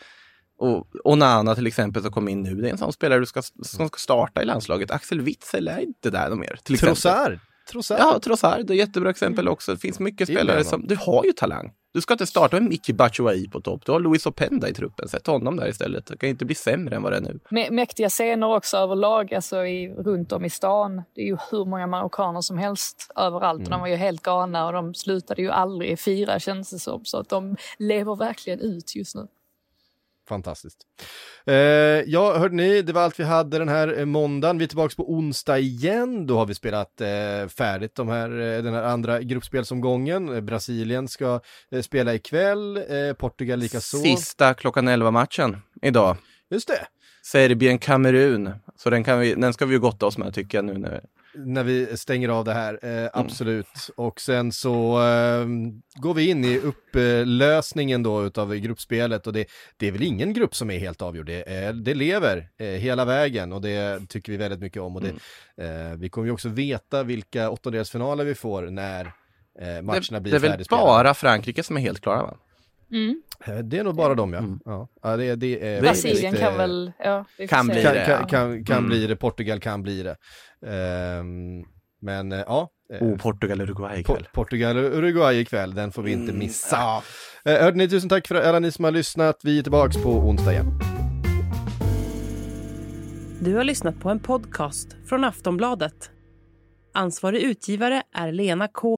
Och 0.60 0.86
Onana 1.04 1.54
till 1.54 1.66
exempel 1.66 2.02
som 2.02 2.12
kom 2.12 2.28
in 2.28 2.42
nu, 2.42 2.54
det 2.54 2.68
är 2.68 2.72
en 2.72 2.78
sån 2.78 2.92
spelare 2.92 3.20
du 3.20 3.26
ska, 3.26 3.42
som 3.42 3.88
ska 3.88 3.98
starta 3.98 4.42
i 4.42 4.44
landslaget. 4.44 4.90
Axel 4.90 5.20
Witzel 5.20 5.68
är 5.68 5.78
inte 5.78 6.10
där 6.10 6.30
mer. 6.30 6.58
Trossard! 6.78 7.38
Trossard! 7.70 7.98
Ja, 8.00 8.18
Trossard, 8.20 8.66
det 8.66 8.72
är 8.72 8.74
ett 8.74 8.78
jättebra 8.88 9.10
exempel 9.10 9.48
också. 9.48 9.72
Det 9.72 9.78
finns 9.78 10.00
mycket 10.00 10.28
spelare 10.28 10.64
som, 10.64 10.86
du 10.86 10.96
har 10.96 11.24
ju 11.24 11.32
talang. 11.32 11.72
Du 11.94 12.00
ska 12.00 12.14
inte 12.14 12.26
starta 12.26 12.60
med 12.60 12.68
Micke 12.68 12.90
Batshuayi 12.90 13.48
på 13.48 13.60
topp. 13.60 13.82
Du 13.86 13.92
har 13.92 14.00
Luis 14.00 14.26
Openda 14.26 14.68
i 14.68 14.74
truppen. 14.74 15.08
Sätt 15.08 15.26
honom 15.26 15.56
där 15.56 15.68
istället. 15.68 16.06
Det 16.06 16.16
kan 16.16 16.28
inte 16.28 16.44
bli 16.44 16.54
sämre 16.54 16.96
än 16.96 17.02
vad 17.02 17.12
det 17.12 17.16
är 17.16 17.20
nu. 17.20 17.40
Mä- 17.50 17.70
Mäktiga 17.70 18.08
scener 18.08 18.46
också 18.56 18.76
överlag, 18.76 19.34
alltså 19.34 19.66
i, 19.66 19.88
runt 19.88 20.32
om 20.32 20.44
i 20.44 20.50
stan. 20.50 21.02
Det 21.14 21.20
är 21.20 21.26
ju 21.26 21.36
hur 21.50 21.64
många 21.64 21.86
marockaner 21.86 22.40
som 22.40 22.58
helst 22.58 23.10
överallt. 23.16 23.62
Och 23.64 23.70
de 23.70 23.80
var 23.80 23.86
ju 23.88 23.96
helt 23.96 24.22
galna 24.22 24.66
och 24.66 24.72
de 24.72 24.94
slutade 24.94 25.42
ju 25.42 25.50
aldrig 25.50 25.98
fira 25.98 26.38
känns 26.38 26.70
det 26.70 26.78
som. 26.78 27.04
Så 27.04 27.18
att 27.18 27.28
de 27.28 27.56
lever 27.78 28.16
verkligen 28.16 28.60
ut 28.60 28.96
just 28.96 29.14
nu. 29.16 29.26
Fantastiskt. 30.28 30.78
Eh, 31.46 31.54
ja, 32.06 32.38
hörde 32.38 32.54
ni, 32.54 32.82
det 32.82 32.92
var 32.92 33.02
allt 33.02 33.20
vi 33.20 33.24
hade 33.24 33.58
den 33.58 33.68
här 33.68 33.98
eh, 33.98 34.04
måndagen. 34.04 34.58
Vi 34.58 34.64
är 34.64 34.68
tillbaka 34.68 34.94
på 34.96 35.12
onsdag 35.12 35.58
igen. 35.58 36.26
Då 36.26 36.38
har 36.38 36.46
vi 36.46 36.54
spelat 36.54 37.00
eh, 37.00 37.48
färdigt 37.48 37.94
de 37.94 38.08
här, 38.08 38.30
eh, 38.30 38.62
den 38.62 38.74
här 38.74 38.82
andra 38.82 39.22
gruppspelsomgången. 39.22 40.34
Eh, 40.34 40.40
Brasilien 40.40 41.08
ska 41.08 41.40
eh, 41.70 41.82
spela 41.82 42.14
ikväll, 42.14 42.76
eh, 42.76 43.12
Portugal 43.18 43.58
likaså. 43.58 43.96
Sista 43.96 44.54
klockan 44.54 44.88
11-matchen 44.88 45.56
idag. 45.82 46.16
Just 46.50 46.68
det, 46.68 46.86
Serbien-Kamerun. 47.22 48.52
Så 48.76 48.90
den, 48.90 49.04
kan 49.04 49.20
vi, 49.20 49.34
den 49.34 49.52
ska 49.52 49.66
vi 49.66 49.74
ju 49.74 49.80
gotta 49.80 50.06
oss 50.06 50.18
med 50.18 50.34
tycker 50.34 50.58
jag 50.58 50.64
nu. 50.64 50.78
När, 50.78 51.00
när 51.46 51.64
vi 51.64 51.96
stänger 51.96 52.28
av 52.28 52.44
det 52.44 52.52
här, 52.52 52.78
eh, 53.04 53.10
absolut. 53.12 53.90
Och 53.96 54.20
sen 54.20 54.52
så 54.52 55.02
eh, 55.02 55.46
går 56.00 56.14
vi 56.14 56.30
in 56.30 56.44
i 56.44 56.58
upplösningen 56.58 58.02
då 58.02 58.24
utav 58.26 58.54
gruppspelet 58.54 59.26
och 59.26 59.32
det, 59.32 59.46
det 59.76 59.88
är 59.88 59.92
väl 59.92 60.02
ingen 60.02 60.32
grupp 60.32 60.54
som 60.54 60.70
är 60.70 60.78
helt 60.78 61.02
avgjord. 61.02 61.26
Det, 61.26 61.48
är, 61.48 61.72
det 61.72 61.94
lever 61.94 62.48
eh, 62.58 62.66
hela 62.66 63.04
vägen 63.04 63.52
och 63.52 63.60
det 63.60 64.08
tycker 64.08 64.32
vi 64.32 64.38
väldigt 64.38 64.60
mycket 64.60 64.82
om. 64.82 64.96
Och 64.96 65.02
det, 65.02 65.12
eh, 65.64 65.96
vi 65.96 66.08
kommer 66.08 66.26
ju 66.26 66.32
också 66.32 66.48
veta 66.48 67.02
vilka 67.02 67.50
åttondelsfinaler 67.50 68.24
vi 68.24 68.34
får 68.34 68.62
när 68.62 69.04
eh, 69.60 69.82
matcherna 69.82 70.02
det, 70.10 70.20
blir 70.20 70.32
det 70.32 70.36
är 70.38 70.40
väl 70.40 70.50
färdigspelade. 70.50 70.86
bara 70.86 71.14
Frankrike 71.14 71.62
som 71.62 71.76
är 71.76 71.80
helt 71.80 72.00
klara 72.00 72.22
va? 72.22 72.36
Mm. 72.92 73.22
Eh, 73.46 73.58
Det 73.58 73.78
är 73.78 73.84
nog 73.84 73.94
bara 73.94 74.14
dem 74.14 74.32
ja. 74.32 74.38
Mm. 74.38 74.60
ja. 74.64 74.88
ja 75.02 75.16
det, 75.16 75.34
det 75.34 75.66
är 75.68 75.80
Brasilien 75.82 76.34
kan 76.34 76.52
eh, 76.52 76.58
väl... 76.58 76.92
Ja, 76.98 77.24
kan 77.48 77.66
bli 77.66 77.82
det, 77.82 78.04
kan, 78.06 78.26
kan, 78.26 78.64
kan 78.64 78.76
Mm. 78.78 78.88
bli 78.88 79.06
det, 79.06 79.16
Portugal 79.16 79.60
kan 79.60 79.82
bli 79.82 80.02
det. 80.02 80.16
Ehm, 80.66 81.64
men 82.00 82.32
eh, 82.32 82.38
ja, 82.46 82.68
eh, 82.92 83.02
Oh, 83.02 83.16
Portugal 83.18 83.60
och 83.60 83.64
Uruguay 83.64 84.00
ikväll. 84.00 84.28
Portugal 84.32 84.76
och 84.76 84.98
Uruguay 84.98 85.40
ikväll, 85.40 85.74
den 85.74 85.92
får 85.92 86.02
vi 86.02 86.12
inte 86.12 86.24
Mm, 86.24 86.38
missa. 86.38 87.02
Eh, 87.44 87.52
hörde 87.60 87.76
ni, 87.76 87.88
tusen 87.88 88.08
tack 88.08 88.28
för 88.28 88.34
alla 88.34 88.58
ni 88.58 88.72
som 88.72 88.84
har 88.84 88.92
lyssnat. 88.92 89.40
Vi 89.42 89.58
är 89.58 89.62
tillbaks 89.62 89.96
på 89.96 90.10
onsdag 90.10 90.52
igen. 90.52 90.78
Du 93.40 93.54
har 93.54 93.64
lyssnat 93.64 94.00
på 94.00 94.10
en 94.10 94.20
podcast 94.20 94.88
från 95.08 95.24
Aftonbladet. 95.24 96.10
Ansvarig 96.94 97.42
utgivare 97.42 98.02
är 98.14 98.32
Lena 98.32 98.68
K. 98.68 98.96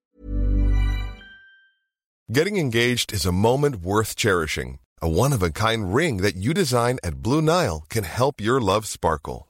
Getting 2.37 2.59
engaged 2.59 3.13
is 3.13 3.27
a 3.27 3.33
moment 3.33 3.77
worth 3.77 4.15
cherishing. 4.17 4.79
A 5.03 5.07
one 5.07 5.33
of 5.37 5.43
a 5.43 5.51
kind 5.55 5.97
ring 5.97 6.23
that 6.23 6.35
you 6.37 6.55
design 6.55 6.99
at 7.03 7.15
Blue 7.15 7.41
Nile 7.41 7.83
can 7.89 8.05
help 8.05 8.41
your 8.41 8.61
love 8.61 8.87
sparkle. 8.87 9.50